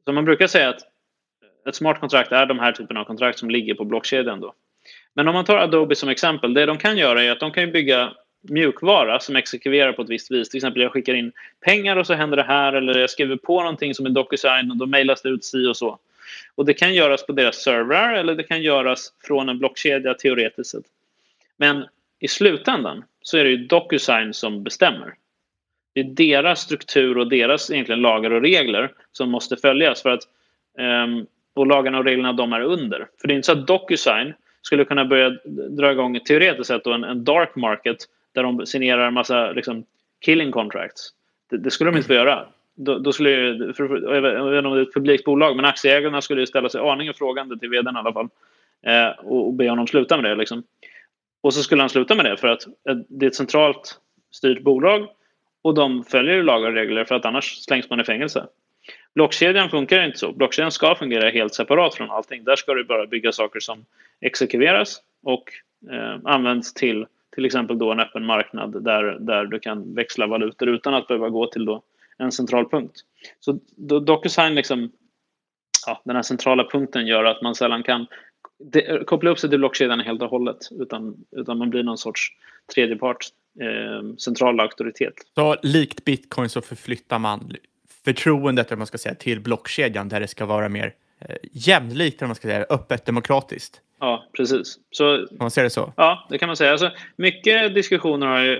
Så 0.05 0.11
man 0.11 0.25
brukar 0.25 0.47
säga 0.47 0.69
att 0.69 0.81
ett 1.69 1.75
smart 1.75 1.99
kontrakt 1.99 2.31
är 2.31 2.45
de 2.45 2.59
här 2.59 2.71
typen 2.71 2.97
av 2.97 3.03
kontrakt 3.03 3.39
som 3.39 3.49
ligger 3.49 3.73
på 3.73 3.85
blockkedjan. 3.85 4.39
Då. 4.39 4.53
Men 5.13 5.27
om 5.27 5.33
man 5.33 5.45
tar 5.45 5.57
Adobe 5.57 5.95
som 5.95 6.09
exempel, 6.09 6.53
det 6.53 6.65
de 6.65 6.77
kan 6.77 6.97
göra 6.97 7.23
är 7.23 7.31
att 7.31 7.39
de 7.39 7.51
kan 7.51 7.71
bygga 7.71 8.13
mjukvara 8.41 9.19
som 9.19 9.35
exekverar 9.35 9.93
på 9.93 10.01
ett 10.01 10.09
visst 10.09 10.31
vis. 10.31 10.49
Till 10.49 10.57
exempel 10.57 10.81
jag 10.81 10.91
skickar 10.91 11.13
in 11.13 11.31
pengar 11.65 11.97
och 11.97 12.07
så 12.07 12.13
händer 12.13 12.37
det 12.37 12.43
här 12.43 12.73
eller 12.73 12.99
jag 12.99 13.09
skriver 13.09 13.35
på 13.35 13.59
någonting 13.61 13.95
som 13.95 14.05
är 14.05 14.09
DocuSign 14.09 14.71
och 14.71 14.77
då 14.77 14.85
mejlas 14.85 15.21
det 15.21 15.29
ut 15.29 15.45
si 15.45 15.67
och 15.67 15.77
så. 15.77 15.99
Och 16.55 16.65
det 16.65 16.73
kan 16.73 16.93
göras 16.93 17.25
på 17.25 17.31
deras 17.31 17.63
servrar 17.63 18.13
eller 18.13 18.35
det 18.35 18.43
kan 18.43 18.61
göras 18.61 19.13
från 19.23 19.49
en 19.49 19.59
blockkedja 19.59 20.13
teoretiskt 20.13 20.71
sett. 20.71 20.85
Men 21.57 21.85
i 22.19 22.27
slutändan 22.27 23.03
så 23.21 23.37
är 23.37 23.43
det 23.43 23.49
ju 23.49 23.57
DocuSign 23.57 24.33
som 24.33 24.63
bestämmer. 24.63 25.13
Det 25.93 25.99
är 25.99 26.03
deras 26.03 26.61
struktur 26.61 27.17
och 27.17 27.29
deras 27.29 27.71
egentligen 27.71 28.01
lagar 28.01 28.31
och 28.31 28.41
regler 28.41 28.91
som 29.11 29.31
måste 29.31 29.57
följas 29.57 30.01
för 30.01 30.09
att 30.09 30.23
um, 31.05 31.27
och 31.59 31.67
lagarna 31.67 31.97
och 31.99 32.05
reglerna 32.05 32.33
de 32.33 32.53
är 32.53 32.61
under. 32.61 33.07
För 33.21 33.27
det 33.27 33.33
är 33.33 33.35
inte 33.35 33.45
så 33.45 33.51
att 33.51 33.67
DocuSign 33.67 34.33
skulle 34.61 34.85
kunna 34.85 35.05
börja 35.05 35.29
dra 35.69 35.91
igång 35.91 36.19
teoretiskt 36.19 36.67
sett 36.67 36.87
en, 36.87 37.03
en 37.03 37.23
dark 37.23 37.55
market 37.55 37.97
där 38.35 38.43
de 38.43 38.65
signerar 38.65 39.07
en 39.07 39.13
massa 39.13 39.51
liksom, 39.51 39.83
killing 40.21 40.51
contracts. 40.51 41.09
Det, 41.49 41.57
det, 41.57 41.71
skulle 41.71 41.91
de 41.91 41.97
inte 41.97 42.07
få 42.07 42.13
göra. 42.13 42.45
Då, 42.75 42.99
då 42.99 43.13
skulle, 43.13 43.73
för, 43.73 44.13
jag 44.13 44.21
vet 44.21 44.33
inte 44.57 44.67
om 44.67 44.73
det 44.73 44.79
är 44.79 44.81
ett 44.81 44.93
publikt 44.93 45.25
bolag, 45.25 45.55
men 45.55 45.65
aktieägarna 45.65 46.21
skulle 46.21 46.47
ställa 46.47 46.69
sig 46.69 46.81
aningen 46.81 47.13
frågande 47.13 47.59
till 47.59 47.69
vdn 47.69 47.95
i 47.95 47.99
alla 47.99 48.13
fall. 48.13 48.29
eh, 48.85 49.25
och, 49.25 49.47
och 49.47 49.53
be 49.53 49.69
honom 49.69 49.87
sluta 49.87 50.17
med 50.17 50.31
det. 50.31 50.35
Liksom. 50.35 50.63
Och 51.41 51.53
så 51.53 51.63
skulle 51.63 51.81
han 51.81 51.89
sluta 51.89 52.15
med 52.15 52.25
det 52.25 52.37
för 52.37 52.47
att 52.47 52.67
eh, 52.89 52.95
det 53.07 53.25
är 53.25 53.27
ett 53.27 53.35
centralt 53.35 53.99
styrt 54.31 54.61
bolag 54.61 55.07
och 55.61 55.73
de 55.73 56.03
följer 56.03 56.43
lagar 56.43 56.69
och 56.69 56.75
regler 56.75 57.05
för 57.05 57.15
att 57.15 57.25
annars 57.25 57.57
slängs 57.57 57.89
man 57.89 57.99
i 57.99 58.03
fängelse. 58.03 58.47
Blockkedjan 59.15 59.69
funkar 59.69 60.05
inte 60.05 60.19
så. 60.19 60.31
Blockkedjan 60.31 60.71
ska 60.71 60.95
fungera 60.95 61.29
helt 61.29 61.53
separat 61.53 61.95
från 61.95 62.11
allting. 62.11 62.43
Där 62.43 62.55
ska 62.55 62.73
du 62.73 62.83
bara 62.83 63.05
bygga 63.05 63.31
saker 63.31 63.59
som 63.59 63.85
exekveras 64.21 65.01
och 65.23 65.43
eh, 65.91 66.19
används 66.23 66.73
till 66.73 67.05
till 67.39 67.45
exempel 67.45 67.77
då 67.77 67.91
en 67.91 67.99
öppen 67.99 68.25
marknad 68.25 68.83
där, 68.83 69.17
där 69.19 69.45
du 69.45 69.59
kan 69.59 69.95
växla 69.95 70.27
valutor 70.27 70.69
utan 70.69 70.93
att 70.93 71.07
behöva 71.07 71.29
gå 71.29 71.47
till 71.47 71.65
då 71.65 71.81
en 72.17 72.31
central 72.31 72.69
punkt. 72.69 72.95
Så 73.39 73.59
då, 73.75 73.99
DocuSign, 73.99 74.55
liksom, 74.55 74.91
ja, 75.87 76.01
den 76.05 76.15
här 76.15 76.23
centrala 76.23 76.63
punkten 76.71 77.07
gör 77.07 77.23
att 77.23 77.41
man 77.41 77.55
sällan 77.55 77.83
kan 77.83 78.07
de, 78.57 79.03
koppla 79.05 79.29
upp 79.29 79.39
sig 79.39 79.49
till 79.49 79.59
blockkedjan 79.59 79.99
helt 79.99 80.21
och 80.21 80.29
hållet 80.29 80.57
utan, 80.71 81.25
utan 81.31 81.57
man 81.57 81.69
blir 81.69 81.83
någon 81.83 81.97
sorts 81.97 82.29
tredjepart, 82.75 83.25
eh, 83.61 84.15
central 84.15 84.59
auktoritet. 84.59 85.13
Så 85.35 85.55
likt 85.63 86.05
bitcoin 86.05 86.49
så 86.49 86.61
förflyttar 86.61 87.19
man 87.19 87.53
förtroendet, 88.09 88.77
man 88.77 88.87
ska 88.87 88.97
säga, 88.97 89.15
till 89.15 89.39
blockkedjan 89.39 90.09
där 90.09 90.19
det 90.19 90.27
ska 90.27 90.45
vara 90.45 90.69
mer 90.69 90.93
eh, 91.19 91.35
jämlikt, 91.51 92.21
eller 92.21 92.27
man 92.27 92.35
ska 92.35 92.47
säga, 92.47 92.65
öppet 92.69 93.05
demokratiskt. 93.05 93.81
Ja, 93.99 94.25
precis. 94.37 94.79
Så, 94.91 95.27
man 95.39 95.51
ser 95.51 95.63
det 95.63 95.69
så? 95.69 95.93
Ja, 95.97 96.27
det 96.29 96.37
kan 96.37 96.47
man 96.47 96.55
säga. 96.55 96.71
Alltså, 96.71 96.91
mycket 97.15 97.75
diskussioner 97.75 98.27
har 98.27 98.39
ju... 98.39 98.59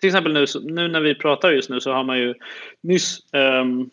Till 0.00 0.08
exempel 0.08 0.32
nu, 0.32 0.44
nu 0.62 0.88
när 0.88 1.00
vi 1.00 1.14
pratar 1.14 1.52
just 1.52 1.70
nu 1.70 1.80
så 1.80 1.92
har 1.92 2.04
man 2.04 2.18
ju 2.18 2.34
nyss... 2.80 3.18
Um, 3.32 3.90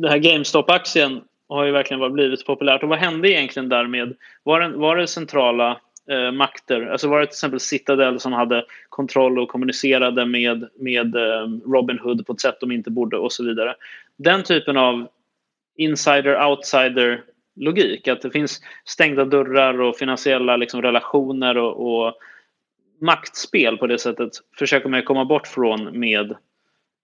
den 0.00 0.10
här 0.10 0.18
GameStop-aktien 0.18 1.20
har 1.48 1.64
ju 1.64 1.72
verkligen 1.72 2.12
blivit 2.12 2.46
populärt. 2.46 2.82
Och 2.82 2.88
vad 2.88 2.98
hände 2.98 3.30
egentligen 3.30 3.68
där 3.68 3.86
med... 3.86 4.16
Var 4.42 4.68
var 4.68 4.96
det 4.96 5.06
centrala 5.06 5.80
eh, 6.10 6.32
makter? 6.32 6.86
Alltså 6.86 7.08
var 7.08 7.20
det 7.20 7.26
till 7.26 7.32
exempel 7.32 7.60
Citadel 7.60 8.20
som 8.20 8.32
hade 8.32 8.64
kontroll 8.88 9.38
och 9.38 9.48
kommunicerade 9.48 10.26
med, 10.26 10.68
med 10.78 11.16
eh, 11.16 11.48
Robin 11.66 11.98
Hood 11.98 12.26
på 12.26 12.32
ett 12.32 12.40
sätt 12.40 12.60
de 12.60 12.72
inte 12.72 12.90
borde 12.90 13.16
och 13.16 13.32
så 13.32 13.44
vidare. 13.44 13.74
Den 14.16 14.42
typen 14.42 14.76
av 14.76 15.08
insider-outsider 15.78 17.20
logik. 17.56 18.08
Att 18.08 18.22
det 18.22 18.30
finns 18.30 18.60
stängda 18.84 19.24
dörrar 19.24 19.80
och 19.80 19.96
finansiella 19.96 20.56
liksom, 20.56 20.82
relationer 20.82 21.56
och, 21.56 22.04
och 22.06 22.14
maktspel 23.00 23.76
på 23.76 23.86
det 23.86 23.98
sättet 23.98 24.30
försöker 24.58 24.88
man 24.88 25.02
komma 25.02 25.24
bort 25.24 25.46
från 25.46 26.00
med 26.00 26.34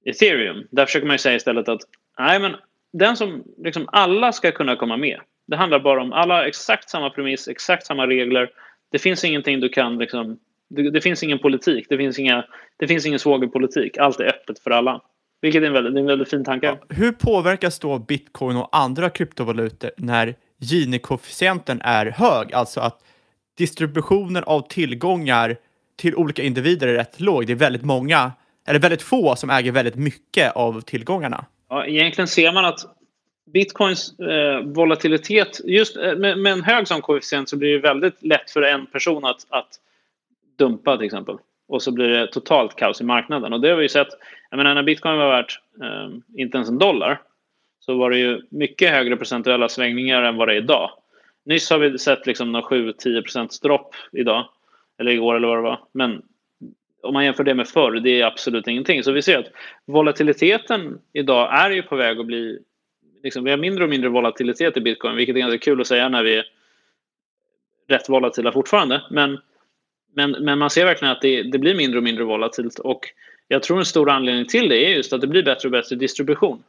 ethereum. 0.05 0.67
Där 0.71 0.87
försöker 0.87 1.07
man 1.07 1.19
säga 1.19 1.37
istället 1.37 1.69
att 1.69 1.81
nej, 2.19 2.41
men 2.41 2.57
den 2.93 3.17
som 3.17 3.45
liksom 3.59 3.89
alla 3.93 4.33
ska 4.33 4.53
kunna 4.53 4.77
komma 4.77 4.97
med. 4.97 5.21
Det 5.47 5.57
handlar 5.57 5.79
bara 5.81 6.03
om 6.03 6.13
alla 6.13 6.47
exakt 6.47 6.91
samma 6.91 7.11
premiss, 7.11 7.49
exakt 7.49 7.87
samma 7.87 8.07
regler. 8.07 8.51
Det 8.91 8.99
finns 8.99 9.25
ingenting 9.25 9.61
du 9.61 9.69
kan 9.69 9.99
liksom, 9.99 10.39
det, 10.69 10.91
det 10.91 11.01
finns 11.01 11.23
ingen 11.23 11.39
politik, 11.39 11.87
det 11.89 11.97
finns, 11.97 12.19
inga, 12.19 12.45
det 12.77 12.87
finns 12.89 13.07
ingen 13.07 13.19
svågerpolitik. 13.19 13.99
Allt 13.99 14.21
är 14.21 14.25
öppet 14.25 14.59
för 14.59 14.71
alla. 14.71 15.01
Vilket 15.41 15.63
är 15.63 15.67
en 15.67 15.73
väldigt, 15.73 15.95
är 15.95 15.99
en 15.99 16.07
väldigt 16.07 16.31
fin 16.31 16.45
tanke. 16.45 16.67
Ja, 16.67 16.79
hur 16.89 17.13
påverkas 17.13 17.79
då 17.79 17.99
bitcoin 17.99 18.57
och 18.57 18.69
andra 18.77 19.11
kryptovalutor 19.11 19.91
när 19.97 20.35
Gini-koefficienten 20.61 21.81
är 21.85 22.07
hög? 22.07 22.53
Alltså 22.53 22.81
att 22.81 23.05
distributionen 23.59 24.45
av 24.45 24.69
tillgångar 24.69 25.57
till 25.97 26.15
olika 26.15 26.43
individer 26.43 26.89
är 26.89 26.95
rätt 26.95 27.21
låg. 27.21 27.47
Det 27.47 27.53
är 27.53 27.57
väldigt 27.57 27.85
många, 27.85 28.33
eller 28.67 28.81
väldigt 28.81 29.03
få 29.03 29.37
som 29.37 29.51
äger 29.51 29.73
väldigt 29.73 29.97
mycket 29.97 30.57
av 30.57 30.81
tillgångarna. 30.81 31.45
Ja, 31.69 31.87
egentligen 31.87 32.29
ser 32.29 32.53
man 32.53 32.65
att 32.65 32.81
bitcoins 33.53 34.19
eh, 34.19 34.61
volatilitet, 34.61 35.61
just 35.65 35.97
eh, 35.97 36.17
med, 36.17 36.39
med, 36.39 36.53
en 36.53 36.63
hög 36.63 36.89
sån 36.89 37.03
koefficient 37.03 37.49
så 37.49 37.57
blir 37.57 37.73
det 37.73 37.79
väldigt 37.79 38.23
lätt 38.23 38.51
för 38.51 38.63
en 38.63 38.87
person 38.87 39.25
att, 39.25 39.47
att 39.49 39.69
dumpa 40.59 40.97
till 40.97 41.07
exempel 41.07 41.37
och 41.69 41.83
så 41.83 41.93
blir 41.93 42.09
det 42.09 42.27
totalt 42.27 42.77
kaos 42.77 43.01
i 43.01 43.05
marknaden. 43.05 43.53
Och 43.53 43.61
det 43.61 43.69
har 43.69 43.77
vi 43.77 43.89
sett, 43.89 44.09
jag 44.51 44.57
menar 44.57 44.75
när 44.75 44.83
bitcoin 44.83 45.19
var 45.19 45.29
värt 45.29 45.61
eh, 45.83 46.09
inte 46.37 46.57
ens 46.57 46.69
en 46.69 46.79
dollar 46.79 47.21
så 47.81 47.95
var 47.95 48.11
det 48.11 48.19
ju 48.19 48.43
mycket 48.51 48.91
högre 48.91 49.17
procentuella 49.17 49.69
svängningar 49.69 50.23
än 50.23 50.37
vad 50.37 50.49
det 50.49 50.55
är 50.55 50.63
idag. 50.63 50.91
Nyss 51.45 51.71
har 51.71 51.79
vi 51.79 51.99
sett 51.99 52.27
liksom 52.27 52.57
7-10 52.57 53.63
dropp 53.63 53.95
idag, 54.13 54.49
eller 54.99 55.11
igår 55.11 55.35
eller 55.37 55.49
vad 55.49 55.59
det 55.59 55.63
var. 55.63 55.81
Men 55.93 56.23
om 57.03 57.15
man 57.15 57.25
jämför 57.25 57.45
det 57.45 57.55
med 57.55 57.69
förr, 57.69 57.93
det 57.93 58.21
är 58.21 58.27
absolut 58.27 58.67
ingenting. 58.67 59.03
Så 59.03 59.13
vi 59.13 59.23
ser 59.23 59.39
att 59.39 59.53
volatiliteten 59.87 60.99
idag 61.13 61.49
är 61.53 61.71
ju 61.71 61.83
på 61.83 61.97
väg 61.97 62.19
att 62.19 62.27
bli... 62.27 62.59
Liksom, 63.23 63.45
vi 63.45 63.51
har 63.51 63.59
mindre 63.59 63.85
och 63.85 63.91
mindre 63.91 64.11
volatilitet 64.11 64.77
i 64.77 64.81
bitcoin, 64.81 65.17
vilket 65.17 65.37
är 65.37 65.41
ganska 65.41 65.59
kul 65.59 65.81
att 65.81 65.87
säga 65.87 66.09
när 66.09 66.23
vi 66.23 66.37
är 66.37 66.45
rätt 67.89 68.09
volatila 68.09 68.53
fortfarande. 68.53 69.03
Men 69.11 69.39
men, 70.15 70.31
men 70.31 70.59
man 70.59 70.71
ser 70.71 70.85
verkligen 70.85 71.13
att 71.13 71.21
det, 71.21 71.43
det, 71.43 71.59
blir 71.59 71.75
mindre 71.75 71.99
och 71.99 72.05
mindre 72.05 72.25
volatilt 72.25 72.79
och 72.79 73.09
jag 73.49 73.63
tror 73.63 73.79
en 73.79 73.85
stor 73.85 74.11
anledning 74.11 74.47
till 74.47 74.69
det 74.69 74.87
är 74.87 74.91
just 74.91 75.13
att 75.13 75.21
det 75.21 75.27
blir 75.27 75.43
bättre 75.43 75.69
och 75.69 75.73
bättre 75.73 75.97
distribution. 75.97 76.63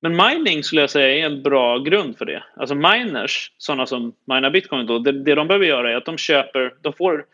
Men 0.00 0.16
mining 0.16 0.62
skulle 0.62 0.80
jag 0.80 0.90
säga 0.90 1.14
är 1.14 1.26
en 1.26 1.42
bra 1.42 1.78
grund 1.78 2.18
för 2.18 2.24
det. 2.24 2.44
Alltså 2.56 2.74
miners, 2.74 3.52
sådana 3.58 3.86
som 3.86 4.12
minar 4.24 4.50
bitcoin 4.50 4.86
då, 4.86 4.98
det, 4.98 5.12
det 5.12 5.34
de 5.34 5.48
behöver 5.48 5.66
göra 5.66 5.92
är 5.92 5.96
att 5.96 6.04
de 6.04 6.18
köper, 6.18 6.74
de 6.80 6.92
får 6.92 7.24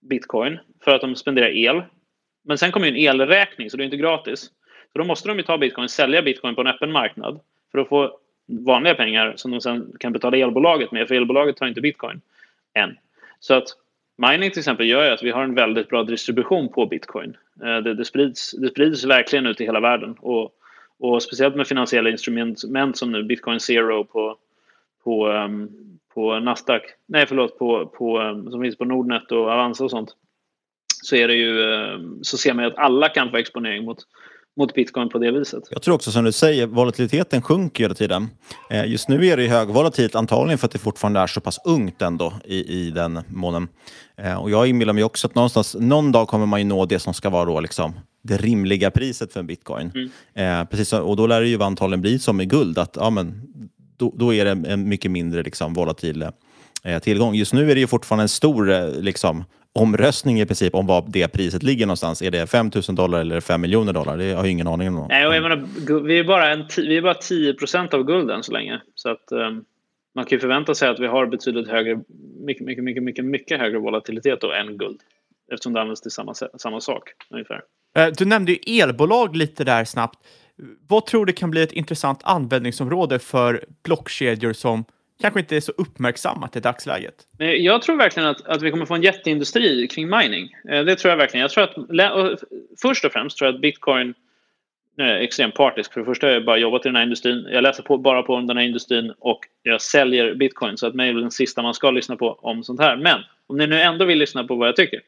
bitcoin 0.00 0.58
för 0.84 0.94
att 0.94 1.00
de 1.00 1.16
spenderar 1.16 1.48
el. 1.48 1.82
Men 2.44 2.58
sen 2.58 2.72
kommer 2.72 2.86
ju 2.86 2.92
en 2.92 3.20
elräkning 3.20 3.70
så 3.70 3.76
det 3.76 3.82
är 3.82 3.84
inte 3.84 3.96
gratis. 3.96 4.40
Så 4.92 4.98
då 4.98 5.04
måste 5.04 5.28
de 5.28 5.36
ju 5.36 5.42
ta 5.42 5.58
bitcoin, 5.58 5.88
sälja 5.88 6.22
bitcoin 6.22 6.54
på 6.54 6.60
en 6.60 6.66
öppen 6.66 6.92
marknad 6.92 7.40
för 7.72 7.78
att 7.78 7.88
få 7.88 8.18
vanliga 8.46 8.94
pengar 8.94 9.32
som 9.36 9.50
de 9.50 9.60
sen 9.60 9.92
kan 10.00 10.12
betala 10.12 10.36
elbolaget 10.36 10.92
med, 10.92 11.08
för 11.08 11.14
elbolaget 11.14 11.56
tar 11.56 11.66
inte 11.66 11.80
bitcoin 11.80 12.20
än. 12.74 12.96
Så 13.40 13.54
att 13.54 13.68
Mining 14.28 14.50
till 14.50 14.58
exempel 14.58 14.88
gör 14.88 15.04
ju 15.04 15.10
att 15.10 15.22
vi 15.22 15.30
har 15.30 15.44
en 15.44 15.54
väldigt 15.54 15.88
bra 15.88 16.02
distribution 16.02 16.68
på 16.68 16.86
bitcoin. 16.86 17.36
Eh, 17.62 17.76
det, 17.76 17.94
det, 17.94 18.04
sprids, 18.04 18.52
det 18.52 18.68
sprids 18.68 19.04
verkligen 19.04 19.46
ut 19.46 19.60
i 19.60 19.64
hela 19.64 19.80
världen. 19.80 20.14
Och, 20.18 20.52
och 20.98 21.22
speciellt 21.22 21.56
med 21.56 21.66
finansiella 21.66 22.10
instrument 22.10 22.96
som 22.96 23.12
nu 23.12 23.22
Bitcoin 23.22 23.60
Zero 23.60 24.04
på, 24.04 24.36
på, 25.04 25.28
um, 25.28 25.70
på 26.14 26.38
Nasdaq, 26.38 26.82
nej 27.06 27.26
förlåt, 27.26 27.58
på, 27.58 27.86
på, 27.86 28.20
um, 28.20 28.50
som 28.50 28.62
finns 28.62 28.76
på 28.76 28.84
Nordnet 28.84 29.32
och 29.32 29.50
Avanza 29.50 29.84
och 29.84 29.90
sånt. 29.90 30.16
Så, 31.02 31.16
är 31.16 31.28
det 31.28 31.34
ju, 31.34 31.62
um, 31.62 32.24
så 32.24 32.38
ser 32.38 32.54
man 32.54 32.64
ju 32.64 32.70
att 32.70 32.78
alla 32.78 33.08
kan 33.08 33.30
få 33.30 33.36
exponering 33.36 33.84
mot, 33.84 33.98
mot 34.56 34.74
bitcoin 34.74 35.08
på 35.08 35.18
det 35.18 35.30
viset. 35.30 35.62
Jag 35.70 35.82
tror 35.82 35.94
också 35.94 36.12
som 36.12 36.24
du 36.24 36.32
säger, 36.32 36.66
volatiliteten 36.66 37.42
sjunker 37.42 37.84
hela 37.84 37.94
tiden. 37.94 38.28
Eh, 38.70 38.86
just 38.86 39.08
nu 39.08 39.26
är 39.26 39.36
det 39.36 39.48
högvolatilt, 39.48 40.14
antagligen 40.14 40.58
för 40.58 40.66
att 40.66 40.72
det 40.72 40.78
fortfarande 40.78 41.20
är 41.20 41.26
så 41.26 41.40
pass 41.40 41.58
ungt 41.64 42.02
ändå 42.02 42.32
i, 42.44 42.86
i 42.86 42.90
den 42.90 43.20
månen. 43.28 43.68
Eh, 44.16 44.42
och 44.42 44.50
jag 44.50 44.66
inbillar 44.66 44.92
mig 44.92 45.04
också 45.04 45.26
att 45.26 45.34
någonstans, 45.34 45.76
någon 45.80 46.12
dag 46.12 46.28
kommer 46.28 46.46
man 46.46 46.60
ju 46.60 46.64
nå 46.64 46.86
det 46.86 46.98
som 46.98 47.14
ska 47.14 47.30
vara 47.30 47.44
då 47.44 47.60
liksom 47.60 47.92
det 48.22 48.36
rimliga 48.36 48.90
priset 48.90 49.32
för 49.32 49.40
en 49.40 49.46
bitcoin. 49.46 49.92
Mm. 49.94 50.60
Eh, 50.60 50.68
precis, 50.68 50.92
och 50.92 51.16
då 51.16 51.26
lär 51.26 51.40
det 51.40 51.48
ju 51.48 51.62
antagligen 51.62 52.00
bli 52.00 52.18
som 52.18 52.36
med 52.36 52.50
guld, 52.50 52.78
att 52.78 52.96
ja, 53.00 53.10
men, 53.10 53.42
då, 53.96 54.14
då 54.16 54.34
är 54.34 54.44
det 54.44 54.50
en 54.50 54.88
mycket 54.88 55.10
mindre 55.10 55.42
liksom, 55.42 55.74
volatil 55.74 56.26
eh, 56.84 56.98
tillgång. 56.98 57.34
Just 57.34 57.52
nu 57.52 57.70
är 57.70 57.74
det 57.74 57.80
ju 57.80 57.86
fortfarande 57.86 58.22
en 58.24 58.28
stor 58.28 59.00
liksom, 59.02 59.44
omröstning 59.72 60.40
i 60.40 60.46
princip 60.46 60.74
om 60.74 60.86
vad 60.86 61.12
det 61.12 61.28
priset 61.28 61.62
ligger 61.62 61.86
någonstans. 61.86 62.22
Är 62.22 62.30
det 62.30 62.46
5 62.46 62.70
000 62.88 62.96
dollar 62.96 63.20
eller 63.20 63.40
5 63.40 63.60
miljoner 63.60 63.92
dollar? 63.92 64.16
Det 64.16 64.24
har 64.24 64.44
jag 64.44 64.50
ingen 64.50 64.66
aning 64.66 64.88
om. 64.96 65.06
Nej, 65.08 65.26
och 65.26 65.34
jag 65.34 65.42
menar, 65.42 66.02
vi, 66.02 66.18
är 66.18 66.24
bara 66.24 66.52
en, 66.52 66.64
vi 66.76 66.96
är 66.96 67.02
bara 67.02 67.14
10 67.14 67.54
procent 67.54 67.94
av 67.94 68.04
guld 68.04 68.30
än 68.30 68.42
så 68.42 68.52
länge. 68.52 68.80
Så 68.94 69.10
att, 69.10 69.32
um, 69.32 69.64
man 70.14 70.24
kan 70.24 70.36
ju 70.36 70.40
förvänta 70.40 70.74
sig 70.74 70.88
att 70.88 71.00
vi 71.00 71.06
har 71.06 71.26
betydligt 71.26 71.68
högre, 71.68 72.00
mycket, 72.46 72.66
mycket, 72.66 72.84
mycket, 72.84 73.02
mycket, 73.02 73.24
mycket 73.24 73.60
högre 73.60 73.78
volatilitet 73.78 74.40
då 74.40 74.52
än 74.52 74.78
guld. 74.78 75.00
Eftersom 75.52 75.72
det 75.72 75.80
används 75.80 76.00
till 76.00 76.10
samma, 76.10 76.34
samma 76.34 76.80
sak 76.80 77.02
ungefär. 77.30 77.62
Eh, 77.96 78.06
du 78.18 78.24
nämnde 78.24 78.52
ju 78.52 78.82
elbolag 78.82 79.36
lite 79.36 79.64
där 79.64 79.84
snabbt. 79.84 80.18
Vad 80.88 81.06
tror 81.06 81.26
du 81.26 81.32
kan 81.32 81.50
bli 81.50 81.62
ett 81.62 81.72
intressant 81.72 82.20
användningsområde 82.24 83.18
för 83.18 83.64
blockkedjor 83.84 84.52
som 84.52 84.84
kanske 85.20 85.40
inte 85.40 85.56
är 85.56 85.60
så 85.60 85.72
uppmärksammat 85.72 86.56
i 86.56 86.60
dagsläget? 86.60 87.14
Jag 87.38 87.82
tror 87.82 87.96
verkligen 87.96 88.28
att, 88.28 88.46
att 88.46 88.62
vi 88.62 88.70
kommer 88.70 88.86
få 88.86 88.94
en 88.94 89.02
jätteindustri 89.02 89.88
kring 89.88 90.10
mining. 90.10 90.48
Eh, 90.68 90.84
det 90.84 90.96
tror 90.96 91.10
jag 91.10 91.16
verkligen. 91.16 91.42
Jag 91.42 91.50
tror 91.50 91.64
att, 91.64 92.42
först 92.82 93.04
och 93.04 93.12
främst 93.12 93.38
tror 93.38 93.48
jag 93.48 93.54
att 93.54 93.60
bitcoin 93.60 94.14
nu 94.96 95.04
är 95.04 95.08
jag 95.08 95.22
extremt 95.22 95.54
partisk. 95.54 95.92
För 95.92 96.00
det 96.00 96.06
första 96.06 96.26
har 96.26 96.34
jag 96.34 96.44
bara 96.44 96.58
jobbat 96.58 96.86
i 96.86 96.88
den 96.88 96.96
här 96.96 97.02
industrin. 97.02 97.48
Jag 97.50 97.62
läser 97.62 97.82
på, 97.82 97.98
bara 97.98 98.22
på 98.22 98.40
den 98.40 98.56
här 98.56 98.64
industrin 98.64 99.14
och 99.18 99.40
jag 99.62 99.82
säljer 99.82 100.34
bitcoin. 100.34 100.76
Så 100.76 100.86
att 100.86 100.94
mig 100.94 101.08
är 101.08 101.14
den 101.14 101.30
sista 101.30 101.62
man 101.62 101.74
ska 101.74 101.90
lyssna 101.90 102.16
på 102.16 102.38
om 102.42 102.64
sånt 102.64 102.80
här. 102.80 102.96
Men 102.96 103.20
om 103.46 103.56
ni 103.56 103.66
nu 103.66 103.80
ändå 103.80 104.04
vill 104.04 104.18
lyssna 104.18 104.44
på 104.44 104.54
vad 104.54 104.68
jag 104.68 104.76
tycker 104.76 105.00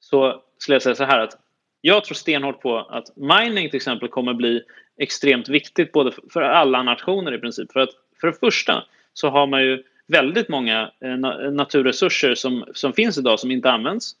så 0.00 0.42
skulle 0.58 0.74
jag 0.74 0.82
säga 0.82 0.94
så 0.94 1.04
här 1.04 1.18
att 1.18 1.32
jag 1.80 2.04
tror 2.04 2.14
stenhårt 2.14 2.62
på 2.62 2.78
att 2.78 3.16
mining 3.16 3.70
till 3.70 3.76
exempel 3.76 4.08
kommer 4.08 4.34
bli 4.34 4.62
extremt 4.98 5.48
viktigt 5.48 5.92
både 5.92 6.12
för 6.32 6.42
alla 6.42 6.82
nationer 6.82 7.34
i 7.34 7.38
princip. 7.38 7.72
För 7.72 7.80
att 7.80 7.90
för 8.20 8.26
det 8.26 8.32
första 8.40 8.84
så 9.14 9.28
har 9.28 9.46
man 9.46 9.62
ju 9.62 9.82
väldigt 10.06 10.48
många 10.48 10.90
eh, 11.00 11.16
naturresurser 11.50 12.34
som, 12.34 12.64
som 12.74 12.92
finns 12.92 13.18
idag 13.18 13.40
som 13.40 13.50
inte 13.50 13.70
används. 13.70 14.16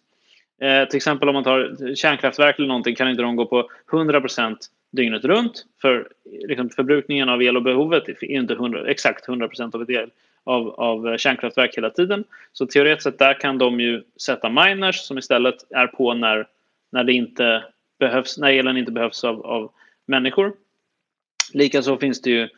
Eh, 0.60 0.88
till 0.88 0.96
exempel 0.96 1.28
om 1.28 1.34
man 1.34 1.44
tar 1.44 1.94
kärnkraftverk 1.94 2.58
eller 2.58 2.68
någonting 2.68 2.94
kan 2.94 3.10
inte 3.10 3.22
de 3.22 3.36
gå 3.36 3.46
på 3.46 3.70
100% 3.90 4.56
dygnet 4.90 5.24
runt. 5.24 5.64
För 5.82 6.08
liksom, 6.48 6.70
förbrukningen 6.70 7.28
av 7.28 7.42
el 7.42 7.56
och 7.56 7.62
behovet 7.62 8.08
är 8.08 8.24
inte 8.24 8.54
100, 8.54 8.90
exakt 8.90 9.28
100% 9.28 9.74
av 9.74 9.82
ett 9.82 9.90
el, 9.90 10.10
av, 10.44 10.68
av 10.68 11.08
eh, 11.08 11.16
kärnkraftverk 11.16 11.76
hela 11.76 11.90
tiden. 11.90 12.24
Så 12.52 12.66
teoretiskt 12.66 13.02
sett 13.02 13.18
där 13.18 13.34
kan 13.34 13.58
de 13.58 13.80
ju 13.80 14.02
sätta 14.16 14.48
miners 14.48 14.96
som 14.96 15.18
istället 15.18 15.54
är 15.70 15.86
på 15.86 16.14
när, 16.14 16.46
när, 16.90 17.04
det 17.04 17.12
inte 17.12 17.64
behövs, 17.98 18.38
när 18.38 18.52
elen 18.52 18.76
inte 18.76 18.92
behövs 18.92 19.24
av, 19.24 19.46
av 19.46 19.70
människor. 20.06 20.52
Likaså 21.52 21.96
finns 21.96 22.22
det 22.22 22.30
ju 22.30 22.48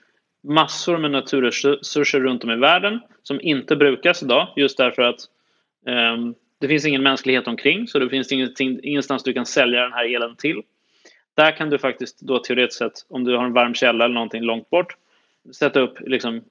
massor 0.42 0.98
med 0.98 1.10
naturresurser 1.10 2.20
runt 2.20 2.44
om 2.44 2.50
i 2.50 2.56
världen 2.56 3.00
som 3.22 3.40
inte 3.40 3.76
brukas 3.76 4.22
idag 4.22 4.48
just 4.56 4.76
därför 4.76 5.02
att 5.02 5.20
um, 5.86 6.34
det 6.58 6.68
finns 6.68 6.86
ingen 6.86 7.02
mänsklighet 7.02 7.48
omkring 7.48 7.88
så 7.88 7.98
det 7.98 8.08
finns 8.08 8.32
ingenstans 8.32 9.22
du 9.22 9.32
kan 9.32 9.46
sälja 9.46 9.80
den 9.80 9.92
här 9.92 10.14
elen 10.14 10.36
till. 10.36 10.62
Där 11.34 11.56
kan 11.56 11.70
du 11.70 11.78
faktiskt 11.78 12.20
då 12.20 12.38
teoretiskt 12.38 12.78
sett, 12.78 13.06
om 13.08 13.24
du 13.24 13.36
har 13.36 13.44
en 13.44 13.52
varm 13.52 13.74
källa 13.74 14.04
eller 14.04 14.14
någonting 14.14 14.42
långt 14.42 14.70
bort, 14.70 14.96
sätta 15.54 15.80
upp, 15.80 15.98
liksom, 16.00 16.36
eh, 16.36 16.42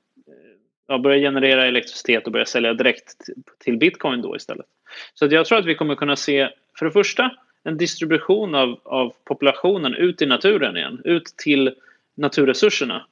ja, 0.88 0.98
börja 0.98 1.18
generera 1.20 1.66
elektricitet 1.66 2.26
och 2.26 2.32
börja 2.32 2.46
sälja 2.46 2.74
direkt 2.74 3.16
till 3.60 3.78
bitcoin 3.78 4.22
då 4.22 4.36
istället. 4.36 4.66
Så 5.14 5.26
jag 5.26 5.46
tror 5.46 5.58
att 5.58 5.66
vi 5.66 5.76
kommer 5.76 5.96
kunna 5.96 6.16
se, 6.16 6.50
för 6.80 6.86
det 6.86 6.92
första, 6.92 7.32
en 7.64 7.78
distribution 7.78 8.56
av, 8.56 8.80
av 8.84 9.14
populationen 9.24 9.94
ut 9.94 10.22
i 10.22 10.26
naturen 10.26 10.78
igen, 10.78 11.02
ut 11.04 11.26
till 11.26 11.76
naturresurserna. 12.16 13.06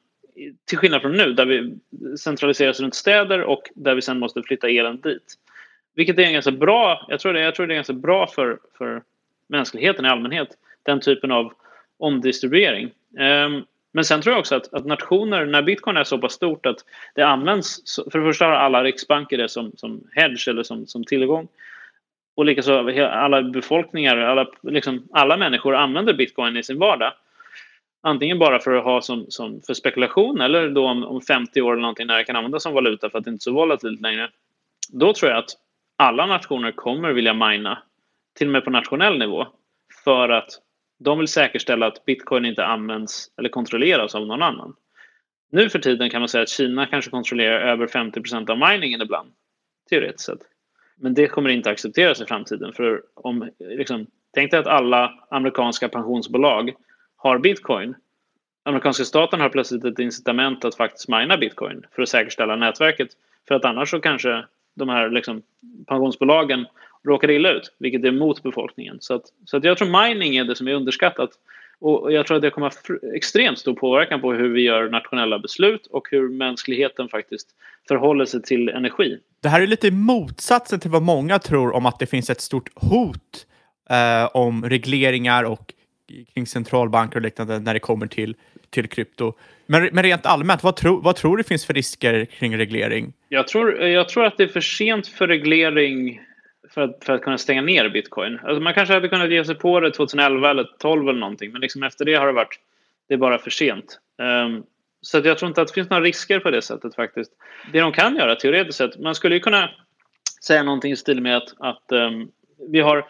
Till 0.65 0.77
skillnad 0.77 1.01
från 1.01 1.17
nu 1.17 1.33
där 1.33 1.45
vi 1.45 1.77
centraliseras 2.17 2.79
runt 2.79 2.95
städer 2.95 3.41
och 3.41 3.69
där 3.75 3.95
vi 3.95 4.01
sen 4.01 4.19
måste 4.19 4.43
flytta 4.43 4.69
elen 4.69 5.01
dit. 5.01 5.35
Vilket 5.95 6.19
är 6.19 6.31
ganska 6.31 6.51
bra, 6.51 7.05
jag 7.09 7.19
tror 7.19 7.33
det, 7.33 7.41
jag 7.41 7.55
tror 7.55 7.67
det 7.67 7.73
är 7.73 7.75
ganska 7.75 7.93
bra 7.93 8.27
för, 8.27 8.59
för 8.77 9.01
mänskligheten 9.47 10.05
i 10.05 10.09
allmänhet, 10.09 10.49
den 10.83 10.99
typen 10.99 11.31
av 11.31 11.53
omdistribuering. 11.97 12.91
Um, 13.19 13.65
men 13.91 14.05
sen 14.05 14.21
tror 14.21 14.33
jag 14.33 14.39
också 14.39 14.55
att, 14.55 14.73
att, 14.73 14.85
nationer, 14.85 15.45
när 15.45 15.61
bitcoin 15.61 15.97
är 15.97 16.03
så 16.03 16.17
pass 16.17 16.33
stort 16.33 16.65
att 16.65 16.77
det 17.15 17.21
används, 17.21 17.95
för 18.11 18.19
det 18.19 18.25
första 18.25 18.45
har 18.45 18.51
alla 18.51 18.83
riksbanker 18.83 19.37
det 19.37 19.49
som, 19.49 19.71
som 19.75 20.03
hedge 20.11 20.47
eller 20.47 20.63
som, 20.63 20.87
som 20.87 21.03
tillgång. 21.03 21.47
Och 22.35 22.45
likaså 22.45 23.01
alla 23.01 23.41
befolkningar, 23.41 24.17
alla, 24.17 24.47
liksom, 24.61 25.07
alla 25.11 25.37
människor 25.37 25.75
använder 25.75 26.13
bitcoin 26.13 26.57
i 26.57 26.63
sin 26.63 26.79
vardag. 26.79 27.13
Antingen 28.01 28.39
bara 28.39 28.59
för 28.59 28.75
att 28.75 28.83
ha 28.83 29.01
som, 29.01 29.25
som 29.29 29.61
för 29.61 29.73
spekulation 29.73 30.41
eller 30.41 30.69
då 30.69 30.87
om, 30.87 31.03
om 31.03 31.21
50 31.21 31.61
år 31.61 31.71
eller 31.71 31.81
någonting 31.81 32.07
när 32.07 32.17
det 32.17 32.23
kan 32.23 32.35
användas 32.35 32.63
som 32.63 32.73
valuta 32.73 33.09
för 33.09 33.17
att 33.17 33.23
det 33.23 33.29
inte 33.29 33.41
är 33.41 33.51
så 33.51 33.53
volatilt 33.53 34.01
längre. 34.01 34.29
Då 34.89 35.13
tror 35.13 35.31
jag 35.31 35.39
att 35.39 35.49
alla 35.97 36.25
nationer 36.25 36.71
kommer 36.71 37.13
vilja 37.13 37.33
mina, 37.33 37.83
till 38.37 38.47
och 38.47 38.51
med 38.51 38.63
på 38.63 38.69
nationell 38.71 39.19
nivå, 39.19 39.47
för 40.03 40.29
att 40.29 40.49
de 40.99 41.17
vill 41.17 41.27
säkerställa 41.27 41.87
att 41.87 42.05
bitcoin 42.05 42.45
inte 42.45 42.65
används 42.65 43.31
eller 43.37 43.49
kontrolleras 43.49 44.15
av 44.15 44.27
någon 44.27 44.41
annan. 44.41 44.75
Nu 45.51 45.69
för 45.69 45.79
tiden 45.79 46.09
kan 46.09 46.21
man 46.21 46.29
säga 46.29 46.41
att 46.41 46.49
Kina 46.49 46.85
kanske 46.85 47.11
kontrollerar 47.11 47.71
över 47.71 47.87
50 47.87 48.21
procent 48.21 48.49
av 48.49 48.57
miningen 48.57 49.01
ibland, 49.01 49.31
teoretiskt 49.89 50.25
sett. 50.25 50.39
Men 50.97 51.13
det 51.13 51.27
kommer 51.27 51.49
inte 51.49 51.69
accepteras 51.69 52.21
i 52.21 52.25
framtiden. 52.25 52.73
För 52.73 53.01
om, 53.15 53.49
liksom, 53.59 54.07
tänk 54.33 54.51
dig 54.51 54.59
att 54.59 54.67
alla 54.67 55.13
amerikanska 55.29 55.89
pensionsbolag 55.89 56.73
har 57.19 57.37
bitcoin. 57.37 57.95
Amerikanska 58.65 59.03
staten 59.03 59.41
har 59.41 59.49
plötsligt 59.49 59.85
ett 59.85 59.99
incitament 59.99 60.65
att 60.65 60.75
faktiskt 60.75 61.07
mina 61.07 61.37
bitcoin 61.37 61.85
för 61.95 62.01
att 62.01 62.09
säkerställa 62.09 62.55
nätverket. 62.55 63.09
För 63.47 63.55
att 63.55 63.65
annars 63.65 63.89
så 63.89 63.99
kanske 63.99 64.45
de 64.75 64.89
här 64.89 65.09
liksom, 65.09 65.41
pensionsbolagen 65.87 66.65
råkar 67.07 67.31
illa 67.31 67.49
ut, 67.49 67.75
vilket 67.79 68.05
är 68.05 68.11
mot 68.11 68.43
befolkningen. 68.43 68.97
Så, 68.99 69.13
att, 69.13 69.23
så 69.45 69.57
att 69.57 69.63
jag 69.63 69.77
tror 69.77 70.07
mining 70.07 70.37
är 70.37 70.43
det 70.43 70.55
som 70.55 70.67
är 70.67 70.73
underskattat. 70.73 71.29
Och 71.81 72.13
jag 72.13 72.27
tror 72.27 72.37
att 72.37 72.41
det 72.41 72.49
kommer 72.49 72.67
ha 72.67 73.15
extremt 73.15 73.59
stor 73.59 73.73
påverkan 73.73 74.21
på 74.21 74.33
hur 74.33 74.49
vi 74.49 74.61
gör 74.61 74.89
nationella 74.89 75.39
beslut 75.39 75.87
och 75.87 76.07
hur 76.11 76.29
mänskligheten 76.29 77.09
faktiskt 77.09 77.47
förhåller 77.87 78.25
sig 78.25 78.41
till 78.41 78.69
energi. 78.69 79.19
Det 79.41 79.49
här 79.49 79.61
är 79.61 79.67
lite 79.67 79.91
motsatsen 79.91 80.79
till 80.79 80.91
vad 80.91 81.01
många 81.01 81.39
tror 81.39 81.75
om 81.75 81.85
att 81.85 81.99
det 81.99 82.05
finns 82.05 82.29
ett 82.29 82.41
stort 82.41 82.69
hot 82.75 83.45
eh, 83.89 84.35
om 84.35 84.69
regleringar 84.69 85.43
och 85.43 85.73
kring 86.33 86.47
centralbanker 86.47 87.15
och 87.15 87.21
liknande 87.21 87.59
när 87.59 87.73
det 87.73 87.79
kommer 87.79 88.07
till, 88.07 88.35
till 88.69 88.87
krypto. 88.87 89.33
Men, 89.65 89.89
men 89.91 90.03
rent 90.03 90.25
allmänt, 90.25 90.63
vad, 90.63 90.75
tro, 90.75 91.01
vad 91.01 91.15
tror 91.15 91.37
du 91.37 91.43
finns 91.43 91.65
för 91.65 91.73
risker 91.73 92.25
kring 92.25 92.57
reglering? 92.57 93.13
Jag 93.29 93.47
tror, 93.47 93.81
jag 93.81 94.09
tror 94.09 94.25
att 94.25 94.37
det 94.37 94.43
är 94.43 94.47
för 94.47 94.61
sent 94.61 95.07
för 95.07 95.27
reglering 95.27 96.21
för 96.69 96.81
att, 96.81 97.03
för 97.05 97.13
att 97.13 97.21
kunna 97.21 97.37
stänga 97.37 97.61
ner 97.61 97.89
bitcoin. 97.89 98.39
Alltså 98.43 98.61
man 98.61 98.73
kanske 98.73 98.93
hade 98.93 99.07
kunnat 99.07 99.31
ge 99.31 99.45
sig 99.45 99.55
på 99.55 99.79
det 99.79 99.91
2011 99.91 100.49
eller 100.49 100.63
2012 100.63 101.09
eller 101.09 101.19
någonting, 101.19 101.51
men 101.51 101.61
liksom 101.61 101.83
efter 101.83 102.05
det 102.05 102.13
har 102.13 102.27
det 102.27 102.33
varit 102.33 102.59
det 103.07 103.13
är 103.13 103.17
bara 103.17 103.37
för 103.37 103.49
sent. 103.49 103.99
Um, 104.17 104.63
så 105.01 105.17
jag 105.23 105.37
tror 105.37 105.49
inte 105.49 105.61
att 105.61 105.67
det 105.67 105.73
finns 105.73 105.89
några 105.89 106.03
risker 106.03 106.39
på 106.39 106.51
det 106.51 106.61
sättet 106.61 106.95
faktiskt. 106.95 107.31
Det 107.73 107.79
de 107.79 107.91
kan 107.91 108.15
göra 108.15 108.35
teoretiskt 108.35 108.77
sett, 108.77 108.99
man 108.99 109.15
skulle 109.15 109.35
ju 109.35 109.41
kunna 109.41 109.69
säga 110.45 110.63
någonting 110.63 110.91
i 110.91 110.95
stil 110.95 111.21
med 111.21 111.37
att, 111.37 111.53
att 111.59 111.91
um, 111.91 112.31
vi 112.71 112.79
har 112.79 113.05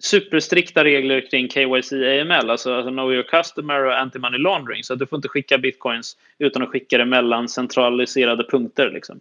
superstrikta 0.00 0.84
regler 0.84 1.30
kring 1.30 1.48
KYC 1.48 1.92
AML, 1.92 2.50
alltså, 2.50 2.74
alltså 2.74 2.90
Know 2.90 3.12
Your 3.12 3.22
Customer 3.22 3.84
och 3.84 3.92
Anti-Money 3.92 4.38
Laundering. 4.38 4.84
Så 4.84 4.92
att 4.92 4.98
du 4.98 5.06
får 5.06 5.16
inte 5.16 5.28
skicka 5.28 5.58
bitcoins 5.58 6.16
utan 6.38 6.62
att 6.62 6.68
skicka 6.68 6.98
det 6.98 7.04
mellan 7.04 7.48
centraliserade 7.48 8.44
punkter. 8.44 8.90
Liksom. 8.90 9.20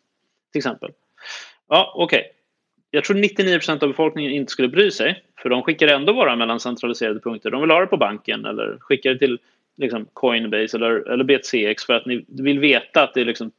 Till 0.52 0.60
exempel. 0.60 0.92
Ja, 1.70 1.94
okej. 1.96 2.20
Okay. 2.20 2.32
Jag 2.92 3.04
tror 3.04 3.18
99% 3.18 3.84
av 3.84 3.90
befolkningen 3.90 4.32
inte 4.32 4.52
skulle 4.52 4.68
bry 4.68 4.92
sig. 4.92 5.24
För 5.42 5.50
de 5.50 5.64
skickar 5.64 5.88
ändå 5.88 6.14
bara 6.14 6.36
mellan 6.36 6.60
centraliserade 6.60 7.20
punkter. 7.20 7.52
De 7.52 7.62
vill 7.62 7.72
ha 7.72 7.80
det 7.80 7.88
på 7.88 7.98
banken 7.98 8.46
eller 8.46 8.78
skickar 8.80 9.10
det 9.10 9.20
till 9.20 9.40
liksom, 9.78 10.06
Coinbase 10.14 10.78
eller, 10.78 11.12
eller 11.12 11.24
BTCX 11.24 11.86
för 11.86 11.94
att 11.94 12.06
ni 12.06 12.26
vill 12.28 12.60
veta 12.60 13.04
att 13.04 13.14
det 13.14 13.22
är 13.22 13.26
liksom... 13.26 13.52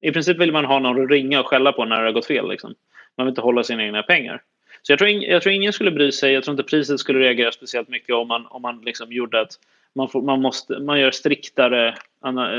I 0.00 0.12
princip 0.12 0.38
vill 0.38 0.52
man 0.52 0.64
ha 0.64 0.78
någon 0.78 1.04
att 1.04 1.10
ringa 1.10 1.40
och 1.40 1.46
skälla 1.46 1.72
på 1.72 1.84
när 1.84 2.00
det 2.00 2.06
har 2.06 2.12
gått 2.12 2.26
fel. 2.26 2.48
Liksom. 2.48 2.74
Man 3.16 3.26
vill 3.26 3.32
inte 3.32 3.40
hålla 3.40 3.62
sina 3.62 3.84
egna 3.84 4.02
pengar. 4.02 4.42
Så 4.88 4.92
jag 4.92 4.98
tror, 4.98 5.10
jag 5.10 5.42
tror 5.42 5.54
ingen 5.54 5.72
skulle 5.72 5.90
bry 5.90 6.12
sig. 6.12 6.32
Jag 6.32 6.44
tror 6.44 6.52
inte 6.52 6.62
priset 6.62 7.00
skulle 7.00 7.18
reagera 7.18 7.52
speciellt 7.52 7.88
mycket 7.88 8.14
om 8.14 8.28
man, 8.28 8.46
om 8.46 8.62
man 8.62 8.80
liksom 8.80 9.12
gjorde 9.12 9.40
att 9.40 9.52
man, 9.94 10.08
får, 10.08 10.22
man, 10.22 10.42
måste, 10.42 10.78
man 10.78 11.00
gör 11.00 11.10
striktare 11.10 11.94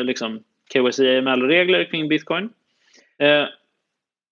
liksom, 0.03 0.43
KYC-AML-regler 0.73 1.83
kring 1.83 2.07
bitcoin. 2.07 2.49
Eh, 3.17 3.45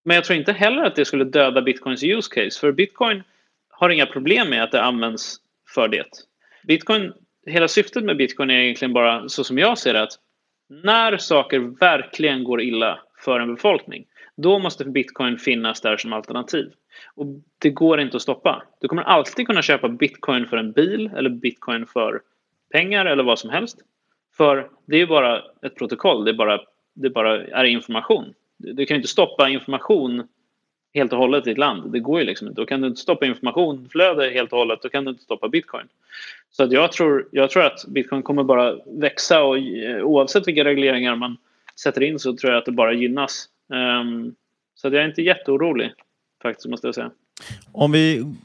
men 0.03 0.15
jag 0.15 0.23
tror 0.23 0.39
inte 0.39 0.51
heller 0.51 0.83
att 0.83 0.95
det 0.95 1.05
skulle 1.05 1.23
döda 1.23 1.61
bitcoins 1.61 2.03
use 2.03 2.35
case. 2.35 2.59
För 2.59 2.71
bitcoin 2.71 3.23
har 3.69 3.89
inga 3.89 4.05
problem 4.05 4.49
med 4.49 4.63
att 4.63 4.71
det 4.71 4.81
används 4.81 5.35
för 5.75 5.87
det. 5.87 6.07
Bitcoin, 6.63 7.13
hela 7.45 7.67
syftet 7.67 8.03
med 8.03 8.17
bitcoin 8.17 8.49
är 8.49 8.59
egentligen 8.59 8.93
bara, 8.93 9.29
så 9.29 9.43
som 9.43 9.57
jag 9.57 9.77
ser 9.77 9.93
det, 9.93 10.01
att 10.01 10.13
när 10.69 11.17
saker 11.17 11.59
verkligen 11.59 12.43
går 12.43 12.61
illa 12.61 12.99
för 13.23 13.39
en 13.39 13.55
befolkning, 13.55 14.05
då 14.37 14.59
måste 14.59 14.85
bitcoin 14.85 15.37
finnas 15.37 15.81
där 15.81 15.97
som 15.97 16.13
alternativ. 16.13 16.71
Och 17.15 17.25
det 17.57 17.69
går 17.69 17.99
inte 17.99 18.17
att 18.17 18.23
stoppa. 18.23 18.63
Du 18.81 18.87
kommer 18.87 19.03
alltid 19.03 19.47
kunna 19.47 19.61
köpa 19.61 19.89
bitcoin 19.89 20.47
för 20.47 20.57
en 20.57 20.71
bil 20.71 21.11
eller 21.15 21.29
bitcoin 21.29 21.85
för 21.85 22.21
pengar 22.71 23.05
eller 23.05 23.23
vad 23.23 23.39
som 23.39 23.49
helst. 23.49 23.77
För 24.37 24.69
det 24.85 25.01
är 25.01 25.07
bara 25.07 25.41
ett 25.61 25.75
protokoll, 25.75 26.25
det 26.25 26.31
är 26.31 26.35
bara, 26.35 26.59
det 26.93 27.09
bara 27.09 27.45
är 27.45 27.63
information. 27.63 28.33
Du 28.57 28.85
kan 28.85 28.97
inte 28.97 29.07
stoppa 29.07 29.49
information 29.49 30.27
helt 30.93 31.13
och 31.13 31.19
hållet 31.19 31.47
i 31.47 31.51
ett 31.51 31.57
land. 31.57 31.91
Det 31.91 31.99
går 31.99 32.19
ju 32.19 32.25
liksom 32.25 32.47
inte. 32.47 32.61
Då 32.61 32.65
kan 32.65 32.81
du 32.81 32.87
inte 32.87 33.01
stoppa 33.01 33.25
informationflöde 33.25 34.29
helt 34.29 34.51
och 34.51 34.59
hållet, 34.59 34.79
då 34.81 34.89
kan 34.89 35.05
du 35.05 35.11
inte 35.11 35.23
stoppa 35.23 35.49
bitcoin. 35.49 35.87
Så 36.51 36.63
att 36.63 36.71
jag, 36.71 36.91
tror, 36.91 37.27
jag 37.31 37.49
tror 37.49 37.63
att 37.63 37.85
bitcoin 37.87 38.23
kommer 38.23 38.43
bara 38.43 38.75
växa 38.85 39.43
och 39.43 39.57
eh, 39.57 40.03
oavsett 40.03 40.47
vilka 40.47 40.63
regleringar 40.63 41.15
man 41.15 41.37
sätter 41.79 42.03
in 42.03 42.19
så 42.19 42.35
tror 42.35 42.51
jag 42.51 42.59
att 42.59 42.65
det 42.65 42.71
bara 42.71 42.93
gynnas. 42.93 43.49
Um, 43.69 44.35
så 44.75 44.87
att 44.87 44.93
jag 44.93 45.03
är 45.03 45.07
inte 45.07 45.21
jätteorolig 45.21 45.93
faktiskt, 46.41 46.67
måste 46.67 46.87
jag 46.87 46.95
säga. 46.95 47.11
Om 47.71 47.91
vi 47.91 48.35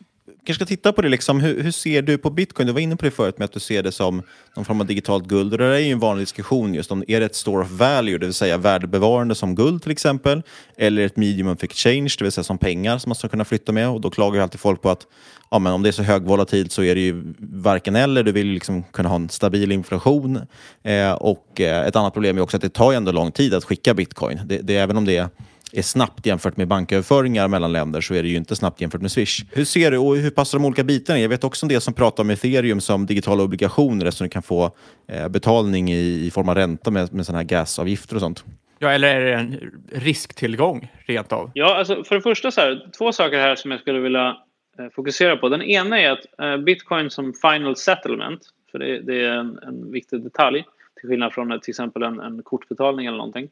kanske 0.44 0.54
ska 0.54 0.66
titta 0.68 0.92
på 0.92 1.02
det, 1.02 1.08
liksom, 1.08 1.40
hur, 1.40 1.62
hur, 1.62 1.70
ser 1.70 2.02
du 2.02 2.18
på 2.18 2.30
bitcoin? 2.30 2.66
Du 2.66 2.72
var 2.72 2.80
inne 2.80 2.96
på 2.96 3.04
det 3.04 3.10
förut 3.10 3.38
med 3.38 3.44
att 3.44 3.52
du 3.52 3.60
ser 3.60 3.82
det 3.82 3.92
som 3.92 4.22
någon 4.56 4.64
form 4.64 4.80
av 4.80 4.86
digitalt 4.86 5.26
guld. 5.26 5.52
Och 5.52 5.58
det 5.58 5.64
är 5.64 5.78
ju 5.78 5.92
en 5.92 5.98
vanlig 5.98 6.22
diskussion 6.22 6.74
just 6.74 6.92
om, 6.92 7.04
är 7.08 7.20
det 7.20 7.26
ett 7.26 7.34
store 7.34 7.64
of 7.64 7.70
value, 7.70 8.18
det 8.18 8.26
vill 8.26 8.34
säga 8.34 8.56
värdebevarande 8.56 9.34
som 9.34 9.54
guld 9.54 9.82
till 9.82 9.92
exempel, 9.92 10.42
eller 10.76 11.06
ett 11.06 11.16
medium 11.16 11.48
of 11.48 11.64
exchange, 11.64 12.14
det 12.18 12.24
vill 12.24 12.32
säga 12.32 12.44
som 12.44 12.58
pengar 12.58 12.98
som 12.98 13.10
man 13.10 13.16
ska 13.16 13.28
kunna 13.28 13.44
flytta 13.44 13.72
med. 13.72 13.88
Och 13.88 14.00
då 14.00 14.10
klagar 14.10 14.36
ju 14.36 14.42
alltid 14.42 14.60
folk 14.60 14.82
på 14.82 14.90
att 14.90 15.06
ja, 15.50 15.58
men 15.58 15.72
om 15.72 15.82
det 15.82 15.88
är 15.88 15.92
så 15.92 16.02
högvolatilt 16.02 16.72
så 16.72 16.82
är 16.82 16.94
det 16.94 17.00
ju 17.00 17.34
varken 17.38 17.96
eller. 17.96 18.22
Du 18.22 18.32
vill 18.32 18.46
liksom 18.46 18.82
kunna 18.82 19.08
ha 19.08 19.16
en 19.16 19.28
stabil 19.28 19.72
inflation. 19.72 20.40
Eh, 20.82 21.12
och 21.12 21.60
eh, 21.60 21.86
ett 21.86 21.96
annat 21.96 22.12
problem 22.12 22.38
är 22.38 22.42
också 22.42 22.56
att 22.56 22.62
det 22.62 22.68
tar 22.68 22.92
ju 22.92 22.96
ändå 22.96 23.12
lång 23.12 23.32
tid 23.32 23.54
att 23.54 23.64
skicka 23.64 23.94
bitcoin. 23.94 24.40
Det, 24.44 24.58
det, 24.58 24.76
även 24.76 24.96
om 24.96 25.04
det 25.04 25.16
är 25.16 25.28
är 25.72 25.82
snabbt 25.82 26.26
jämfört 26.26 26.56
med 26.56 26.68
banköverföringar 26.68 27.48
mellan 27.48 27.72
länder 27.72 28.00
så 28.00 28.14
är 28.14 28.22
det 28.22 28.28
ju 28.28 28.36
inte 28.36 28.56
snabbt 28.56 28.80
jämfört 28.80 29.00
med 29.00 29.12
Swish. 29.12 29.44
Hur 29.52 29.64
ser 29.64 29.90
du 29.90 29.98
och 29.98 30.16
hur 30.16 30.30
passar 30.30 30.58
de 30.58 30.64
olika 30.64 30.84
bitarna? 30.84 31.18
Jag 31.18 31.28
vet 31.28 31.44
också 31.44 31.66
en 31.66 31.68
del 31.68 31.80
som 31.80 31.94
pratar 31.94 32.22
om 32.22 32.30
ethereum 32.30 32.80
som 32.80 33.06
digitala 33.06 33.42
obligationer 33.42 34.06
eftersom 34.06 34.24
du 34.24 34.30
kan 34.30 34.42
få 34.42 34.70
eh, 35.08 35.28
betalning 35.28 35.92
i, 35.92 36.26
i, 36.26 36.30
form 36.30 36.48
av 36.48 36.54
ränta 36.54 36.90
med, 36.90 37.14
med 37.14 37.26
sådana 37.26 37.38
här 37.38 37.48
gasavgifter 37.48 38.14
och 38.14 38.20
sånt. 38.20 38.44
Ja, 38.78 38.90
eller 38.90 39.16
är 39.16 39.24
det 39.24 39.34
en 39.34 39.72
risktillgång 39.92 40.92
rent 41.06 41.32
av? 41.32 41.50
Ja, 41.54 41.78
alltså 41.78 42.04
för 42.04 42.14
det 42.14 42.20
första 42.20 42.50
så 42.50 42.60
här, 42.60 42.86
två 42.98 43.12
saker 43.12 43.38
här 43.38 43.56
som 43.56 43.70
jag 43.70 43.80
skulle 43.80 44.00
vilja 44.00 44.36
eh, 44.78 44.88
fokusera 44.94 45.36
på. 45.36 45.48
Den 45.48 45.62
ena 45.62 46.00
är 46.00 46.10
att 46.10 46.40
eh, 46.42 46.56
bitcoin 46.56 47.10
som 47.10 47.32
final 47.32 47.76
settlement, 47.76 48.40
för 48.72 48.78
det, 48.78 49.00
det 49.00 49.20
är 49.24 49.32
en, 49.32 49.58
en, 49.58 49.92
viktig 49.92 50.22
detalj, 50.22 50.64
till 51.00 51.08
skillnad 51.08 51.32
från 51.32 51.60
till 51.60 51.70
exempel 51.70 52.02
en, 52.02 52.20
en 52.20 52.42
kortbetalning 52.42 53.06
eller 53.06 53.18
någonting. 53.18 53.48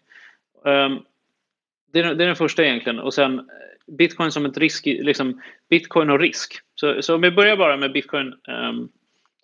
Um, 0.65 0.99
det 1.93 1.99
är, 1.99 2.15
det 2.15 2.25
är 2.25 2.27
den 2.27 2.37
första 2.37 2.65
egentligen. 2.65 2.99
Och 2.99 3.15
sen 3.15 3.39
eh, 3.39 3.45
bitcoin 3.87 4.33
som 4.33 4.47
ett 4.47 4.59
risk, 4.59 4.87
liksom 4.87 5.41
bitcoin 5.71 6.11
och 6.11 6.21
risk. 6.21 6.55
Så, 6.75 7.03
så 7.03 7.15
om 7.15 7.21
vi 7.21 7.31
börjar 7.31 7.57
bara 7.57 7.77
med 7.77 7.93
bitcoin 7.93 8.35
um, 8.69 8.89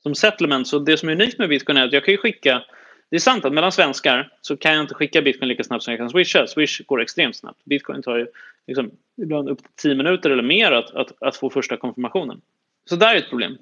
som 0.03 0.15
settlement. 0.15 0.69
Så 0.69 0.79
det 0.79 0.97
som 0.97 1.09
är 1.09 1.13
unikt 1.13 1.39
med 1.39 1.49
bitcoin 1.49 1.79
är 1.79 1.85
att 1.85 1.93
jag 1.93 2.05
kan 2.05 2.13
ju 2.13 2.19
skicka 2.19 2.63
det 3.11 3.17
är 3.17 3.21
sant 3.21 3.45
att 3.45 3.53
mellan 3.53 3.73
svenskar 3.73 4.33
så 4.41 4.57
kan 4.57 4.75
jag 4.75 4.81
inte 4.81 4.95
skicka 4.95 5.23
bitcoin 5.23 5.49
lika 5.49 5.65
snabbt 5.65 5.85
som 5.85 5.93
jag 5.93 5.99
kan 5.99 6.11
swisha. 6.11 6.47
Swish 6.47 6.81
går 6.87 7.01
extremt 7.01 7.37
snabbt. 7.37 7.65
Bitcoin 7.65 8.03
tar 8.03 8.17
ju 8.17 8.27
liksom, 8.67 8.91
ibland 9.23 9.49
upp 9.49 9.59
till 9.59 9.91
10 9.91 9.95
minuter 9.95 10.31
eller 10.31 10.43
mer 10.43 10.73
att, 10.73 10.91
att, 10.95 11.23
att 11.23 11.37
få 11.37 11.51
första 11.51 11.77
konfirmationen. 11.77 12.41
Så 12.89 12.97
där 12.97 13.15
är 13.15 13.19
ett 13.19 13.29
problem. 13.29 13.59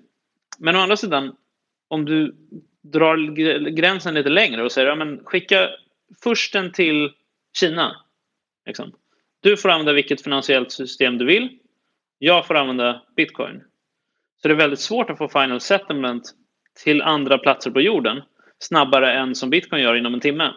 Men 0.59 0.77
å 0.77 0.79
andra 0.79 0.97
sidan, 0.97 1.37
om 1.89 2.05
du 2.05 2.35
drar 2.83 3.17
gränsen 3.71 4.15
lite 4.15 4.29
längre 4.29 4.63
och 4.63 4.73
säger 4.73 4.89
ja, 4.89 4.95
men 4.95 5.21
skicka 5.25 5.71
först 6.23 6.53
den 6.53 6.73
till 6.73 7.13
Kina. 7.59 8.04
Liksom. 8.67 8.93
Du 9.41 9.57
får 9.57 9.69
använda 9.69 9.93
vilket 9.93 10.23
finansiellt 10.23 10.73
system 10.73 11.19
du 11.19 11.25
vill. 11.25 11.59
Jag 12.19 12.47
får 12.47 12.55
använda 12.55 13.03
bitcoin. 13.17 13.65
Så 14.43 14.49
det 14.49 14.55
är 14.55 14.59
väldigt 14.59 14.81
svårt 14.81 15.11
att 15.11 15.19
få 15.19 15.29
final 15.29 15.61
settlement 15.61 16.35
till 16.85 17.03
andra 17.03 17.39
platser 17.39 17.71
på 17.71 17.81
jorden 17.81 18.23
snabbare 18.59 19.13
än 19.13 19.35
som 19.35 19.51
bitcoin 19.51 19.83
gör 19.83 19.95
inom 19.95 20.15
en 20.15 20.21
timme. 20.21 20.53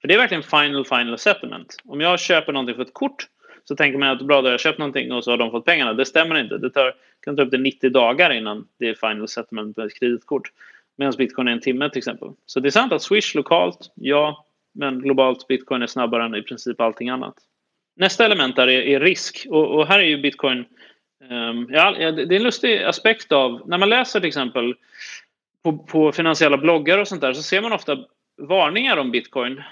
För 0.00 0.08
det 0.08 0.14
är 0.14 0.18
verkligen 0.18 0.42
final 0.42 0.84
final 0.84 1.18
settlement. 1.18 1.76
Om 1.84 2.00
jag 2.00 2.20
köper 2.20 2.52
någonting 2.52 2.76
för 2.76 2.82
ett 2.82 2.94
kort 2.94 3.26
så 3.64 3.76
tänker 3.76 3.98
man 3.98 4.08
att 4.08 4.22
bra, 4.22 4.40
då 4.40 4.46
har 4.46 4.50
jag 4.50 4.60
köpt 4.60 4.78
någonting 4.78 5.12
och 5.12 5.24
så 5.24 5.30
har 5.30 5.38
de 5.38 5.50
fått 5.50 5.64
pengarna. 5.64 5.94
Det 5.94 6.04
stämmer 6.04 6.40
inte. 6.40 6.58
Det 6.58 6.70
tar, 6.70 6.94
kan 7.20 7.36
ta 7.36 7.42
upp 7.42 7.50
till 7.50 7.60
90 7.60 7.90
dagar 7.90 8.30
innan 8.30 8.68
det 8.78 8.88
är 8.88 8.94
final 8.94 9.28
settlement 9.28 9.76
med 9.76 9.86
ett 9.86 9.94
kreditkort. 9.94 10.52
Medan 10.96 11.14
bitcoin 11.18 11.48
är 11.48 11.52
en 11.52 11.60
timme 11.60 11.90
till 11.90 11.98
exempel. 11.98 12.28
Så 12.46 12.60
det 12.60 12.68
är 12.68 12.70
sant 12.70 12.92
att 12.92 13.02
Swish 13.02 13.34
lokalt, 13.34 13.92
ja, 13.94 14.46
men 14.80 15.00
globalt 15.00 15.48
bitcoin 15.48 15.82
är 15.82 15.86
snabbare 15.86 16.24
än 16.24 16.34
i 16.34 16.42
princip 16.42 16.80
allting 16.80 17.08
annat. 17.08 17.34
Nästa 17.96 18.24
element 18.24 18.56
där 18.56 18.68
är, 18.68 18.80
är 18.80 19.00
risk 19.00 19.46
och, 19.50 19.74
och, 19.74 19.86
här 19.86 19.98
är 19.98 20.04
ju 20.04 20.20
bitcoin 20.20 20.64
um, 21.30 21.68
ja, 21.70 21.90
det 21.90 22.22
är 22.22 22.32
en 22.32 22.42
lustig 22.42 22.82
aspekt 22.82 23.32
av 23.32 23.62
när 23.66 23.78
man 23.78 23.88
läser 23.88 24.20
till 24.20 24.28
exempel 24.28 24.74
på, 25.62 25.78
på 25.78 26.12
finansiella 26.12 26.56
bloggar 26.56 26.98
och 26.98 27.08
sånt 27.08 27.20
där 27.20 27.32
så 27.32 27.42
ser 27.42 27.62
man 27.62 27.72
ofta 27.72 27.98
varningar 28.38 28.96
om 28.96 29.10
bitcoin 29.10 29.62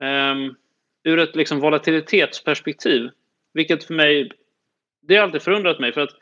um, 0.00 0.54
ur 1.04 1.18
ett 1.18 1.36
liksom 1.36 1.60
volatilitetsperspektiv. 1.60 3.10
Vilket 3.54 3.84
för 3.84 3.94
mig, 3.94 4.30
det 5.00 5.16
har 5.16 5.22
alltid 5.22 5.42
förundrat 5.42 5.80
mig 5.80 5.92
för 5.92 6.00
att 6.00 6.16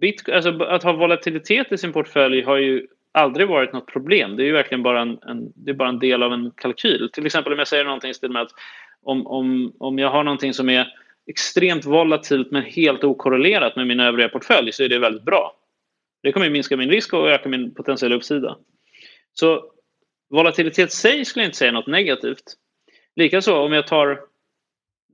bitcoin, 0.00 0.36
alltså 0.36 0.62
att 0.62 0.82
ha 0.82 0.92
volatilitet 0.92 1.72
i 1.72 1.78
sin 1.78 1.92
portfölj 1.92 2.42
har 2.42 2.56
ju 2.56 2.86
aldrig 3.16 3.48
varit 3.48 3.72
något 3.72 3.86
problem. 3.86 4.36
Det 4.36 4.42
är 4.42 4.46
ju 4.46 4.52
verkligen 4.52 4.82
bara 4.82 5.00
en, 5.00 5.18
en, 5.22 5.52
det 5.54 5.70
är 5.70 5.74
bara 5.74 5.88
en 5.88 5.98
del 5.98 6.22
av 6.22 6.32
en 6.32 6.50
kalkyl. 6.50 7.10
Till 7.12 7.26
exempel 7.26 7.52
om 7.52 7.58
jag 7.58 7.68
säger 7.68 7.84
någonting 7.84 8.10
i 8.10 8.14
stil 8.14 8.30
med 8.30 8.42
att 8.42 8.50
om, 9.02 9.26
om, 9.26 9.72
om 9.78 9.98
jag 9.98 10.10
har 10.10 10.24
någonting 10.24 10.54
som 10.54 10.68
är 10.68 10.86
extremt 11.26 11.84
volatilt 11.84 12.50
men 12.50 12.62
helt 12.62 13.04
okorrelerat 13.04 13.76
med 13.76 13.86
min 13.86 14.00
övriga 14.00 14.28
portfölj 14.28 14.72
så 14.72 14.82
är 14.82 14.88
det 14.88 14.98
väldigt 14.98 15.22
bra. 15.22 15.56
Det 16.22 16.32
kommer 16.32 16.50
minska 16.50 16.76
min 16.76 16.90
risk 16.90 17.12
och 17.12 17.30
öka 17.30 17.48
min 17.48 17.74
potentiella 17.74 18.16
uppsida. 18.16 18.56
Så 19.32 19.64
volatilitet 20.30 20.88
i 20.88 20.96
sig 20.96 21.24
skulle 21.24 21.42
jag 21.42 21.48
inte 21.48 21.58
säga 21.58 21.72
något 21.72 21.86
negativt. 21.86 22.44
Likaså 23.16 23.56
om 23.56 23.72
jag 23.72 23.86
tar 23.86 24.20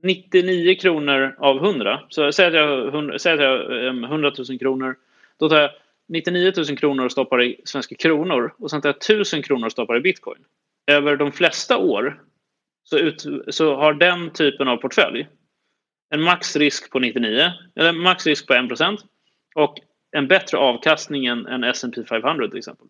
99 0.03 0.75
kronor 0.75 1.35
av 1.39 1.57
100, 1.57 1.99
så 2.09 2.31
säg 2.31 2.47
att 2.47 2.53
jag 2.53 2.67
har 2.67 2.87
100 4.05 4.31
000 4.49 4.59
kronor, 4.59 4.95
då 5.39 5.49
tar 5.49 5.61
jag 5.61 5.71
99 6.13 6.51
000 6.57 6.77
kronor 6.77 7.05
och 7.05 7.11
stoppar 7.11 7.41
i 7.41 7.61
svenska 7.63 7.95
kronor 7.95 8.53
och 8.59 8.69
sen 8.69 8.81
tar 8.81 8.89
jag 8.89 8.97
1000 8.97 9.43
kronor 9.43 9.65
och 9.65 9.71
stoppar 9.71 9.97
i 9.97 10.01
bitcoin. 10.01 10.39
Över 10.87 11.17
de 11.17 11.31
flesta 11.31 11.77
år 11.77 12.21
så, 12.83 12.97
ut, 12.97 13.25
så 13.47 13.75
har 13.75 13.93
den 13.93 14.29
typen 14.29 14.67
av 14.67 14.77
portfölj 14.77 15.27
en 16.09 16.21
maxrisk 16.21 16.91
på 16.91 16.99
99, 16.99 17.51
eller 17.75 17.91
maxrisk 17.91 18.47
på 18.47 18.53
1 18.53 18.65
och 19.55 19.75
en 20.11 20.27
bättre 20.27 20.57
avkastning 20.57 21.25
än, 21.25 21.45
än 21.47 21.63
S&P 21.63 22.03
500 22.09 22.47
till 22.47 22.57
exempel. 22.57 22.87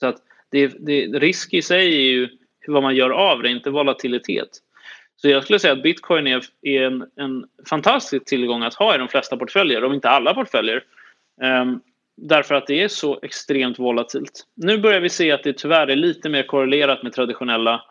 Så 0.00 0.06
att 0.06 0.16
det, 0.50 0.66
det, 0.66 1.06
risk 1.06 1.54
i 1.54 1.62
sig 1.62 1.96
är 1.96 2.12
ju 2.12 2.28
vad 2.66 2.82
man 2.82 2.96
gör 2.96 3.10
av 3.10 3.42
det, 3.42 3.50
inte 3.50 3.70
volatilitet. 3.70 4.48
Så 5.16 5.28
jag 5.28 5.44
skulle 5.44 5.58
säga 5.58 5.72
att 5.72 5.82
bitcoin 5.82 6.26
är, 6.26 6.44
är 6.62 6.82
en, 6.82 7.06
en 7.16 7.44
fantastisk 7.68 8.24
tillgång 8.24 8.62
att 8.62 8.74
ha 8.74 8.94
i 8.94 8.98
de 8.98 9.08
flesta 9.08 9.36
portföljer, 9.36 9.84
om 9.84 9.94
inte 9.94 10.08
alla 10.08 10.34
portföljer. 10.34 10.84
Um, 11.42 11.80
därför 12.20 12.54
att 12.54 12.66
det 12.66 12.82
är 12.82 12.88
så 12.88 13.18
extremt 13.22 13.78
volatilt. 13.78 14.46
Nu 14.54 14.78
börjar 14.78 15.00
vi 15.00 15.08
se 15.08 15.32
att 15.32 15.42
det 15.42 15.52
tyvärr 15.52 15.86
är 15.86 15.96
lite 15.96 16.28
mer 16.28 16.42
korrelerat 16.42 17.02
med 17.02 17.12
traditionella 17.12 17.82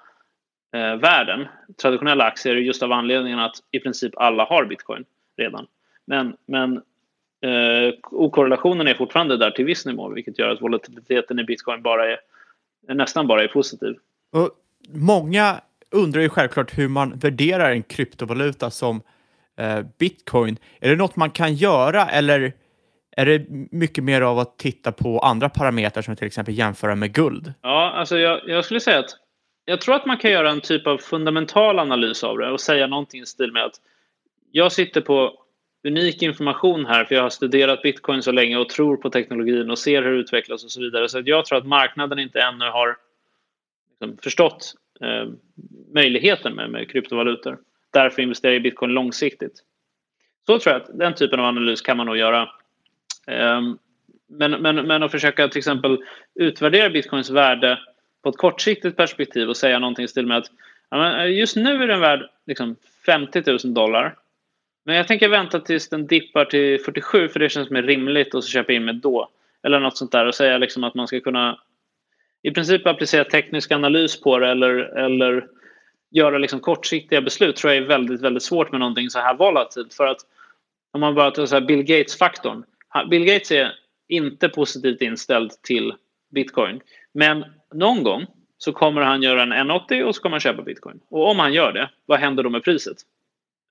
eh, 0.74 0.96
värden, 0.96 1.48
traditionella 1.82 2.24
aktier, 2.24 2.56
just 2.56 2.84
av 2.84 2.92
anledningen 2.92 3.40
att 3.40 3.56
i 3.72 3.80
princip 3.80 4.18
alla 4.18 4.46
har 4.46 4.66
bitcoin 4.66 5.06
redan. 5.38 5.68
Men, 6.06 6.36
men 6.46 6.82
Eh, 7.42 7.94
okorrelationen 8.12 8.88
är 8.88 8.94
fortfarande 8.94 9.38
där 9.38 9.52
till 9.52 9.66
viss 9.66 9.86
nivå, 9.86 10.10
vilket 10.10 10.40
gör 10.40 10.50
att 10.50 10.62
volatiliteten 10.62 11.40
i 11.40 11.44
bitcoin 11.44 11.82
bara 11.82 12.12
är, 12.12 12.20
nästan 12.94 13.28
bara 13.28 13.44
är 13.44 13.48
positiv. 13.48 13.96
Och 14.32 14.52
många 14.90 15.62
undrar 15.92 16.22
ju 16.22 16.30
självklart 16.30 16.78
hur 16.78 16.88
man 16.88 17.20
värderar 17.20 17.72
en 17.72 17.84
kryptovaluta 17.84 18.70
som 18.72 19.02
eh, 19.58 19.80
bitcoin. 19.98 20.58
Är 20.80 20.90
det 20.90 20.96
något 20.96 21.16
man 21.16 21.32
kan 21.32 21.54
göra 21.54 22.06
eller 22.06 22.54
är 23.20 23.26
det 23.26 23.46
mycket 23.72 24.04
mer 24.04 24.22
av 24.22 24.40
att 24.40 24.58
titta 24.58 24.92
på 24.92 25.20
andra 25.20 25.50
parametrar 25.50 26.02
som 26.02 26.16
till 26.16 26.28
exempel 26.28 26.58
jämföra 26.58 26.96
med 26.96 27.14
guld? 27.14 27.54
Ja, 27.62 27.92
alltså 27.92 28.18
jag, 28.18 28.42
jag 28.46 28.66
skulle 28.66 28.80
säga 28.80 29.00
att 29.00 29.16
jag 29.66 29.82
tror 29.82 29.96
att 29.96 30.06
man 30.06 30.18
kan 30.18 30.32
göra 30.32 30.52
en 30.52 30.62
typ 30.62 30.88
av 30.88 30.98
fundamental 30.98 31.80
analys 31.80 32.24
av 32.24 32.38
det 32.38 32.52
och 32.52 32.62
säga 32.62 32.88
någonting 32.88 33.22
i 33.22 33.26
stil 33.26 33.52
med 33.52 33.66
att 33.66 33.76
jag 34.52 34.72
sitter 34.72 35.02
på 35.02 35.34
unik 35.88 36.22
information 36.22 36.86
här 36.86 37.06
för 37.06 37.16
jag 37.16 37.22
har 37.22 37.30
studerat 37.30 37.82
bitcoin 37.82 38.24
så 38.24 38.32
länge 38.32 38.58
och 38.58 38.70
tror 38.70 38.98
på 38.98 39.10
teknologin 39.10 39.70
och 39.70 39.80
ser 39.80 40.04
hur 40.04 40.12
det 40.12 40.20
utvecklas 40.20 40.64
och 40.64 40.72
så 40.72 40.82
vidare. 40.82 41.10
Så 41.10 41.22
jag 41.26 41.46
tror 41.46 41.58
att 41.58 41.68
marknaden 41.68 42.20
inte 42.20 42.40
ännu 42.42 42.66
har 42.66 42.98
liksom 43.90 44.18
förstått 44.24 44.74
eh, 45.02 45.30
möjligheten 45.94 46.56
med, 46.56 46.70
med 46.70 46.92
kryptovalutor. 46.92 47.58
Därför 47.94 48.22
investerar 48.22 48.54
jag 48.54 48.60
i 48.60 48.64
bitcoin 48.64 48.92
långsiktigt. 48.92 49.64
Så 50.46 50.60
tror 50.60 50.74
jag 50.74 50.82
att 50.82 51.00
den 51.00 51.16
typen 51.16 51.40
av 51.40 51.46
analys 51.46 51.82
kan 51.82 51.98
man 51.98 52.06
nog 52.06 52.18
göra. 52.18 52.50
Ehm, 53.30 53.78
men, 54.28 54.52
men, 54.52 54.76
men 54.76 55.04
att 55.04 55.12
försöka 55.12 55.48
till 55.48 55.58
exempel 55.58 55.98
utvärdera 56.36 56.90
bitcoins 56.90 57.30
värde 57.30 57.80
på 58.24 58.30
ett 58.30 58.38
kortsiktigt 58.38 58.98
perspektiv 58.98 59.50
och 59.50 59.58
säga 59.58 59.80
någonting 59.80 60.06
i 60.06 60.08
stil 60.08 60.28
med 60.28 60.38
att 60.38 60.52
eh, 60.92 61.32
just 61.32 61.56
nu 61.56 61.84
är 61.84 61.88
den 61.88 62.00
värd 62.00 62.30
liksom 62.46 62.76
50 63.06 63.44
000 63.46 63.74
dollar 63.74 64.16
men 64.90 64.96
jag 64.96 65.08
tänker 65.08 65.30
vänta 65.30 65.60
tills 65.60 65.90
den 65.90 66.08
dippar 66.08 66.46
till 66.46 66.80
47 66.80 67.30
för 67.30 67.40
det 67.40 67.50
känns 67.50 67.70
mer 67.70 67.84
rimligt 67.84 68.34
och 68.34 68.44
så 68.44 68.50
köpa 68.50 68.74
in 68.74 68.86
mig 68.86 68.94
då. 68.94 69.30
Eller 69.64 69.80
något 69.80 69.98
sånt 69.98 70.12
där 70.12 70.26
och 70.26 70.36
säga 70.36 70.58
liksom 70.58 70.84
att 70.84 70.96
man 70.96 71.08
ska 71.08 71.20
kunna 71.20 71.60
i 72.42 72.52
princip 72.52 72.88
applicera 72.88 73.24
teknisk 73.24 73.72
analys 73.72 74.22
på 74.22 74.40
det 74.40 74.48
eller, 74.48 74.76
eller 74.98 75.48
göra 76.12 76.38
liksom 76.38 76.60
kortsiktiga 76.60 77.22
beslut 77.22 77.56
tror 77.56 77.74
jag 77.74 77.84
är 77.84 77.88
väldigt, 77.88 78.22
väldigt 78.22 78.44
svårt 78.44 78.72
med 78.72 78.80
någonting 78.80 79.10
så 79.10 79.20
här 79.20 79.36
volatilt. 79.36 79.94
För 79.94 80.08
att 80.08 80.20
om 80.92 81.02
man 81.02 81.16
bara 81.16 81.32
tar 81.32 81.46
så 81.46 81.62
Bill 81.62 81.84
Gates-faktorn. 81.84 82.64
Bill 83.10 83.26
Gates 83.26 83.52
är 83.52 83.72
inte 84.08 84.50
positivt 84.50 85.02
inställd 85.02 85.52
till 85.62 85.94
bitcoin. 86.30 86.82
Men 87.14 87.46
någon 87.74 88.04
gång 88.04 88.26
så 88.58 88.72
kommer 88.72 89.02
han 89.02 89.22
göra 89.22 89.44
en 89.44 89.54
N80 89.54 90.04
och 90.04 90.16
så 90.16 90.22
kommer 90.22 90.34
han 90.34 90.40
köpa 90.40 90.62
bitcoin. 90.62 91.00
Och 91.10 91.30
om 91.30 91.40
han 91.40 91.54
gör 91.54 91.74
det, 91.74 91.90
vad 92.06 92.20
händer 92.20 92.44
då 92.44 92.50
med 92.50 92.64
priset? 92.64 92.98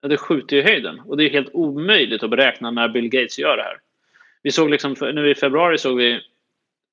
det 0.00 0.16
skjuter 0.16 0.56
i 0.56 0.62
höjden. 0.62 1.00
Och 1.00 1.16
det 1.16 1.24
är 1.24 1.30
helt 1.30 1.54
omöjligt 1.54 2.22
att 2.22 2.30
beräkna 2.30 2.70
när 2.70 2.88
Bill 2.88 3.08
Gates 3.08 3.38
gör 3.38 3.56
det 3.56 3.62
här. 3.62 3.80
Vi 4.42 4.50
såg 4.50 4.70
liksom, 4.70 4.96
nu 5.00 5.30
i 5.30 5.34
februari 5.34 5.78
såg 5.78 5.96
vi 5.96 6.20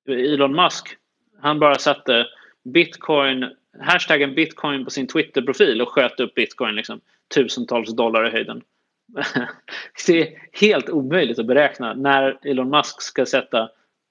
Elon 0.08 0.56
Musk. 0.56 0.98
Han 1.42 1.60
bara 1.60 1.76
satte 1.76 2.28
bitcoin, 2.64 3.50
hashtaggen 3.80 4.36
bitcoin 4.36 4.86
på 4.86 4.92
sin 4.92 5.08
Twitter-profil 5.08 5.82
och 5.82 5.90
sköt 5.90 6.20
upp 6.20 6.36
bitcoin 6.36 6.76
liksom, 6.76 7.02
tusentals 7.36 7.96
dollar 7.96 8.28
i 8.28 8.32
höjden. 8.32 8.62
det 10.08 10.22
är 10.22 10.30
helt 10.51 10.89
omöjligt 10.89 11.39
att 11.39 11.45
beräkna 11.45 11.93
när 11.93 12.38
Elon 12.43 12.70
Musk 12.70 13.01
ska 13.01 13.26
sätta 13.26 13.70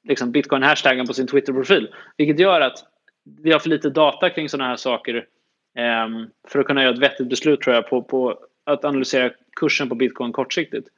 liksom, 0.09 0.33
bitcoin-hashtaggen 0.33 1.07
på 1.07 1.15
sin 1.15 1.27
Twitter-profil. 1.27 1.89
Vilket 2.17 2.39
gör 2.39 2.61
att 2.61 2.85
vi 3.43 3.53
har 3.53 3.59
för 3.59 3.69
lite 3.69 3.91
data 3.91 4.31
kring 4.31 4.49
sådana 4.49 4.69
här 4.69 4.77
saker 4.77 5.27
um, 6.07 6.31
för 6.49 6.59
att 6.59 6.67
kunna 6.67 6.83
göra 6.83 6.93
ett 6.93 7.03
vettigt 7.03 7.29
beslut 7.29 7.61
tror 7.61 7.75
jag 7.75 7.89
på, 7.89 8.03
på 8.03 8.39
att 8.65 8.85
analysera 8.85 9.31
kursen 9.57 9.89
på 9.89 9.95
bitcoin 9.95 10.33
kortsiktigt. 10.33 10.89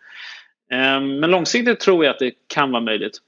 Ehm, 0.71 1.21
men 1.21 1.31
långsiktigt 1.31 1.81
tror 1.81 2.05
jag 2.05 2.13
att 2.13 2.19
det 2.19 2.35
kan 2.47 2.73
vara 2.73 2.83
möjligt. 2.83 3.19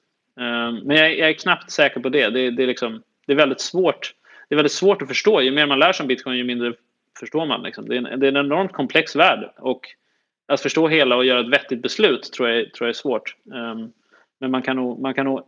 Ehm, 0.40 0.74
men 0.74 0.96
jag 0.96 1.30
är 1.30 1.32
knappt 1.32 1.70
säker 1.70 2.00
på 2.00 2.08
det. 2.08 2.30
Det, 2.30 2.50
det, 2.50 2.62
är, 2.62 2.66
liksom, 2.66 3.02
det 3.26 3.32
är 3.32 3.36
väldigt 3.36 3.60
svårt. 3.60 4.14
Det 4.48 4.54
är 4.54 4.56
väldigt 4.56 4.72
svårt 4.72 5.02
att 5.02 5.08
förstå. 5.08 5.40
Ju 5.40 5.50
mer 5.50 5.66
man 5.66 5.78
lär 5.78 5.92
sig 5.92 6.04
om 6.04 6.08
bitcoin, 6.08 6.36
ju 6.36 6.44
mindre 6.44 6.72
förstår 7.20 7.46
man. 7.46 7.62
Liksom. 7.62 7.88
Det, 7.88 7.96
är 7.96 8.06
en, 8.06 8.20
det 8.20 8.26
är 8.26 8.32
en 8.32 8.46
enormt 8.46 8.72
komplex 8.72 9.16
värld. 9.16 9.50
Och 9.56 9.86
att 10.48 10.60
förstå 10.60 10.88
hela 10.88 11.16
och 11.16 11.24
göra 11.24 11.40
ett 11.40 11.48
vettigt 11.48 11.82
beslut 11.82 12.32
tror 12.32 12.48
jag, 12.48 12.72
tror 12.72 12.86
jag 12.86 12.94
är 12.94 12.98
svårt. 12.98 13.36
Ehm, 13.54 13.92
men 14.40 14.50
man 14.50 14.62
kan 14.62 14.76
nog, 14.76 15.00
man 15.00 15.14
kan 15.14 15.24
nog 15.24 15.42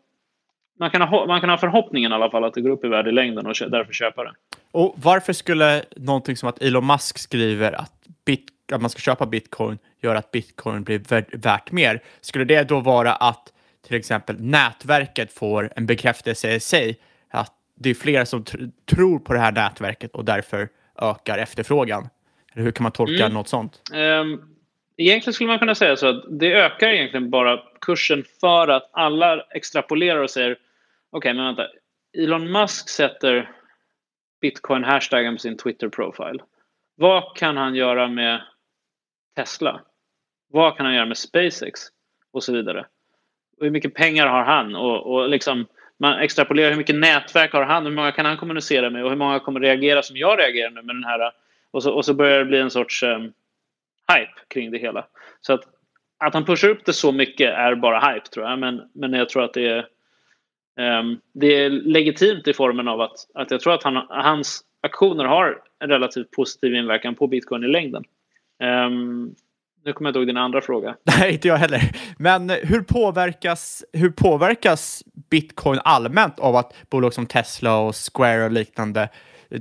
man 0.79 0.91
kan, 0.91 1.03
ha, 1.03 1.27
man 1.27 1.41
kan 1.41 1.51
ha 1.51 1.59
förhoppningen 1.59 2.13
i 2.13 2.15
alla 2.15 2.31
fall 2.31 2.45
att 2.45 2.55
det 2.55 2.61
går 2.61 2.71
upp 2.71 2.85
i 2.85 2.89
värde 2.89 3.11
i 3.11 3.13
längden 3.13 3.47
och 3.47 3.55
därför 3.71 3.93
köpa 3.93 4.25
det. 4.25 4.33
Och 4.73 4.95
varför 4.97 5.33
skulle 5.33 5.83
någonting 5.97 6.37
som 6.37 6.49
att 6.49 6.63
Elon 6.63 6.87
Musk 6.87 7.19
skriver 7.19 7.73
att 7.73 7.93
bit, 8.25 8.47
att 8.73 8.81
man 8.81 8.91
ska 8.91 9.01
köpa 9.01 9.27
bitcoin 9.27 9.79
gör 10.03 10.15
att 10.15 10.31
bitcoin 10.31 10.83
blir 10.85 10.99
vär- 10.99 11.37
värt 11.43 11.73
mer. 11.73 12.01
Skulle 12.21 12.45
det 12.45 12.63
då 12.69 12.81
vara 12.81 13.13
att 13.13 13.53
till 13.87 13.97
exempel 13.97 14.37
nätverket 14.41 15.33
får 15.33 15.73
en 15.77 15.87
bekräftelse 15.87 16.55
i 16.55 16.61
sig 16.61 16.99
att 17.31 17.53
det 17.75 17.91
är 17.91 17.95
fler 17.95 18.25
som 18.25 18.45
tr- 18.45 18.71
tror 18.91 19.19
på 19.19 19.33
det 19.33 19.39
här 19.39 19.53
nätverket 19.53 20.13
och 20.13 20.25
därför 20.25 20.69
ökar 21.03 21.39
efterfrågan? 21.39 22.09
Eller 22.53 22.65
hur 22.65 22.73
kan 22.73 22.83
man 22.83 22.93
tolka 22.93 23.25
Mm. 23.25 23.35
något 23.35 23.49
sånt? 23.49 23.81
Ehm, 23.95 24.41
egentligen 25.03 25.35
skulle 25.35 25.49
man 25.49 25.59
kunna 25.59 25.75
säga 25.75 25.97
så 25.97 26.07
att 26.07 26.25
det 26.41 26.53
ökar 26.53 26.89
egentligen 26.89 27.31
bara 27.31 27.63
kursen 27.81 28.25
för 28.41 28.69
att 28.69 28.91
alla 28.93 29.45
extrapolerar 29.55 30.21
och 30.21 30.31
säger 30.31 30.59
okej, 31.11 31.35
men 31.35 31.45
vänta. 31.45 31.67
Elon 32.19 32.53
Musk 32.53 32.89
sätter 32.89 33.51
bitcoin-hashtaggen 34.43 35.35
på 35.35 35.39
sin 35.39 35.57
Twitter-profile. 35.57 36.43
Vad 36.97 37.37
kan 37.37 37.57
han 37.57 37.75
göra 37.75 38.09
med 38.09 38.41
Tesla? 39.37 39.81
Vad 40.49 40.77
kan 40.77 40.87
han 40.87 40.95
göra 40.95 41.07
med 41.07 41.19
SpaceX? 41.19 41.81
Och 42.33 42.43
så 42.43 42.53
vidare. 42.53 42.87
Och 43.59 43.65
hur 43.65 43.71
mycket 43.71 43.95
pengar 43.95 44.27
har 44.27 44.43
han? 44.45 44.77
Och, 44.77 45.15
och 45.15 45.29
liksom, 45.29 45.67
man 45.99 46.19
extrapolerar 46.19 46.71
hur 46.71 46.77
mycket 46.77 46.97
nätverk 46.97 47.53
har 47.53 47.63
han? 47.63 47.87
Hur 47.87 47.93
många 47.93 48.13
kan 48.13 48.27
han 48.27 48.37
kommunicera 48.37 48.91
med? 48.91 49.05
Och 49.05 49.11
hur 49.11 49.17
många 49.17 49.41
kommer 49.41 49.61
reagera 49.61 50.03
som 50.03 50.17
jag 50.17 50.39
reagerar 50.39 50.71
nu 50.71 50.83
med 50.83 50.97
den 50.97 51.05
här? 51.05 51.33
Och 51.71 51.83
så, 51.83 51.93
och 51.93 52.05
så 52.05 52.15
börjar 52.15 52.39
det 52.39 52.45
bli 52.45 52.59
en 52.59 52.71
sorts 52.71 53.03
um, 53.03 53.33
hype 54.13 54.41
kring 54.49 54.71
det 54.71 54.79
hela. 54.79 55.07
Så 55.41 55.53
att, 55.53 55.61
att 56.19 56.35
han 56.35 56.45
pushar 56.45 56.69
upp 56.69 56.85
det 56.85 56.93
så 56.93 57.13
mycket 57.13 57.51
är 57.51 57.75
bara 57.75 58.13
hype 58.13 58.27
tror 58.27 58.47
jag. 58.47 58.59
Men, 58.59 58.91
men 58.95 59.13
jag 59.13 59.29
tror 59.29 59.45
att 59.45 59.55
det 59.55 59.69
är, 59.69 59.87
um, 61.01 61.21
det 61.35 61.47
är 61.47 61.71
legitimt 61.71 62.49
i 62.49 62.53
formen 62.53 62.89
av 62.89 63.01
att, 63.01 63.17
att 63.35 63.51
jag 63.51 63.61
tror 63.61 63.75
att 63.75 63.83
han, 63.83 64.07
hans 64.09 64.61
aktioner 64.81 65.25
har 65.25 65.59
en 65.79 65.89
relativt 65.89 66.31
positiv 66.31 66.75
inverkan 66.75 67.15
på 67.15 67.27
bitcoin 67.27 67.65
i 67.65 67.69
längden. 67.69 68.05
Um, 68.87 69.35
nu 69.85 69.93
kommer 69.93 70.09
jag 70.09 70.13
inte 70.13 70.19
ihåg 70.19 70.27
din 70.27 70.37
andra 70.37 70.61
fråga. 70.61 70.97
Nej, 71.19 71.33
inte 71.33 71.49
jag 71.49 71.57
heller. 71.57 71.81
Men 72.19 72.51
hur 72.51 72.83
påverkas, 72.83 73.85
hur 73.93 74.11
påverkas 74.11 75.03
bitcoin 75.31 75.81
allmänt 75.85 76.39
av 76.39 76.57
att 76.57 76.75
bolag 76.91 77.15
som 77.15 77.27
Tesla 77.27 77.79
och 77.79 77.95
Square 77.95 78.45
och 78.45 78.51
liknande 78.51 79.09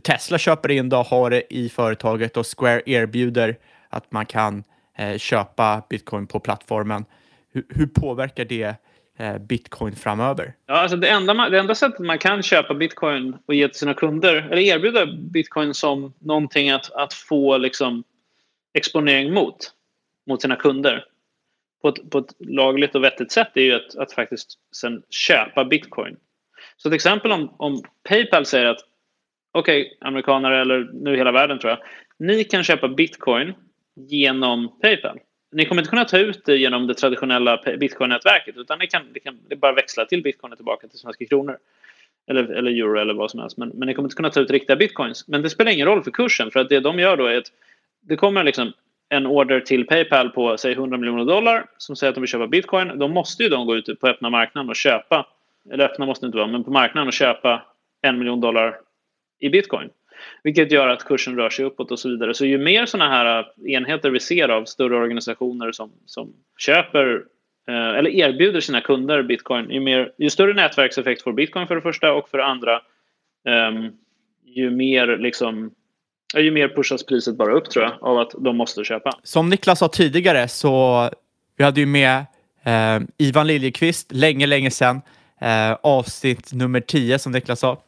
Tesla 0.03 0.37
köper 0.37 0.71
in 0.71 0.89
det 0.89 0.97
och 0.97 1.05
har 1.05 1.29
det 1.29 1.53
i 1.53 1.69
företaget 1.69 2.37
och 2.37 2.45
Square 2.57 2.81
erbjuder 2.85 3.55
att 3.89 4.11
man 4.11 4.25
kan 4.25 4.63
eh, 4.97 5.17
köpa 5.17 5.83
bitcoin 5.89 6.27
på 6.27 6.39
plattformen. 6.39 7.05
Hur, 7.51 7.65
hur 7.69 7.87
påverkar 7.87 8.45
det 8.45 8.75
eh, 9.17 9.37
bitcoin 9.37 9.95
framöver? 9.95 10.53
Ja, 10.65 10.73
alltså 10.73 10.97
det, 10.97 11.09
enda 11.09 11.33
man, 11.33 11.51
det 11.51 11.59
enda 11.59 11.75
sättet 11.75 11.99
man 11.99 12.19
kan 12.19 12.43
köpa 12.43 12.73
bitcoin 12.73 13.37
och 13.45 13.55
ge 13.55 13.67
till 13.67 13.79
sina 13.79 13.93
kunder, 13.93 14.35
eller 14.35 14.61
erbjuda 14.61 15.05
bitcoin 15.05 15.73
som 15.73 16.13
någonting 16.19 16.69
att, 16.69 16.91
att 16.91 17.13
få 17.13 17.57
liksom 17.57 18.03
exponering 18.73 19.33
mot, 19.33 19.57
mot 20.27 20.41
sina 20.41 20.55
kunder 20.55 21.05
på 21.81 21.89
ett, 21.89 22.09
på 22.09 22.17
ett 22.17 22.33
lagligt 22.39 22.95
och 22.95 23.03
vettigt 23.03 23.31
sätt 23.31 23.51
är 23.53 23.61
ju 23.61 23.73
att, 23.73 23.95
att 23.95 24.13
faktiskt 24.13 24.59
sen 24.75 25.03
köpa 25.09 25.65
bitcoin. 25.65 26.17
Så 26.77 26.89
till 26.89 26.95
exempel 26.95 27.31
om, 27.31 27.55
om 27.57 27.83
Paypal 28.09 28.45
säger 28.45 28.65
att 28.65 28.79
okej, 29.51 29.81
okay, 29.81 30.07
amerikaner 30.07 30.51
eller 30.51 30.89
nu 30.93 31.17
hela 31.17 31.31
världen 31.31 31.59
tror 31.59 31.71
jag, 31.71 31.79
ni 32.27 32.43
kan 32.43 32.63
köpa 32.63 32.87
bitcoin 32.87 33.53
genom 34.07 34.79
Paypal. 34.81 35.19
Ni 35.51 35.65
kommer 35.65 35.81
inte 35.81 35.89
kunna 35.89 36.05
ta 36.05 36.17
ut 36.17 36.45
det 36.45 36.57
genom 36.57 36.87
det 36.87 36.93
traditionella 36.93 37.61
bitcoin-nätverket 37.79 38.57
utan 38.57 38.79
ni 38.79 38.87
kan, 38.87 39.03
ni 39.13 39.19
kan 39.19 39.39
bara 39.57 39.73
växla 39.73 40.05
till 40.05 40.23
bitcoin 40.23 40.55
tillbaka 40.55 40.87
till 40.87 40.99
svenska 40.99 41.25
kronor. 41.25 41.57
Eller, 42.27 42.43
eller 42.43 42.71
euro 42.71 42.99
eller 42.99 43.13
vad 43.13 43.31
som 43.31 43.39
helst. 43.39 43.57
Men, 43.57 43.69
men 43.69 43.87
ni 43.87 43.93
kommer 43.93 44.07
inte 44.07 44.15
kunna 44.15 44.29
ta 44.29 44.39
ut 44.39 44.51
riktiga 44.51 44.75
bitcoins. 44.75 45.27
Men 45.27 45.41
det 45.41 45.49
spelar 45.49 45.71
ingen 45.71 45.87
roll 45.87 46.03
för 46.03 46.11
kursen 46.11 46.51
för 46.51 46.59
att 46.59 46.69
det 46.69 46.79
de 46.79 46.99
gör 46.99 47.17
då 47.17 47.25
är 47.25 47.37
att 47.37 47.51
det 48.01 48.15
kommer 48.15 48.43
liksom 48.43 48.73
en 49.09 49.25
order 49.25 49.59
till 49.59 49.87
Paypal 49.87 50.29
på 50.29 50.57
säg 50.57 50.71
100 50.71 50.97
miljoner 50.97 51.25
dollar 51.25 51.65
som 51.77 51.95
säger 51.95 52.09
att 52.09 52.15
de 52.15 52.21
vill 52.21 52.27
köpa 52.29 52.47
bitcoin. 52.47 52.99
Då 52.99 53.07
måste 53.07 53.43
ju 53.43 53.49
de 53.49 53.65
gå 53.65 53.75
ut 53.75 53.99
på 53.99 54.07
öppna 54.07 54.29
marknaden 54.29 54.69
och 54.69 54.75
köpa, 54.75 55.27
eller 55.71 55.85
öppna 55.85 56.05
måste 56.05 56.25
det 56.25 56.27
inte 56.27 56.37
vara, 56.37 56.47
men 56.47 56.63
på 56.63 56.71
marknaden 56.71 57.07
och 57.07 57.13
köpa 57.13 57.61
en 58.01 58.19
miljon 58.19 58.41
dollar 58.41 58.79
i 59.39 59.49
bitcoin. 59.49 59.89
Vilket 60.43 60.71
gör 60.71 60.87
att 60.87 61.05
kursen 61.05 61.35
rör 61.35 61.49
sig 61.49 61.65
uppåt 61.65 61.91
och 61.91 61.99
så 61.99 62.09
vidare. 62.09 62.33
Så 62.33 62.45
ju 62.45 62.57
mer 62.57 62.85
sådana 62.85 63.09
här 63.09 63.39
äh, 63.39 63.73
enheter 63.73 64.09
vi 64.09 64.19
ser 64.19 64.49
av 64.49 64.65
större 64.65 64.95
organisationer 64.95 65.71
som, 65.71 65.91
som 66.05 66.33
köper 66.57 67.23
äh, 67.67 67.97
eller 67.97 68.09
erbjuder 68.09 68.59
sina 68.59 68.81
kunder 68.81 69.23
bitcoin, 69.23 69.71
ju, 69.71 69.79
mer, 69.79 70.11
ju 70.17 70.29
större 70.29 70.53
nätverkseffekt 70.53 71.21
får 71.21 71.33
bitcoin 71.33 71.67
för 71.67 71.75
det 71.75 71.81
första 71.81 72.13
och 72.13 72.29
för 72.29 72.37
det 72.37 72.45
andra 72.45 72.81
ehm, 73.47 73.91
ju 74.45 74.71
mer 74.71 75.17
liksom 75.17 75.71
äh, 76.35 76.41
ju 76.41 76.51
mer 76.51 76.67
pushas 76.67 77.05
priset 77.05 77.35
bara 77.35 77.53
upp 77.53 77.69
tror 77.69 77.85
jag 77.85 77.93
av 78.01 78.17
att 78.17 78.31
de 78.37 78.57
måste 78.57 78.83
köpa. 78.83 79.11
Som 79.23 79.49
Niklas 79.49 79.79
sa 79.79 79.87
tidigare 79.87 80.47
så 80.47 81.09
vi 81.57 81.63
hade 81.63 81.79
ju 81.79 81.85
med 81.85 82.25
eh, 82.63 82.99
Ivan 83.17 83.47
Liljekvist 83.47 84.11
länge, 84.11 84.45
länge 84.45 84.71
sedan. 84.71 85.01
Eh, 85.41 85.77
avsnitt 85.83 86.53
nummer 86.53 86.81
10 86.81 87.19
som 87.19 87.31
Niklas 87.31 87.59
sa. 87.59 87.81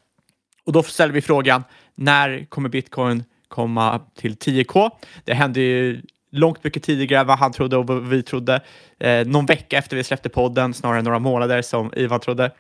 Och 0.66 0.74
då 0.74 0.84
ställde 0.84 1.14
vi 1.14 1.22
frågan 1.22 1.64
när 1.96 2.46
kommer 2.50 2.70
bitcoin 2.70 3.24
komma 3.48 4.02
till 4.16 4.36
10k? 4.36 4.92
Det 5.24 5.34
hände 5.34 5.60
ju 5.60 6.02
långt 6.32 6.64
mycket 6.64 6.84
tidigare 6.84 7.22
än 7.22 7.28
vad 7.28 7.38
han 7.38 7.52
trodde 7.52 7.78
och 7.78 7.88
vad 7.88 8.08
vi 8.08 8.24
trodde. 8.24 8.62
Eh, 9.00 9.28
någon 9.28 9.46
vecka 9.46 9.78
efter 9.78 9.98
vi 9.98 10.04
släppte 10.04 10.30
podden, 10.30 10.74
snarare 10.74 11.02
några 11.02 11.20
månader 11.20 11.62
som 11.62 11.94
Ivan 11.96 12.20
trodde. 12.20 12.52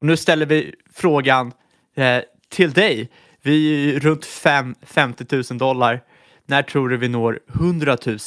Och 0.00 0.06
nu 0.06 0.16
ställer 0.16 0.46
vi 0.46 0.74
frågan 0.94 1.52
eh, 1.96 2.22
till 2.48 2.72
dig. 2.72 3.08
Vi 3.42 3.94
är 3.94 4.00
runt 4.00 4.24
fem, 4.24 4.74
50 4.82 5.24
000 5.50 5.58
dollar. 5.58 6.00
När 6.46 6.62
tror 6.62 6.88
du 6.88 6.96
vi 6.96 7.08
når 7.08 7.40
100 7.54 7.96
000 8.06 8.18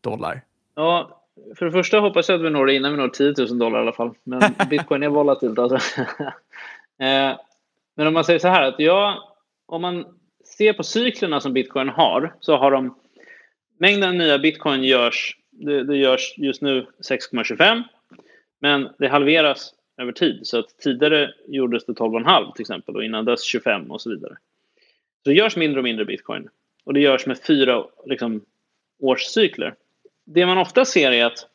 dollar? 0.00 0.42
Ja, 0.74 1.22
för 1.58 1.66
det 1.66 1.72
första 1.72 1.98
hoppas 1.98 2.28
jag 2.28 2.36
att 2.36 2.46
vi 2.46 2.50
når 2.50 2.66
det 2.66 2.74
innan 2.74 2.92
vi 2.92 2.98
når 2.98 3.08
10 3.08 3.34
000 3.38 3.58
dollar 3.58 3.78
i 3.78 3.82
alla 3.82 3.92
fall. 3.92 4.14
Men 4.24 4.40
bitcoin 4.70 5.02
är 5.02 5.08
volatilt 5.08 5.58
alltså. 5.58 5.76
eh, 7.00 7.36
men 7.96 8.06
om 8.06 8.14
man 8.14 8.24
säger 8.24 8.38
så 8.38 8.48
här 8.48 8.62
att 8.62 8.74
ja, 8.78 9.32
om 9.66 9.82
man 9.82 10.04
ser 10.44 10.72
på 10.72 10.82
cyklerna 10.82 11.40
som 11.40 11.52
bitcoin 11.52 11.88
har 11.88 12.34
så 12.40 12.56
har 12.56 12.70
de 12.70 12.94
mängden 13.78 14.18
nya 14.18 14.38
bitcoin 14.38 14.84
görs, 14.84 15.36
det, 15.50 15.84
det 15.84 15.96
görs 15.96 16.34
just 16.36 16.62
nu 16.62 16.86
6,25 17.10 17.82
men 18.60 18.88
det 18.98 19.08
halveras 19.08 19.74
över 19.98 20.12
tid 20.12 20.40
så 20.42 20.58
att 20.58 20.78
tidigare 20.78 21.34
gjordes 21.46 21.86
det 21.86 21.92
12,5 21.92 22.52
till 22.52 22.62
exempel 22.62 22.96
och 22.96 23.04
innan 23.04 23.24
dess 23.24 23.44
25 23.44 23.90
och 23.90 24.00
så 24.00 24.10
vidare. 24.10 24.36
Så 25.24 25.30
det 25.30 25.36
görs 25.36 25.56
mindre 25.56 25.80
och 25.80 25.84
mindre 25.84 26.04
bitcoin 26.04 26.48
och 26.84 26.94
det 26.94 27.00
görs 27.00 27.26
med 27.26 27.38
fyra 27.38 27.84
liksom, 28.06 28.44
årscykler. 28.98 29.74
Det 30.24 30.46
man 30.46 30.58
ofta 30.58 30.84
ser 30.84 31.12
är 31.12 31.24
att 31.24 31.46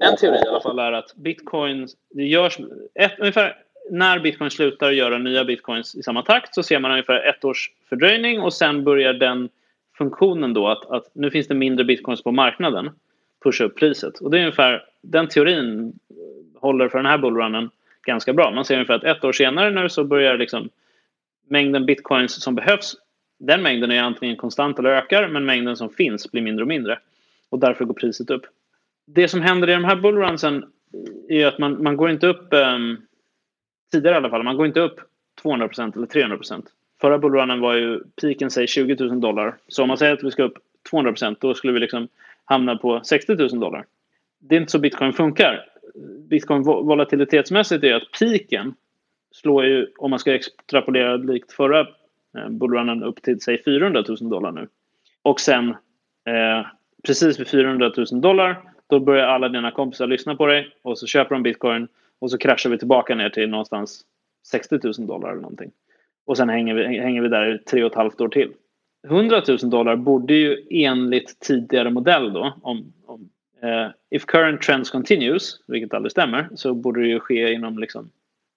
en 0.00 0.16
teori 0.16 0.36
i 0.44 0.48
alla 0.48 0.60
fall 0.60 0.78
är 0.78 0.92
att 0.92 1.14
bitcoin, 1.14 1.88
det 2.10 2.24
görs 2.24 2.58
ett, 2.94 3.18
ungefär 3.18 3.56
när 3.90 4.18
bitcoin 4.18 4.50
slutar 4.50 4.90
göra 4.90 5.18
nya 5.18 5.44
bitcoins 5.44 5.94
i 5.94 6.02
samma 6.02 6.22
takt 6.22 6.54
så 6.54 6.62
ser 6.62 6.78
man 6.78 6.90
ungefär 6.90 7.28
ett 7.28 7.44
års 7.44 7.70
fördröjning 7.88 8.40
och 8.40 8.52
sen 8.52 8.84
börjar 8.84 9.14
den 9.14 9.48
funktionen 9.98 10.54
då 10.54 10.68
att, 10.68 10.90
att 10.90 11.10
nu 11.12 11.30
finns 11.30 11.48
det 11.48 11.54
mindre 11.54 11.84
bitcoins 11.84 12.22
på 12.22 12.32
marknaden 12.32 12.90
pusha 13.44 13.64
upp 13.64 13.78
priset. 13.78 14.18
Och 14.18 14.30
det 14.30 14.36
är 14.36 14.40
ungefär 14.40 14.84
den 15.02 15.28
teorin 15.28 15.92
håller 16.54 16.88
för 16.88 16.98
den 16.98 17.06
här 17.06 17.18
bullrunnen 17.18 17.70
ganska 18.06 18.32
bra. 18.32 18.50
Man 18.50 18.64
ser 18.64 18.74
ungefär 18.74 18.94
att 18.94 19.04
ett 19.04 19.24
år 19.24 19.32
senare 19.32 19.70
nu 19.70 19.88
så 19.88 20.04
börjar 20.04 20.38
liksom 20.38 20.68
mängden 21.48 21.86
bitcoins 21.86 22.42
som 22.42 22.54
behövs 22.54 22.96
den 23.38 23.62
mängden 23.62 23.90
är 23.90 24.02
antingen 24.02 24.36
konstant 24.36 24.78
eller 24.78 24.90
ökar 24.90 25.28
men 25.28 25.44
mängden 25.44 25.76
som 25.76 25.90
finns 25.90 26.32
blir 26.32 26.42
mindre 26.42 26.62
och 26.62 26.68
mindre. 26.68 26.98
Och 27.48 27.58
därför 27.58 27.84
går 27.84 27.94
priset 27.94 28.30
upp. 28.30 28.46
Det 29.06 29.28
som 29.28 29.42
händer 29.42 29.68
i 29.68 29.72
de 29.72 29.84
här 29.84 29.96
bullrunsen 29.96 30.64
är 31.28 31.46
att 31.46 31.58
man, 31.58 31.82
man 31.82 31.96
går 31.96 32.10
inte 32.10 32.26
upp 32.26 32.48
um, 32.50 33.02
tidigare 33.96 34.14
i 34.14 34.18
alla 34.18 34.30
fall, 34.30 34.42
man 34.42 34.56
går 34.56 34.66
inte 34.66 34.80
upp 34.80 35.00
200% 35.42 35.96
eller 35.96 36.06
300%. 36.06 36.66
Förra 37.00 37.18
bullrunnen 37.18 37.60
var 37.60 37.74
ju 37.74 38.00
piken 38.20 38.50
säg 38.50 38.66
20 38.66 39.04
000 39.04 39.20
dollar. 39.20 39.56
Så 39.68 39.82
om 39.82 39.88
man 39.88 39.98
säger 39.98 40.12
att 40.12 40.24
vi 40.24 40.30
ska 40.30 40.42
upp 40.42 40.58
200% 40.90 41.36
då 41.40 41.54
skulle 41.54 41.72
vi 41.72 41.80
liksom 41.80 42.08
hamna 42.44 42.76
på 42.76 43.00
60 43.04 43.34
000 43.34 43.60
dollar. 43.60 43.84
Det 44.38 44.56
är 44.56 44.60
inte 44.60 44.72
så 44.72 44.78
bitcoin 44.78 45.12
funkar. 45.12 45.64
Bitcoin 46.28 46.62
volatilitetsmässigt 46.62 47.84
är 47.84 47.94
att 47.94 48.12
piken 48.20 48.74
slår 49.32 49.64
ju, 49.64 49.86
om 49.98 50.10
man 50.10 50.18
ska 50.18 50.34
extrapolera 50.34 51.16
likt 51.16 51.52
förra 51.52 51.80
eh, 51.80 52.48
bullrunnen 52.50 53.02
upp 53.02 53.22
till 53.22 53.40
säg 53.40 53.62
400 53.64 54.04
000 54.08 54.30
dollar 54.30 54.52
nu. 54.52 54.68
Och 55.22 55.40
sen 55.40 55.68
eh, 56.24 56.66
precis 57.06 57.40
vid 57.40 57.48
400 57.48 57.92
000 57.96 58.20
dollar 58.20 58.62
då 58.86 59.00
börjar 59.00 59.26
alla 59.26 59.48
dina 59.48 59.70
kompisar 59.70 60.06
lyssna 60.06 60.36
på 60.36 60.46
dig 60.46 60.76
och 60.82 60.98
så 60.98 61.06
köper 61.06 61.34
de 61.34 61.42
bitcoin 61.42 61.88
och 62.20 62.30
så 62.30 62.38
kraschar 62.38 62.70
vi 62.70 62.78
tillbaka 62.78 63.14
ner 63.14 63.30
till 63.30 63.48
någonstans 63.48 64.04
60 64.46 64.78
000 64.82 64.92
dollar 65.06 65.30
eller 65.30 65.42
någonting. 65.42 65.70
Och 66.26 66.36
sen 66.36 66.48
hänger 66.48 66.74
vi, 66.74 66.98
hänger 66.98 67.22
vi 67.22 67.28
där 67.28 67.54
i 67.54 67.58
tre 67.58 67.84
och 67.84 67.90
ett 67.90 67.96
halvt 67.96 68.20
år 68.20 68.28
till. 68.28 68.52
100 69.06 69.42
000 69.48 69.58
dollar 69.70 69.96
borde 69.96 70.34
ju 70.34 70.66
enligt 70.70 71.40
tidigare 71.40 71.90
modell 71.90 72.32
då, 72.32 72.54
om, 72.62 72.92
om 73.06 73.28
eh, 73.62 73.90
if 74.10 74.26
current 74.26 74.62
trends 74.62 74.90
continues, 74.90 75.60
vilket 75.66 75.94
aldrig 75.94 76.12
stämmer, 76.12 76.48
så 76.54 76.74
borde 76.74 77.00
det 77.00 77.08
ju 77.08 77.20
ske 77.20 77.52
inom 77.52 77.78
liksom 77.78 78.10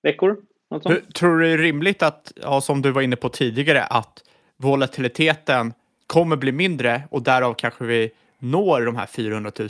veckor. 0.03 0.37
Du, 0.83 1.01
tror 1.01 1.39
du 1.39 1.45
det 1.45 1.53
är 1.53 1.57
rimligt 1.57 2.03
att, 2.03 2.33
ja, 2.41 2.61
som 2.61 2.81
du 2.81 2.91
var 2.91 3.01
inne 3.01 3.15
på 3.15 3.29
tidigare, 3.29 3.83
att 3.83 4.23
volatiliteten 4.57 5.73
kommer 6.07 6.35
bli 6.35 6.51
mindre 6.51 7.01
och 7.11 7.23
därav 7.23 7.53
kanske 7.53 7.83
vi 7.83 8.11
når 8.39 8.85
de 8.85 8.95
här 8.95 9.05
400 9.05 9.51
000 9.59 9.69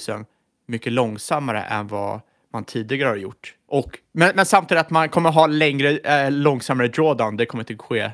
mycket 0.66 0.94
långsammare 0.94 1.62
än 1.62 1.88
vad 1.88 2.22
man 2.54 2.64
tidigare 2.64 3.10
har 3.10 3.16
gjort. 3.16 3.54
Och, 3.68 4.00
men, 4.12 4.32
men 4.36 4.46
samtidigt 4.46 4.82
att 4.82 4.90
man 4.90 5.10
kommer 5.10 5.32
ha 5.32 5.48
längre, 5.48 5.90
eh, 5.90 6.32
långsammare 6.32 6.88
drawdown. 6.88 7.38
Det 7.38 7.46
kommer 7.46 7.62
inte 7.62 7.84
ske 7.84 8.12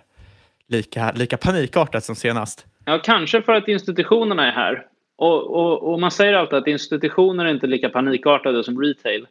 lika, 0.68 1.12
lika 1.12 1.38
panikartat 1.38 2.04
som 2.04 2.16
senast. 2.16 2.66
Ja, 2.86 3.00
kanske 3.04 3.42
för 3.42 3.54
att 3.54 3.68
institutionerna 3.68 4.48
är 4.48 4.52
här. 4.52 4.86
Och, 5.18 5.56
och, 5.56 5.94
och 5.94 6.00
man 6.00 6.12
säger 6.12 6.34
alltid 6.34 6.58
att 6.58 6.68
institutioner 6.68 7.46
är 7.46 7.50
inte 7.50 7.68
lika 7.68 7.90
panikartade 7.90 8.64
som 8.64 8.82
retail. 8.82 9.28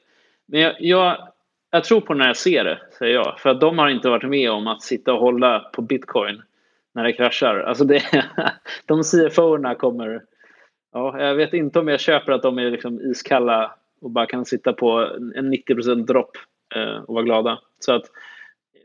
Men 0.47 0.61
jag, 0.61 0.75
jag, 0.79 1.29
jag 1.71 1.85
tror 1.85 2.01
på 2.01 2.15
när 2.15 2.27
jag 2.27 2.37
ser 2.37 2.65
det, 2.65 2.79
säger 2.99 3.15
jag. 3.15 3.41
För 3.41 3.51
att 3.51 3.61
de 3.61 3.79
har 3.79 3.89
inte 3.89 4.09
varit 4.09 4.29
med 4.29 4.51
om 4.51 4.67
att 4.67 4.83
sitta 4.83 5.13
och 5.13 5.21
hålla 5.21 5.61
på 5.61 5.83
bitcoin 5.83 6.43
när 6.95 7.05
det 7.05 7.13
kraschar. 7.13 7.61
Alltså 7.61 7.85
det, 7.85 8.03
de 8.87 9.03
CFO-erna 9.03 9.75
kommer... 9.75 10.23
Ja, 10.93 11.21
jag 11.21 11.35
vet 11.35 11.53
inte 11.53 11.79
om 11.79 11.89
jag 11.89 12.01
köper 12.01 12.33
att 12.33 12.43
de 12.43 12.59
är 12.59 12.71
liksom 12.71 13.01
iskalla 13.01 13.75
och 14.01 14.11
bara 14.11 14.27
kan 14.27 14.45
sitta 14.45 14.73
på 14.73 15.11
en 15.35 15.51
90 15.51 15.95
dropp 15.95 16.37
eh, 16.75 16.97
och 16.97 17.15
vara 17.15 17.25
glada. 17.25 17.61
Så 17.79 17.93
att 17.93 18.05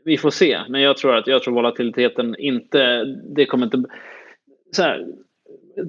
vi 0.04 0.18
får 0.18 0.30
se. 0.30 0.60
Men 0.68 0.80
jag 0.80 0.96
tror 0.96 1.16
att 1.16 1.26
jag 1.26 1.42
tror 1.42 1.54
volatiliteten 1.54 2.36
inte... 2.38 3.04
Det 3.04 3.46
kommer 3.46 3.64
inte... 3.64 3.82
Så 4.72 4.82
här, 4.82 5.06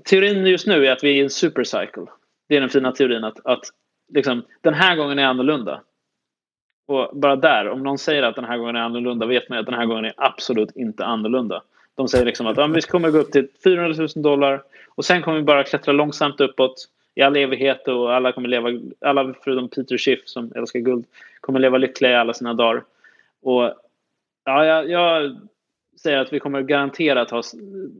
teorin 0.05 0.45
just 0.45 0.67
nu 0.67 0.85
är 0.85 0.91
att 0.91 1.03
vi 1.03 1.09
är 1.09 1.15
i 1.15 1.19
en 1.19 1.29
supercycle. 1.29 2.05
Det 2.49 2.55
är 2.55 2.61
den 2.61 2.69
fina 2.69 2.91
teorin 2.91 3.23
att, 3.23 3.45
att 3.45 3.63
liksom, 4.13 4.43
den 4.61 4.73
här 4.73 4.95
gången 4.95 5.19
är 5.19 5.25
annorlunda. 5.25 5.81
Och 6.87 7.09
bara 7.13 7.35
där, 7.35 7.69
om 7.69 7.83
någon 7.83 7.97
säger 7.97 8.23
att 8.23 8.35
den 8.35 8.45
här 8.45 8.57
gången 8.57 8.75
är 8.75 8.79
annorlunda 8.79 9.25
vet 9.25 9.49
man 9.49 9.57
att 9.57 9.65
den 9.65 9.75
här 9.75 9.85
gången 9.85 10.05
är 10.05 10.13
absolut 10.17 10.71
inte 10.75 11.05
annorlunda. 11.05 11.63
De 11.95 12.07
säger 12.07 12.25
liksom 12.25 12.47
att 12.47 12.57
ja, 12.57 12.67
vi 12.67 12.81
kommer 12.81 13.11
gå 13.11 13.17
upp 13.17 13.31
till 13.31 13.47
400 13.63 14.07
000 14.15 14.23
dollar 14.23 14.63
och 14.89 15.05
sen 15.05 15.21
kommer 15.21 15.37
vi 15.37 15.43
bara 15.43 15.63
klättra 15.63 15.91
långsamt 15.91 16.41
uppåt 16.41 16.87
i 17.15 17.21
all 17.21 17.35
evighet 17.35 17.87
och 17.87 18.13
alla 18.13 18.31
kommer 18.31 18.49
leva, 18.49 18.69
alla 19.01 19.33
förutom 19.43 19.69
Peter 19.69 19.97
Schiff 19.97 20.19
som 20.25 20.51
älskar 20.55 20.79
guld, 20.79 21.05
kommer 21.41 21.59
leva 21.59 21.77
lyckliga 21.77 22.11
i 22.11 22.15
alla 22.15 22.33
sina 22.33 22.53
dagar. 22.53 22.83
Och 23.41 23.73
ja, 24.45 24.65
jag, 24.65 24.89
jag 24.89 25.37
säger 26.01 26.17
att 26.17 26.33
vi 26.33 26.39
kommer 26.39 26.61
garanterat 26.61 27.31
ha 27.31 27.43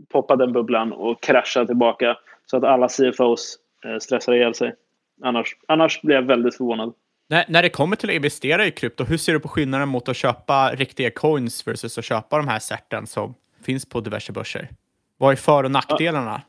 poppat 0.10 0.40
den 0.40 0.54
bubblan 0.54 0.94
och 0.94 1.24
krascha 1.24 1.66
tillbaka 1.66 2.18
så 2.46 2.58
att 2.58 2.64
alla 2.64 2.88
CFOs 2.88 3.58
eh, 3.86 3.98
stressar 3.98 4.34
ihjäl 4.34 4.56
sig. 4.56 4.76
Annars, 5.24 5.56
annars 5.68 6.02
blir 6.02 6.16
jag 6.16 6.22
väldigt 6.22 6.58
förvånad. 6.58 6.94
När, 7.30 7.46
när 7.48 7.62
det 7.62 7.70
kommer 7.70 7.96
till 7.96 8.10
att 8.10 8.16
investera 8.16 8.66
i 8.66 8.72
krypto, 8.72 9.04
hur 9.04 9.18
ser 9.18 9.34
du 9.34 9.40
på 9.40 9.48
skillnaden 9.48 9.90
mot 9.90 10.10
att 10.10 10.16
köpa 10.16 10.72
riktiga 10.76 11.12
coins 11.12 11.68
versus 11.68 11.98
att 11.98 12.06
köpa 12.06 12.38
de 12.38 12.48
här 12.48 12.60
certen 12.60 13.08
som 13.08 13.34
finns 13.64 13.86
på 13.86 14.00
diverse 14.00 14.32
börser? 14.32 14.70
Vad 15.18 15.32
är 15.32 15.36
för 15.36 15.64
och 15.64 15.72
nackdelarna? 15.72 16.42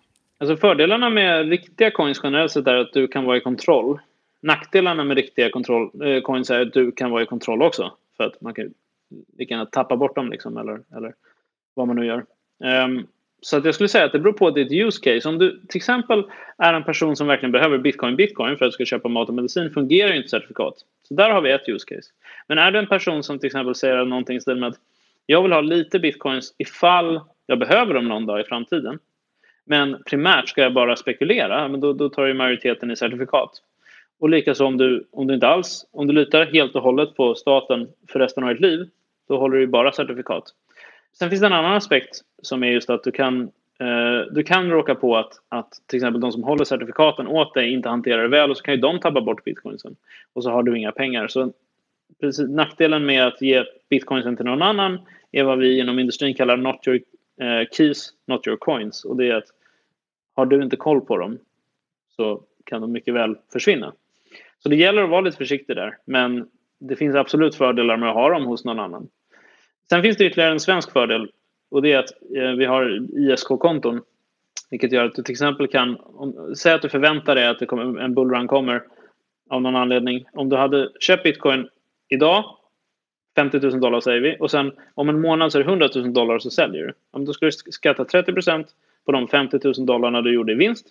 Alltså 0.43 0.57
fördelarna 0.57 1.11
med 1.11 1.49
riktiga 1.49 1.91
coins 1.91 2.21
generellt 2.23 2.53
sett 2.53 2.67
är 2.67 2.77
att 2.77 2.93
du 2.93 3.09
kan 3.09 3.25
vara 3.25 3.37
i 3.37 3.41
kontroll. 3.41 3.99
Nackdelarna 4.41 5.05
med 5.05 5.17
riktiga 5.17 5.51
kontroll, 5.51 5.91
eh, 6.05 6.21
coins 6.21 6.51
är 6.51 6.61
att 6.61 6.73
du 6.73 6.93
kan 6.93 7.11
vara 7.11 7.23
i 7.23 7.27
kontroll 7.27 7.63
också. 7.63 7.93
För 8.17 8.25
att 8.25 8.41
man 8.41 8.55
kan 8.55 8.75
lika 9.39 9.55
gärna 9.55 9.67
tappa 9.67 9.97
bort 9.97 10.17
dem 10.17 10.31
liksom, 10.31 10.57
eller, 10.57 10.81
eller 10.97 11.15
vad 11.75 11.87
man 11.87 11.97
nu 11.97 12.07
gör. 12.07 12.25
Um, 12.85 13.07
så 13.41 13.57
att 13.57 13.65
jag 13.65 13.75
skulle 13.75 13.89
säga 13.89 14.05
att 14.05 14.13
det 14.13 14.19
beror 14.19 14.33
på 14.33 14.51
ditt 14.51 14.73
use 14.73 15.01
case. 15.03 15.29
Om 15.29 15.39
du 15.39 15.61
till 15.69 15.79
exempel 15.79 16.25
är 16.59 16.75
en 16.75 16.85
person 16.85 17.17
som 17.17 17.27
verkligen 17.27 17.53
behöver 17.53 17.79
bitcoin, 17.79 18.17
bitcoin 18.17 18.57
för 18.57 18.65
att 18.65 18.71
du 18.71 18.75
ska 18.75 18.85
köpa 18.85 19.09
mat 19.09 19.29
och 19.29 19.35
medicin 19.35 19.71
fungerar 19.71 20.11
ju 20.11 20.17
inte 20.17 20.29
certifikat. 20.29 20.75
Så 21.09 21.15
där 21.15 21.31
har 21.31 21.41
vi 21.41 21.51
ett 21.51 21.69
use 21.69 21.95
case. 21.95 22.11
Men 22.49 22.59
är 22.59 22.71
du 22.71 22.79
en 22.79 22.87
person 22.87 23.23
som 23.23 23.39
till 23.39 23.47
exempel 23.47 23.75
säger 23.75 24.05
någonting 24.05 24.37
i 24.37 24.41
stil 24.41 24.57
med 24.57 24.69
att 24.69 24.79
jag 25.27 25.43
vill 25.43 25.53
ha 25.53 25.61
lite 25.61 25.99
bitcoins 25.99 26.55
ifall 26.59 27.21
jag 27.47 27.59
behöver 27.59 27.95
dem 27.95 28.09
någon 28.09 28.27
dag 28.27 28.41
i 28.41 28.45
framtiden. 28.45 28.99
Men 29.65 30.03
primärt 30.07 30.49
ska 30.49 30.63
jag 30.63 30.75
bara 30.75 30.97
spekulera, 30.97 31.69
men 31.69 31.81
då, 31.81 31.93
då 31.93 32.09
tar 32.09 32.27
ju 32.27 32.35
majoriteten 32.35 32.91
i 32.91 32.97
certifikat. 32.97 33.51
Och 34.21 34.29
likaså 34.29 34.67
om 34.67 34.77
du, 34.77 35.09
om 35.13 35.27
du 35.27 35.35
inte 35.35 35.49
alls, 35.49 35.87
om 35.93 36.07
du 36.07 36.13
litar 36.13 36.47
helt 36.47 36.75
och 36.75 36.83
hållet 36.83 37.17
på 37.17 37.35
staten 37.35 37.89
för 38.09 38.19
resten 38.19 38.45
av 38.45 38.51
ditt 38.51 38.61
liv, 38.61 38.89
då 39.29 39.39
håller 39.39 39.57
du 39.57 39.67
bara 39.67 39.93
certifikat. 39.93 40.45
Sen 41.19 41.31
finns 41.31 41.41
det 41.41 41.47
en 41.47 41.53
annan 41.53 41.75
aspekt 41.77 42.21
som 42.43 42.63
är 42.63 42.67
just 42.67 42.91
att 42.91 43.05
du 43.05 43.11
kan, 43.11 43.43
eh, 43.81 44.33
du 44.33 44.43
kan 44.43 44.71
råka 44.71 44.95
på 44.95 45.17
att, 45.17 45.33
att 45.49 45.73
till 45.87 45.97
exempel 45.97 46.21
de 46.21 46.33
som 46.33 46.43
håller 46.43 46.65
certifikaten 46.65 47.27
åt 47.27 47.55
dig 47.55 47.73
inte 47.73 47.89
hanterar 47.89 48.23
det 48.23 48.29
väl 48.29 48.51
och 48.51 48.57
så 48.57 48.63
kan 48.63 48.75
ju 48.75 48.81
de 48.81 49.01
tappa 49.01 49.21
bort 49.21 49.45
bitcoinsen. 49.45 49.97
Och 50.33 50.43
så 50.43 50.51
har 50.51 50.63
du 50.63 50.79
inga 50.79 50.93
pengar. 50.93 51.29
Så 51.29 51.53
precis, 52.21 52.49
nackdelen 52.49 53.07
med 53.07 53.27
att 53.27 53.43
ge 53.43 53.65
bitcoinsen 53.91 54.37
till 54.37 54.47
någon 54.47 54.63
annan 54.63 54.99
är 55.33 55.45
vad 55.45 55.59
vi 55.59 55.79
inom 55.79 55.99
industrin 55.99 56.35
kallar 56.35 56.57
not 56.57 56.87
your 56.87 57.01
eh, 57.43 57.69
keys, 57.73 58.11
not 58.27 58.47
your 58.47 58.57
coins. 58.57 59.05
Och 59.05 59.17
det 59.17 59.29
är 59.29 59.35
att 59.35 59.49
har 60.35 60.47
du 60.47 60.63
inte 60.63 60.77
koll 60.77 61.01
på 61.01 61.17
dem 61.17 61.39
så 62.17 62.43
kan 62.65 62.81
de 62.81 62.93
mycket 62.93 63.15
väl 63.15 63.37
försvinna. 63.53 63.93
Så 64.59 64.69
det 64.69 64.77
gäller 64.77 65.03
att 65.03 65.11
vara 65.11 65.21
lite 65.21 65.37
försiktig 65.37 65.77
där. 65.77 65.97
Men 66.05 66.49
det 66.79 66.97
finns 66.97 67.17
absolut 67.17 67.55
fördelar 67.55 67.97
med 67.97 68.09
att 68.09 68.15
ha 68.15 68.31
dem 68.31 68.45
hos 68.45 68.65
någon 68.65 68.81
annan. 68.81 69.09
Sen 69.89 70.03
finns 70.03 70.17
det 70.17 70.25
ytterligare 70.25 70.53
en 70.53 70.61
svensk 70.61 70.93
fördel 70.93 71.31
och 71.71 71.83
det 71.83 71.93
är 71.93 71.99
att 71.99 72.13
eh, 72.37 72.51
vi 72.51 72.65
har 72.65 73.09
ISK-konton. 73.19 74.01
Vilket 74.71 74.93
gör 74.93 75.05
att 75.05 75.15
du 75.15 75.23
till 75.23 75.33
exempel 75.33 75.69
kan, 75.69 75.97
om, 76.01 76.55
säg 76.57 76.73
att 76.73 76.83
du 76.83 76.89
förväntar 76.89 77.35
dig 77.35 77.47
att 77.47 77.59
det 77.59 77.67
kommer, 77.67 78.01
en 78.01 78.15
bullrun 78.15 78.49
kommer 78.49 78.83
av 79.51 79.63
någon 79.63 79.77
anledning. 79.77 80.25
Om 80.33 80.49
du 80.49 80.57
hade 80.57 80.91
köpt 81.01 81.23
bitcoin 81.23 81.69
idag, 82.09 82.45
50 83.37 83.59
000 83.59 83.81
dollar 83.81 84.01
säger 84.01 84.21
vi, 84.21 84.37
och 84.41 84.51
sen 84.51 84.73
om 84.95 85.09
en 85.09 85.21
månad 85.21 85.53
så 85.53 85.59
är 85.59 85.65
det 85.65 85.71
100 85.71 85.89
000 85.95 86.13
dollar 86.13 86.39
så 86.39 86.51
säljer 86.51 86.87
du. 86.87 86.93
Om 87.11 87.25
då 87.25 87.33
ska 87.33 87.47
du 87.47 87.53
skatta 87.53 88.05
30% 88.05 88.65
på 89.07 89.13
de 89.13 89.29
50 89.29 89.59
000 89.65 89.87
dollarna 89.87 90.23
du 90.23 90.35
gjorde 90.35 90.53
i 90.53 90.57
vinst. 90.57 90.87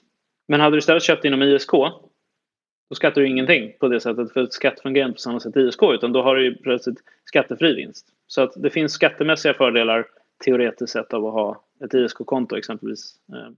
Men 0.47 0.59
hade 0.59 0.75
du 0.75 0.77
istället 0.79 1.03
köpt 1.03 1.25
inom 1.25 1.41
ISK, 1.41 1.71
då 1.71 2.95
skattar 2.95 3.21
du 3.21 3.27
ingenting 3.27 3.73
på 3.79 3.87
det 3.87 3.99
sättet 3.99 4.33
för 4.33 4.47
skatt 4.51 4.79
fungerar 4.79 5.05
inte 5.05 5.15
på 5.15 5.21
samma 5.21 5.39
sätt 5.39 5.57
i 5.57 5.59
ISK 5.59 5.83
utan 5.83 6.13
då 6.13 6.21
har 6.21 6.35
du 6.35 6.55
plötsligt 6.55 6.97
skattefri 7.25 7.75
vinst. 7.75 8.07
Så 8.27 8.41
att 8.41 8.53
det 8.55 8.69
finns 8.69 8.93
skattemässiga 8.93 9.53
fördelar 9.53 10.05
teoretiskt 10.45 10.93
sett 10.93 11.13
av 11.13 11.25
att 11.25 11.33
ha 11.33 11.63
ett 11.85 11.93
ISK-konto 11.93 12.55
exempelvis 12.55 13.15
eh, 13.33 13.53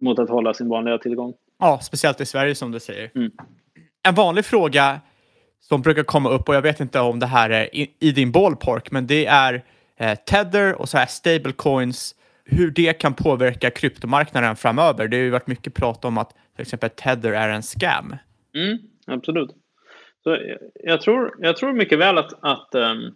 mot 0.00 0.18
att 0.18 0.28
hålla 0.28 0.54
sin 0.54 0.68
vanliga 0.68 0.98
tillgång. 0.98 1.34
Ja, 1.58 1.80
speciellt 1.82 2.20
i 2.20 2.26
Sverige 2.26 2.54
som 2.54 2.72
du 2.72 2.80
säger. 2.80 3.10
Mm. 3.14 3.32
En 4.08 4.14
vanlig 4.14 4.44
fråga 4.44 5.00
som 5.60 5.82
brukar 5.82 6.02
komma 6.02 6.30
upp 6.30 6.48
och 6.48 6.54
jag 6.54 6.62
vet 6.62 6.80
inte 6.80 7.00
om 7.00 7.18
det 7.18 7.26
här 7.26 7.50
är 7.50 7.76
i, 7.76 7.90
i 8.00 8.10
din 8.12 8.32
ballpark, 8.32 8.90
men 8.90 9.06
det 9.06 9.26
är 9.26 9.62
eh, 9.96 10.14
Tether 10.14 10.74
och 10.74 10.88
så 10.88 10.98
här 10.98 11.06
stablecoins, 11.06 12.14
hur 12.44 12.70
det 12.70 12.92
kan 12.92 13.14
påverka 13.14 13.70
kryptomarknaden 13.70 14.56
framöver. 14.56 15.08
Det 15.08 15.16
har 15.16 15.24
ju 15.24 15.30
varit 15.30 15.46
mycket 15.46 15.74
prat 15.74 16.04
om 16.04 16.18
att 16.18 16.30
till 16.30 16.62
exempel 16.62 16.90
Tether 16.90 17.32
är 17.32 17.48
en 17.48 17.62
scam. 17.62 18.14
Mm, 18.54 18.78
absolut. 19.06 19.50
Så 20.22 20.38
jag, 20.84 21.00
tror, 21.00 21.34
jag 21.38 21.56
tror 21.56 21.72
mycket 21.72 21.98
väl 21.98 22.18
att, 22.18 22.32
att 22.40 22.74
um, 22.74 23.14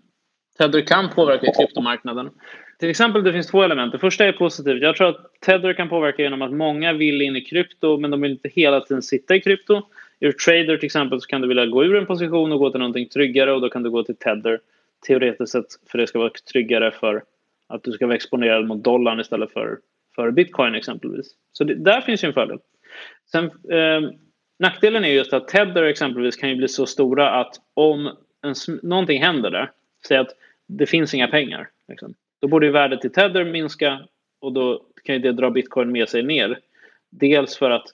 Tether 0.59 0.86
kan 0.86 1.11
påverka 1.11 1.53
kryptomarknaden. 1.53 2.30
Till 2.78 2.90
exempel 2.90 3.24
det 3.24 3.32
finns 3.32 3.47
två 3.47 3.62
element. 3.62 3.93
Det 3.93 3.99
första 3.99 4.24
är 4.24 4.32
positivt. 4.32 4.82
Jag 4.82 4.97
tror 4.97 5.09
att 5.09 5.40
Tether 5.47 5.72
kan 5.72 5.88
påverka 5.88 6.22
genom 6.22 6.43
att 6.43 6.53
många 6.53 6.93
vill 6.93 7.22
in 7.22 7.36
i 7.36 7.40
krypto 7.40 7.99
men 7.99 8.11
de 8.11 8.20
vill 8.20 8.30
inte 8.30 8.49
hela 8.49 8.80
tiden 8.80 9.03
sitta 9.03 9.34
i 9.34 9.40
krypto. 9.40 9.82
Är 10.22 10.26
du 10.26 10.32
trader 10.32 10.76
till 10.76 10.86
exempel 10.86 11.20
så 11.20 11.26
kan 11.26 11.40
du 11.40 11.48
vilja 11.48 11.66
gå 11.66 11.84
ur 11.84 11.96
en 11.96 12.06
position 12.06 12.52
och 12.52 12.58
gå 12.58 12.70
till 12.70 12.78
någonting 12.78 13.08
tryggare 13.08 13.52
och 13.52 13.60
då 13.60 13.68
kan 13.68 13.82
du 13.82 13.90
gå 13.90 14.02
till 14.02 14.16
Tether 14.16 14.60
teoretiskt 15.06 15.52
sett 15.52 15.66
för 15.90 15.98
det 15.98 16.06
ska 16.06 16.18
vara 16.18 16.30
tryggare 16.52 16.90
för 16.90 17.22
att 17.68 17.82
du 17.82 17.92
ska 17.92 18.06
vara 18.06 18.16
exponerad 18.16 18.66
mot 18.66 18.84
dollarn 18.84 19.20
istället 19.20 19.52
för, 19.52 19.78
för 20.14 20.30
bitcoin 20.30 20.74
exempelvis. 20.74 21.26
Så 21.52 21.64
det, 21.64 21.74
där 21.74 22.00
finns 22.00 22.24
ju 22.24 22.26
en 22.28 22.34
fördel. 22.34 22.58
Sen, 23.32 23.44
eh, 23.44 24.10
nackdelen 24.58 25.04
är 25.04 25.08
just 25.08 25.32
att 25.32 25.48
Tether 25.48 25.82
exempelvis 25.82 26.36
kan 26.36 26.48
ju 26.48 26.56
bli 26.56 26.68
så 26.68 26.86
stora 26.86 27.30
att 27.30 27.54
om 27.74 28.16
en, 28.42 28.54
någonting 28.82 29.22
händer 29.22 29.50
där, 29.50 29.70
säg 30.08 30.16
att 30.16 30.30
det 30.68 30.86
finns 30.86 31.14
inga 31.14 31.28
pengar, 31.28 31.68
liksom, 31.88 32.14
då 32.40 32.48
borde 32.48 32.66
ju 32.66 32.72
värdet 32.72 33.04
i 33.04 33.08
Tether 33.08 33.44
minska 33.44 34.00
och 34.40 34.52
då 34.52 34.82
kan 35.04 35.14
ju 35.14 35.20
det 35.20 35.32
dra 35.32 35.50
bitcoin 35.50 35.92
med 35.92 36.08
sig 36.08 36.22
ner. 36.22 36.58
Dels 37.10 37.56
för 37.56 37.70
att 37.70 37.86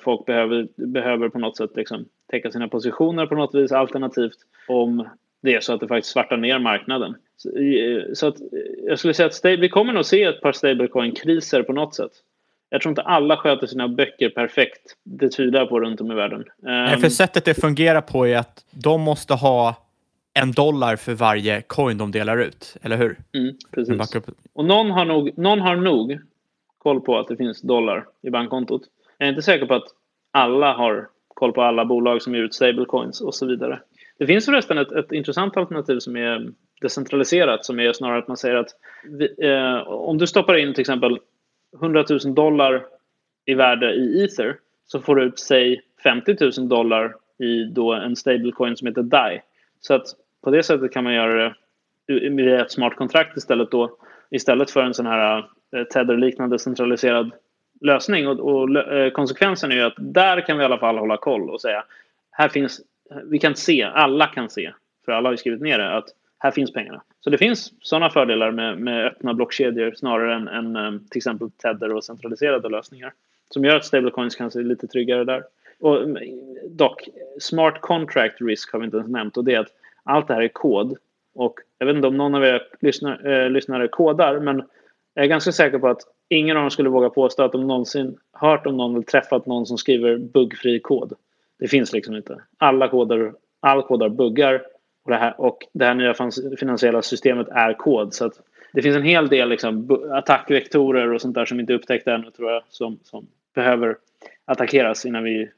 folk 0.00 0.26
behöver, 0.26 0.68
behöver 0.76 1.28
på 1.28 1.38
något 1.38 1.56
sätt 1.56 1.70
liksom, 1.74 2.04
täcka 2.30 2.50
sina 2.50 2.68
positioner 2.68 3.26
på 3.26 3.34
något 3.34 3.54
vis 3.54 3.72
alternativt 3.72 4.38
om 4.68 5.08
det 5.42 5.54
är 5.54 5.60
så 5.60 5.72
att 5.72 5.80
det 5.80 5.88
faktiskt 5.88 6.12
svartar 6.12 6.36
ner 6.36 6.58
marknaden. 6.58 7.14
Så, 7.36 7.48
eh, 7.58 8.28
att, 8.28 8.40
eh, 8.40 8.46
jag 8.86 8.98
skulle 8.98 9.14
säga 9.14 9.26
att 9.26 9.44
vi 9.60 9.68
kommer 9.68 9.92
nog 9.92 10.04
se 10.04 10.22
ett 10.22 10.40
par 10.40 10.52
stablecoin-kriser 10.52 11.62
på 11.62 11.72
något 11.72 11.94
sätt. 11.94 12.12
Jag 12.70 12.80
tror 12.80 12.90
inte 12.90 13.02
alla 13.02 13.36
sköter 13.36 13.66
sina 13.66 13.88
böcker 13.88 14.28
perfekt. 14.28 14.96
Det 15.04 15.30
jag 15.38 15.68
på 15.68 15.80
runt 15.80 16.00
om 16.00 16.12
i 16.12 16.14
världen. 16.14 16.44
Nej, 16.58 16.98
för 16.98 17.08
sättet 17.08 17.44
det 17.44 17.54
fungerar 17.54 18.00
på 18.00 18.26
är 18.26 18.36
att 18.36 18.64
de 18.70 19.00
måste 19.00 19.34
ha 19.34 19.74
en 20.34 20.52
dollar 20.52 20.96
för 20.96 21.14
varje 21.14 21.62
coin 21.62 21.98
de 21.98 22.10
delar 22.10 22.38
ut, 22.38 22.76
eller 22.82 22.96
hur? 22.96 23.16
Mm, 23.34 23.54
precis. 23.70 24.14
Och 24.52 24.64
någon 24.64 24.90
har, 24.90 25.04
nog, 25.04 25.38
någon 25.38 25.60
har 25.60 25.76
nog 25.76 26.18
koll 26.78 27.00
på 27.00 27.18
att 27.18 27.28
det 27.28 27.36
finns 27.36 27.60
dollar 27.60 28.06
i 28.22 28.30
bankkontot. 28.30 28.82
Jag 29.18 29.26
är 29.26 29.30
inte 29.30 29.42
säker 29.42 29.66
på 29.66 29.74
att 29.74 29.88
alla 30.30 30.72
har 30.72 31.08
koll 31.28 31.52
på 31.52 31.62
alla 31.62 31.84
bolag 31.84 32.22
som 32.22 32.34
ger 32.34 32.42
ut 32.42 32.54
stablecoins 32.54 33.20
och 33.20 33.34
så 33.34 33.46
vidare. 33.46 33.80
Det 34.18 34.26
finns 34.26 34.44
förresten 34.46 34.78
ett, 34.78 34.92
ett 34.92 35.12
intressant 35.12 35.56
alternativ 35.56 35.98
som 35.98 36.16
är 36.16 36.52
decentraliserat 36.80 37.64
som 37.64 37.80
är 37.80 37.92
snarare 37.92 38.18
att 38.18 38.28
man 38.28 38.36
säger 38.36 38.56
att 38.56 38.70
vi, 39.04 39.34
eh, 39.38 39.88
om 39.88 40.18
du 40.18 40.26
stoppar 40.26 40.56
in 40.56 40.74
till 40.74 40.80
exempel 40.80 41.18
100 41.80 42.04
000 42.24 42.34
dollar 42.34 42.84
i 43.44 43.54
värde 43.54 43.94
i 43.94 44.24
ether 44.24 44.58
så 44.86 45.00
får 45.00 45.16
du 45.16 45.24
ut, 45.24 45.38
säg 45.38 45.80
50 46.02 46.36
000 46.58 46.68
dollar 46.68 47.14
i 47.38 47.64
då 47.64 47.92
en 47.92 48.16
stablecoin 48.16 48.76
som 48.76 48.86
heter 48.86 49.02
DAI. 49.02 49.40
Så 49.80 49.94
att 49.94 50.06
på 50.44 50.50
det 50.50 50.62
sättet 50.62 50.92
kan 50.92 51.04
man 51.04 51.14
göra 51.14 51.54
det 52.06 52.30
med 52.30 52.60
ett 52.60 52.72
smart 52.72 52.96
kontrakt 52.96 53.36
istället 53.36 53.70
då 53.70 53.96
istället 54.30 54.70
för 54.70 54.82
en 54.82 54.94
sån 54.94 55.06
här 55.06 55.38
eh, 55.76 55.84
Tether-liknande 55.84 56.58
centraliserad 56.58 57.30
lösning. 57.80 58.28
Och, 58.28 58.38
och 58.38 58.76
eh, 58.76 59.10
konsekvensen 59.10 59.72
är 59.72 59.76
ju 59.76 59.82
att 59.82 59.94
där 59.96 60.40
kan 60.40 60.56
vi 60.56 60.62
i 60.62 60.64
alla 60.64 60.78
fall 60.78 60.98
hålla 60.98 61.16
koll 61.16 61.50
och 61.50 61.60
säga 61.60 61.84
här 62.30 62.48
finns, 62.48 62.80
vi 63.24 63.38
kan 63.38 63.56
se, 63.56 63.82
alla 63.82 64.26
kan 64.26 64.50
se, 64.50 64.72
för 65.04 65.12
alla 65.12 65.28
har 65.28 65.32
ju 65.32 65.36
skrivit 65.36 65.60
ner 65.60 65.78
det, 65.78 65.96
att 65.96 66.08
här 66.38 66.50
finns 66.50 66.72
pengarna. 66.72 67.02
Så 67.20 67.30
det 67.30 67.38
finns 67.38 67.72
sådana 67.80 68.10
fördelar 68.10 68.50
med, 68.50 68.78
med 68.78 69.06
öppna 69.06 69.34
blockkedjor 69.34 69.94
snarare 69.96 70.34
än, 70.34 70.48
än 70.48 70.76
eh, 70.76 71.00
till 71.10 71.18
exempel 71.18 71.50
Tether 71.50 71.92
och 71.92 72.04
centraliserade 72.04 72.68
lösningar. 72.68 73.12
Som 73.50 73.64
gör 73.64 73.76
att 73.76 73.84
stablecoins 73.84 74.36
kan 74.36 74.50
se 74.50 74.58
lite 74.58 74.86
tryggare 74.86 75.24
där. 75.24 75.44
Och, 75.80 76.02
mm, 76.02 76.18
dock, 76.68 77.08
smart 77.40 77.80
contract 77.80 78.40
risk 78.40 78.72
har 78.72 78.78
vi 78.78 78.84
inte 78.84 78.96
ens 78.96 79.10
nämnt 79.10 79.36
och 79.36 79.44
det 79.44 79.54
är 79.54 79.60
att 79.60 79.72
allt 80.02 80.28
det 80.28 80.34
här 80.34 80.42
är 80.42 80.48
kod. 80.48 80.96
Och 81.34 81.60
jag 81.78 81.86
vet 81.86 81.96
inte 81.96 82.08
om 82.08 82.16
någon 82.16 82.34
av 82.34 82.44
er 82.44 82.62
lyssnare, 82.80 83.44
äh, 83.44 83.50
lyssnare 83.50 83.88
kodar 83.88 84.38
men 84.38 84.62
jag 85.16 85.24
är 85.24 85.28
ganska 85.28 85.52
säker 85.52 85.78
på 85.78 85.88
att 85.88 86.00
ingen 86.28 86.56
av 86.56 86.62
dem 86.62 86.70
skulle 86.70 86.88
våga 86.88 87.10
påstå 87.10 87.42
att 87.42 87.52
de 87.52 87.66
någonsin 87.66 88.16
hört 88.32 88.66
om 88.66 88.76
någon 88.76 88.94
eller 88.94 89.04
träffat 89.04 89.46
någon 89.46 89.66
som 89.66 89.78
skriver 89.78 90.18
buggfri 90.18 90.80
kod. 90.80 91.12
Det 91.58 91.68
finns 91.68 91.92
liksom 91.92 92.16
inte. 92.16 92.40
Alla 92.58 92.88
koder, 92.88 93.32
all 93.60 93.82
kod 93.82 94.02
har 94.02 94.08
buggar 94.08 94.62
och 95.04 95.10
det, 95.10 95.16
här, 95.16 95.40
och 95.40 95.58
det 95.72 95.84
här 95.84 95.94
nya 95.94 96.14
finansiella 96.58 97.02
systemet 97.02 97.48
är 97.48 97.74
kod. 97.74 98.14
Så 98.14 98.24
att 98.24 98.32
det 98.72 98.82
finns 98.82 98.96
en 98.96 99.02
hel 99.02 99.28
del 99.28 99.48
liksom, 99.48 100.04
attackvektorer 100.12 101.12
och 101.12 101.20
sånt 101.20 101.34
där 101.34 101.44
som 101.44 101.60
inte 101.60 101.72
är 101.72 101.74
upptäckta 101.74 102.14
ännu 102.14 102.30
tror 102.30 102.50
jag 102.52 102.62
som, 102.68 102.98
som 103.02 103.26
behöver 103.54 103.96
attackeras 104.44 105.06
innan 105.06 105.24
vi 105.24 105.50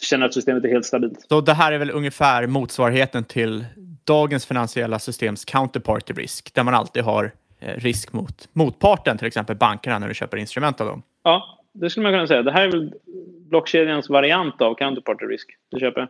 känner 0.00 0.26
att 0.26 0.34
systemet 0.34 0.64
är 0.64 0.68
helt 0.68 0.86
stabilt. 0.86 1.26
Så 1.28 1.40
det 1.40 1.52
här 1.52 1.72
är 1.72 1.78
väl 1.78 1.90
ungefär 1.90 2.46
motsvarigheten 2.46 3.24
till 3.24 3.64
dagens 4.04 4.46
finansiella 4.46 4.98
systems 4.98 5.44
counterparty 5.44 6.14
risk, 6.14 6.54
där 6.54 6.62
man 6.62 6.74
alltid 6.74 7.02
har 7.02 7.32
risk 7.60 8.12
mot 8.12 8.48
motparten, 8.52 9.18
till 9.18 9.26
exempel 9.26 9.56
bankerna, 9.56 9.98
när 9.98 10.08
du 10.08 10.14
köper 10.14 10.36
instrument 10.36 10.80
av 10.80 10.86
dem? 10.86 11.02
Ja, 11.22 11.58
det 11.72 11.90
skulle 11.90 12.02
man 12.04 12.12
kunna 12.12 12.26
säga. 12.26 12.42
Det 12.42 12.52
här 12.52 12.62
är 12.62 12.70
väl 12.70 12.92
blockkedjans 13.50 14.08
variant 14.08 14.62
av 14.62 14.74
counterparty 14.74 15.24
risk. 15.24 15.50
Du 15.70 15.80
köper. 15.80 16.08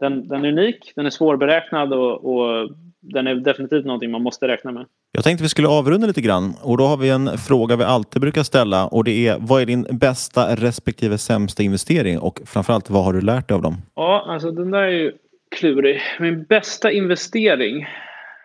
Den, 0.00 0.28
den 0.28 0.44
är 0.44 0.48
unik, 0.48 0.92
den 0.96 1.06
är 1.06 1.10
svårberäknad 1.10 1.92
och, 1.92 2.24
och 2.24 2.70
den 3.00 3.26
är 3.26 3.34
definitivt 3.34 3.84
någonting 3.84 4.10
man 4.10 4.22
måste 4.22 4.48
räkna 4.48 4.72
med. 4.72 4.86
Jag 5.12 5.24
tänkte 5.24 5.42
vi 5.42 5.48
skulle 5.48 5.68
avrunda 5.68 6.06
lite 6.06 6.20
grann 6.20 6.54
och 6.62 6.76
då 6.78 6.84
har 6.84 6.96
vi 6.96 7.10
en 7.10 7.38
fråga 7.38 7.76
vi 7.76 7.84
alltid 7.84 8.22
brukar 8.22 8.42
ställa 8.42 8.86
och 8.86 9.04
det 9.04 9.26
är 9.26 9.36
vad 9.40 9.62
är 9.62 9.66
din 9.66 9.86
bästa 9.90 10.56
respektive 10.56 11.18
sämsta 11.18 11.62
investering 11.62 12.18
och 12.18 12.40
framförallt 12.46 12.90
vad 12.90 13.04
har 13.04 13.12
du 13.12 13.20
lärt 13.20 13.48
dig 13.48 13.54
av 13.54 13.62
dem? 13.62 13.76
Ja, 13.94 14.24
alltså 14.28 14.50
den 14.50 14.70
där 14.70 14.82
är 14.82 14.90
ju 14.90 15.12
klurig. 15.56 16.00
Min 16.20 16.44
bästa 16.44 16.90
investering. 16.90 17.86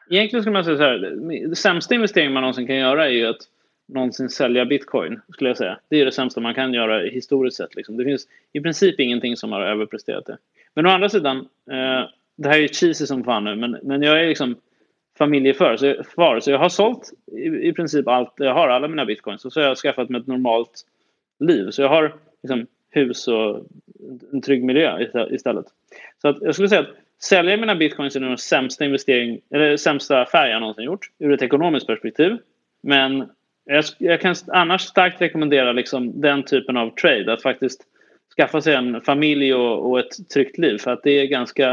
Egentligen 0.10 0.44
skulle 0.44 0.54
man 0.54 0.64
säga 0.64 0.78
så 0.78 0.84
här. 0.84 0.98
Det 1.50 1.56
sämsta 1.56 1.96
investering 1.96 2.34
man 2.34 2.42
någonsin 2.42 2.68
kan 2.68 2.76
göra 2.76 3.06
är 3.06 3.12
ju 3.12 3.26
att 3.26 3.42
någonsin 3.88 4.30
sälja 4.30 4.66
bitcoin. 4.66 5.22
skulle 5.34 5.50
jag 5.50 5.58
säga. 5.58 5.80
Det 5.90 6.02
är 6.02 6.06
det 6.06 6.12
sämsta 6.12 6.42
man 6.42 6.54
kan 6.54 6.74
göra 6.74 7.00
historiskt 7.00 7.58
sett. 7.58 7.76
Liksom. 7.76 7.98
Det 7.98 8.04
finns 8.04 8.28
i 8.54 8.62
princip 8.62 9.00
ingenting 9.00 9.38
som 9.38 9.52
har 9.52 9.62
överpresterat 9.62 10.26
det. 10.26 10.38
Men 10.74 10.86
å 10.86 10.90
andra 10.90 11.10
sidan. 11.10 11.38
Eh, 11.72 12.10
det 12.38 12.50
här 12.50 12.58
är 12.58 12.62
ju 12.62 12.68
cheesy 12.68 13.06
som 13.06 13.24
fan 13.24 13.44
nu. 13.44 13.56
Men, 13.56 13.78
men 13.84 14.02
jag 14.02 14.24
är 14.24 14.28
liksom 14.28 14.56
familjefar. 15.18 15.78
Så, 15.78 16.04
far, 16.16 16.40
så 16.40 16.52
jag 16.52 16.60
har 16.60 16.70
sålt 16.70 17.12
i, 17.32 17.70
i 17.70 17.74
princip 17.74 18.08
allt. 18.08 18.34
Jag 18.38 18.54
har 18.54 18.68
alla 18.68 18.88
mina 18.88 19.06
bitcoins. 19.06 19.46
Och 19.46 19.54
så 19.54 19.60
har 19.62 19.68
jag 19.68 19.78
skaffat 19.78 20.10
mig 20.10 20.22
ett 20.22 20.28
normalt 20.28 20.86
liv. 21.40 21.72
Så 21.72 21.82
jag 21.82 21.90
har 21.90 22.16
liksom, 22.44 22.68
hus 22.90 23.28
och 23.28 23.66
en 24.34 24.42
trygg 24.42 24.64
miljö 24.64 25.08
istället. 25.32 25.66
Så 26.22 26.28
att 26.28 26.42
jag 26.42 26.54
skulle 26.54 26.70
säga 26.70 26.82
att 26.82 26.96
sälja 27.28 27.58
mina 27.58 27.76
bitcoins 27.76 28.16
är 28.16 28.20
den 28.20 28.38
sämsta 28.38 28.86
investering 28.86 29.42
eller 29.54 29.78
sämsta 29.78 30.22
affär 30.22 30.48
jag 30.48 30.60
någonsin 30.60 30.84
gjort 30.84 31.10
ur 31.20 31.34
ett 31.34 31.42
ekonomiskt 31.42 31.88
perspektiv. 31.88 32.38
Men 32.84 33.30
jag, 33.66 33.86
jag 33.98 34.22
kan 34.22 34.36
annars 34.48 34.82
starkt 34.82 35.22
rekommendera 35.22 35.72
liksom 35.72 36.22
den 36.22 36.44
typen 36.44 36.78
av 36.78 36.96
trade. 36.96 37.34
Att 37.34 37.42
faktiskt 37.42 37.82
skaffa 38.38 38.62
sig 38.62 38.76
en 38.76 39.02
familj 39.02 39.54
och, 39.54 39.90
och 39.90 40.00
ett 40.00 40.30
tryggt 40.34 40.58
liv. 40.58 40.78
För 40.78 40.92
att 40.92 41.04
det 41.04 41.12
är 41.12 41.26
ganska... 41.26 41.72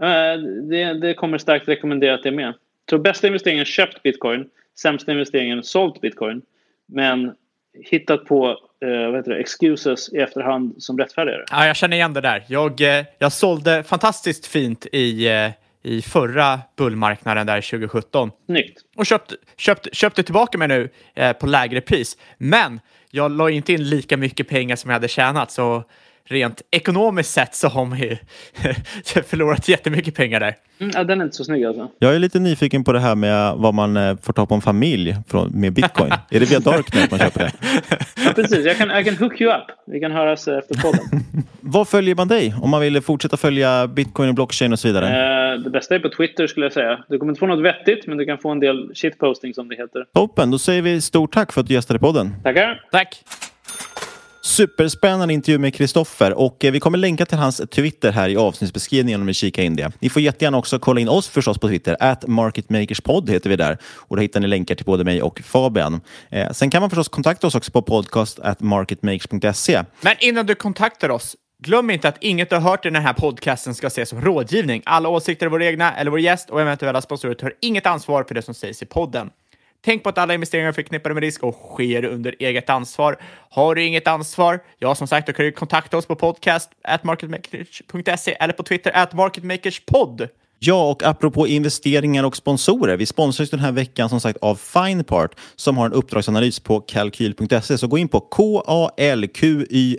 Äh, 0.00 0.40
det, 0.70 0.92
det 1.00 1.14
kommer 1.14 1.38
starkt 1.38 1.68
rekommendera 1.68 2.14
att 2.14 2.22
det 2.22 2.28
är 2.28 2.32
med. 2.32 2.54
Så 2.90 2.98
bästa 2.98 3.26
investeringen 3.26 3.64
köpt 3.64 4.02
bitcoin. 4.02 4.50
Sämsta 4.78 5.12
investeringen 5.12 5.62
sålt 5.62 6.00
bitcoin. 6.00 6.42
Men 6.86 7.34
hittat 7.74 8.24
på 8.24 8.48
eh, 8.84 9.10
vad 9.10 9.16
heter 9.16 9.30
det, 9.30 9.40
excuses 9.40 10.12
i 10.12 10.16
efterhand 10.16 10.82
som 10.82 10.98
rättfärdigare. 10.98 11.44
Ja, 11.50 11.66
jag 11.66 11.76
känner 11.76 11.96
igen 11.96 12.12
det 12.12 12.20
där. 12.20 12.44
Jag, 12.48 12.80
eh, 12.80 13.04
jag 13.18 13.32
sålde 13.32 13.82
fantastiskt 13.82 14.46
fint 14.46 14.86
i, 14.92 15.28
eh, 15.28 15.50
i 15.82 16.02
förra 16.02 16.60
bullmarknaden 16.76 17.46
där 17.46 17.60
2017. 17.60 18.30
Snyggt. 18.46 18.80
Och 18.96 19.06
köpt, 19.06 19.34
köpt, 19.56 19.94
köpte 19.94 20.22
tillbaka 20.22 20.58
mig 20.58 20.68
nu 20.68 20.88
eh, 21.14 21.32
på 21.32 21.46
lägre 21.46 21.80
pris. 21.80 22.16
Men 22.38 22.80
jag 23.10 23.30
la 23.30 23.50
inte 23.50 23.72
in 23.72 23.88
lika 23.88 24.16
mycket 24.16 24.48
pengar 24.48 24.76
som 24.76 24.90
jag 24.90 24.94
hade 24.94 25.08
tjänat. 25.08 25.50
Så 25.50 25.84
rent 26.30 26.62
ekonomiskt 26.70 27.30
sett 27.30 27.54
så 27.54 27.68
har 27.68 27.84
man 27.84 27.98
ju 27.98 28.16
förlorat 29.26 29.68
jättemycket 29.68 30.14
pengar 30.14 30.40
där. 30.40 30.54
Mm, 30.78 30.92
ja, 30.94 31.04
den 31.04 31.20
är 31.20 31.24
inte 31.24 31.36
så 31.36 31.44
snygg 31.44 31.64
alltså. 31.64 31.90
Jag 31.98 32.14
är 32.14 32.18
lite 32.18 32.38
nyfiken 32.38 32.84
på 32.84 32.92
det 32.92 33.00
här 33.00 33.14
med 33.14 33.54
vad 33.56 33.74
man 33.74 33.96
eh, 33.96 34.16
får 34.22 34.32
ta 34.32 34.46
på 34.46 34.54
en 34.54 34.60
familj 34.60 35.16
från, 35.28 35.50
med 35.60 35.72
bitcoin. 35.72 36.12
är 36.30 36.40
det 36.40 36.50
via 36.50 36.60
Darknet 36.60 37.10
man 37.10 37.20
köper 37.20 37.40
det? 37.40 37.52
Ja, 38.24 38.32
precis. 38.34 38.66
Jag 38.66 38.76
kan, 38.76 38.88
jag 38.88 39.04
kan 39.04 39.16
hook 39.16 39.40
you 39.40 39.54
up. 39.54 39.64
Vi 39.86 40.00
kan 40.00 40.12
höras 40.12 40.48
efter 40.48 40.74
podden. 40.74 41.24
Vad 41.60 41.88
följer 41.88 42.14
man 42.14 42.28
dig 42.28 42.54
om 42.62 42.70
man 42.70 42.80
vill 42.80 43.00
fortsätta 43.00 43.36
följa 43.36 43.86
bitcoin 43.86 44.28
och 44.28 44.34
blockchain 44.34 44.72
och 44.72 44.78
så 44.78 44.88
vidare? 44.88 45.06
Eh, 45.52 45.60
det 45.60 45.70
bästa 45.70 45.94
är 45.94 45.98
på 45.98 46.08
Twitter 46.08 46.46
skulle 46.46 46.66
jag 46.66 46.72
säga. 46.72 47.04
Du 47.08 47.18
kommer 47.18 47.32
inte 47.32 47.38
få 47.38 47.46
något 47.46 47.64
vettigt, 47.64 48.06
men 48.06 48.18
du 48.18 48.26
kan 48.26 48.38
få 48.38 48.50
en 48.50 48.60
del 48.60 48.90
shitposting 48.94 49.54
som 49.54 49.68
det 49.68 49.76
heter. 49.76 50.04
Toppen, 50.14 50.50
då 50.50 50.58
säger 50.58 50.82
vi 50.82 51.00
stort 51.00 51.32
tack 51.32 51.52
för 51.52 51.60
att 51.60 51.66
du 51.66 51.74
gästade 51.74 51.98
podden. 51.98 52.34
Tackar. 52.42 52.80
Tack. 52.90 53.24
Superspännande 54.50 55.34
intervju 55.34 55.58
med 55.58 55.74
Kristoffer 55.74 56.32
och 56.32 56.64
eh, 56.64 56.72
vi 56.72 56.80
kommer 56.80 56.98
länka 56.98 57.26
till 57.26 57.38
hans 57.38 57.60
Twitter 57.70 58.12
här 58.12 58.28
i 58.28 58.36
avsnittsbeskrivningen 58.36 59.20
om 59.20 59.26
ni 59.26 59.34
kikar 59.34 59.62
in 59.62 59.76
det. 59.76 59.92
Ni 59.98 60.10
får 60.10 60.22
jättegärna 60.22 60.58
också 60.58 60.78
kolla 60.78 61.00
in 61.00 61.08
oss 61.08 61.28
förstås 61.28 61.58
på 61.58 61.68
Twitter. 61.68 61.96
At 62.00 62.26
marketmakerspod 62.26 63.30
heter 63.30 63.50
vi 63.50 63.56
där 63.56 63.78
och 63.84 64.16
där 64.16 64.22
hittar 64.22 64.40
ni 64.40 64.46
länkar 64.46 64.74
till 64.74 64.84
både 64.84 65.04
mig 65.04 65.22
och 65.22 65.40
Fabian. 65.40 66.00
Eh, 66.30 66.50
sen 66.52 66.70
kan 66.70 66.80
man 66.80 66.90
förstås 66.90 67.08
kontakta 67.08 67.46
oss 67.46 67.54
också 67.54 67.72
på 67.72 67.82
podcast 67.82 68.38
at 68.38 68.60
marketmakers.se. 68.60 69.82
Men 70.00 70.14
innan 70.20 70.46
du 70.46 70.54
kontaktar 70.54 71.08
oss, 71.08 71.36
Glöm 71.62 71.90
inte 71.90 72.08
att 72.08 72.16
inget 72.20 72.50
du 72.50 72.56
har 72.56 72.62
hört 72.62 72.86
i 72.86 72.90
den 72.90 73.02
här 73.02 73.12
podcasten 73.12 73.74
ska 73.74 73.86
ses 73.86 74.08
som 74.08 74.20
rådgivning. 74.20 74.82
Alla 74.84 75.08
åsikter 75.08 75.46
är 75.46 75.50
våra 75.50 75.64
egna 75.64 75.96
eller 75.96 76.10
vår 76.10 76.20
gäst 76.20 76.50
och 76.50 76.60
eventuella 76.60 77.02
sponsorer 77.02 77.34
tar 77.34 77.52
inget 77.60 77.86
ansvar 77.86 78.24
för 78.24 78.34
det 78.34 78.42
som 78.42 78.54
sägs 78.54 78.82
i 78.82 78.86
podden. 78.86 79.30
Tänk 79.84 80.02
på 80.02 80.08
att 80.08 80.18
alla 80.18 80.34
investeringar 80.34 80.68
är 80.68 80.72
förknippade 80.72 81.14
med 81.14 81.22
risk 81.22 81.42
och 81.42 81.54
sker 81.54 82.04
under 82.04 82.34
eget 82.38 82.70
ansvar. 82.70 83.16
Har 83.50 83.74
du 83.74 83.84
inget 83.84 84.08
ansvar? 84.08 84.60
Ja, 84.78 84.94
som 84.94 85.06
sagt, 85.06 85.26
då 85.26 85.32
kan 85.32 85.44
du 85.44 85.52
kontakta 85.52 85.96
oss 85.96 86.06
på 86.06 86.14
podcast 86.14 86.70
marketmakers.se 87.02 88.36
eller 88.40 88.52
på 88.52 88.62
Twitter 88.62 88.96
at 88.96 89.12
marketmakerspodd. 89.12 90.28
Ja, 90.62 90.90
och 90.90 91.02
apropå 91.02 91.46
investeringar 91.46 92.24
och 92.24 92.36
sponsorer. 92.36 92.96
Vi 92.96 93.06
sponsras 93.06 93.50
den 93.50 93.60
här 93.60 93.72
veckan 93.72 94.08
som 94.08 94.20
sagt 94.20 94.38
av 94.42 94.54
Finepart 94.54 95.34
som 95.56 95.76
har 95.76 95.86
en 95.86 95.92
uppdragsanalys 95.92 96.60
på 96.60 96.80
kalkyl.se. 96.80 97.78
Så 97.78 97.86
gå 97.86 97.98
in 97.98 98.08
på 98.08 98.20
kalqyl.se 98.96 99.98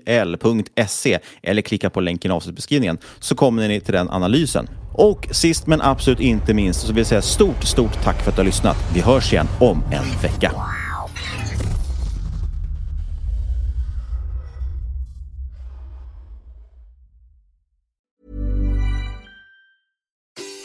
eller 1.44 1.62
klicka 1.62 1.90
på 1.90 2.02
länken 2.02 2.32
i 2.32 2.34
avsnittbeskrivningen 2.34 2.98
så 3.20 3.36
kommer 3.36 3.68
ni 3.68 3.80
till 3.80 3.94
den 3.94 4.10
analysen. 4.10 4.68
Och 4.94 5.28
sist 5.32 5.68
men 5.68 5.82
absolut 5.82 6.20
inte 6.20 6.54
minst 6.54 6.80
så 6.80 6.88
vill 6.88 6.98
jag 6.98 7.08
säga 7.08 7.22
stort, 7.22 7.64
stort 7.64 8.04
tack 8.04 8.22
för 8.22 8.30
att 8.30 8.36
du 8.36 8.40
har 8.40 8.46
lyssnat. 8.46 8.78
Vi 8.94 9.02
hörs 9.02 9.34
igen 9.34 9.48
om 9.60 9.84
en 9.92 10.22
vecka. 10.22 10.52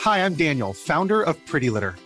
Hi, 0.07 0.19
I'm 0.19 0.37
Daniel, 0.37 0.73
founder 0.73 1.29
of 1.29 1.37
Pretty 1.51 1.69
Litter. 1.69 2.06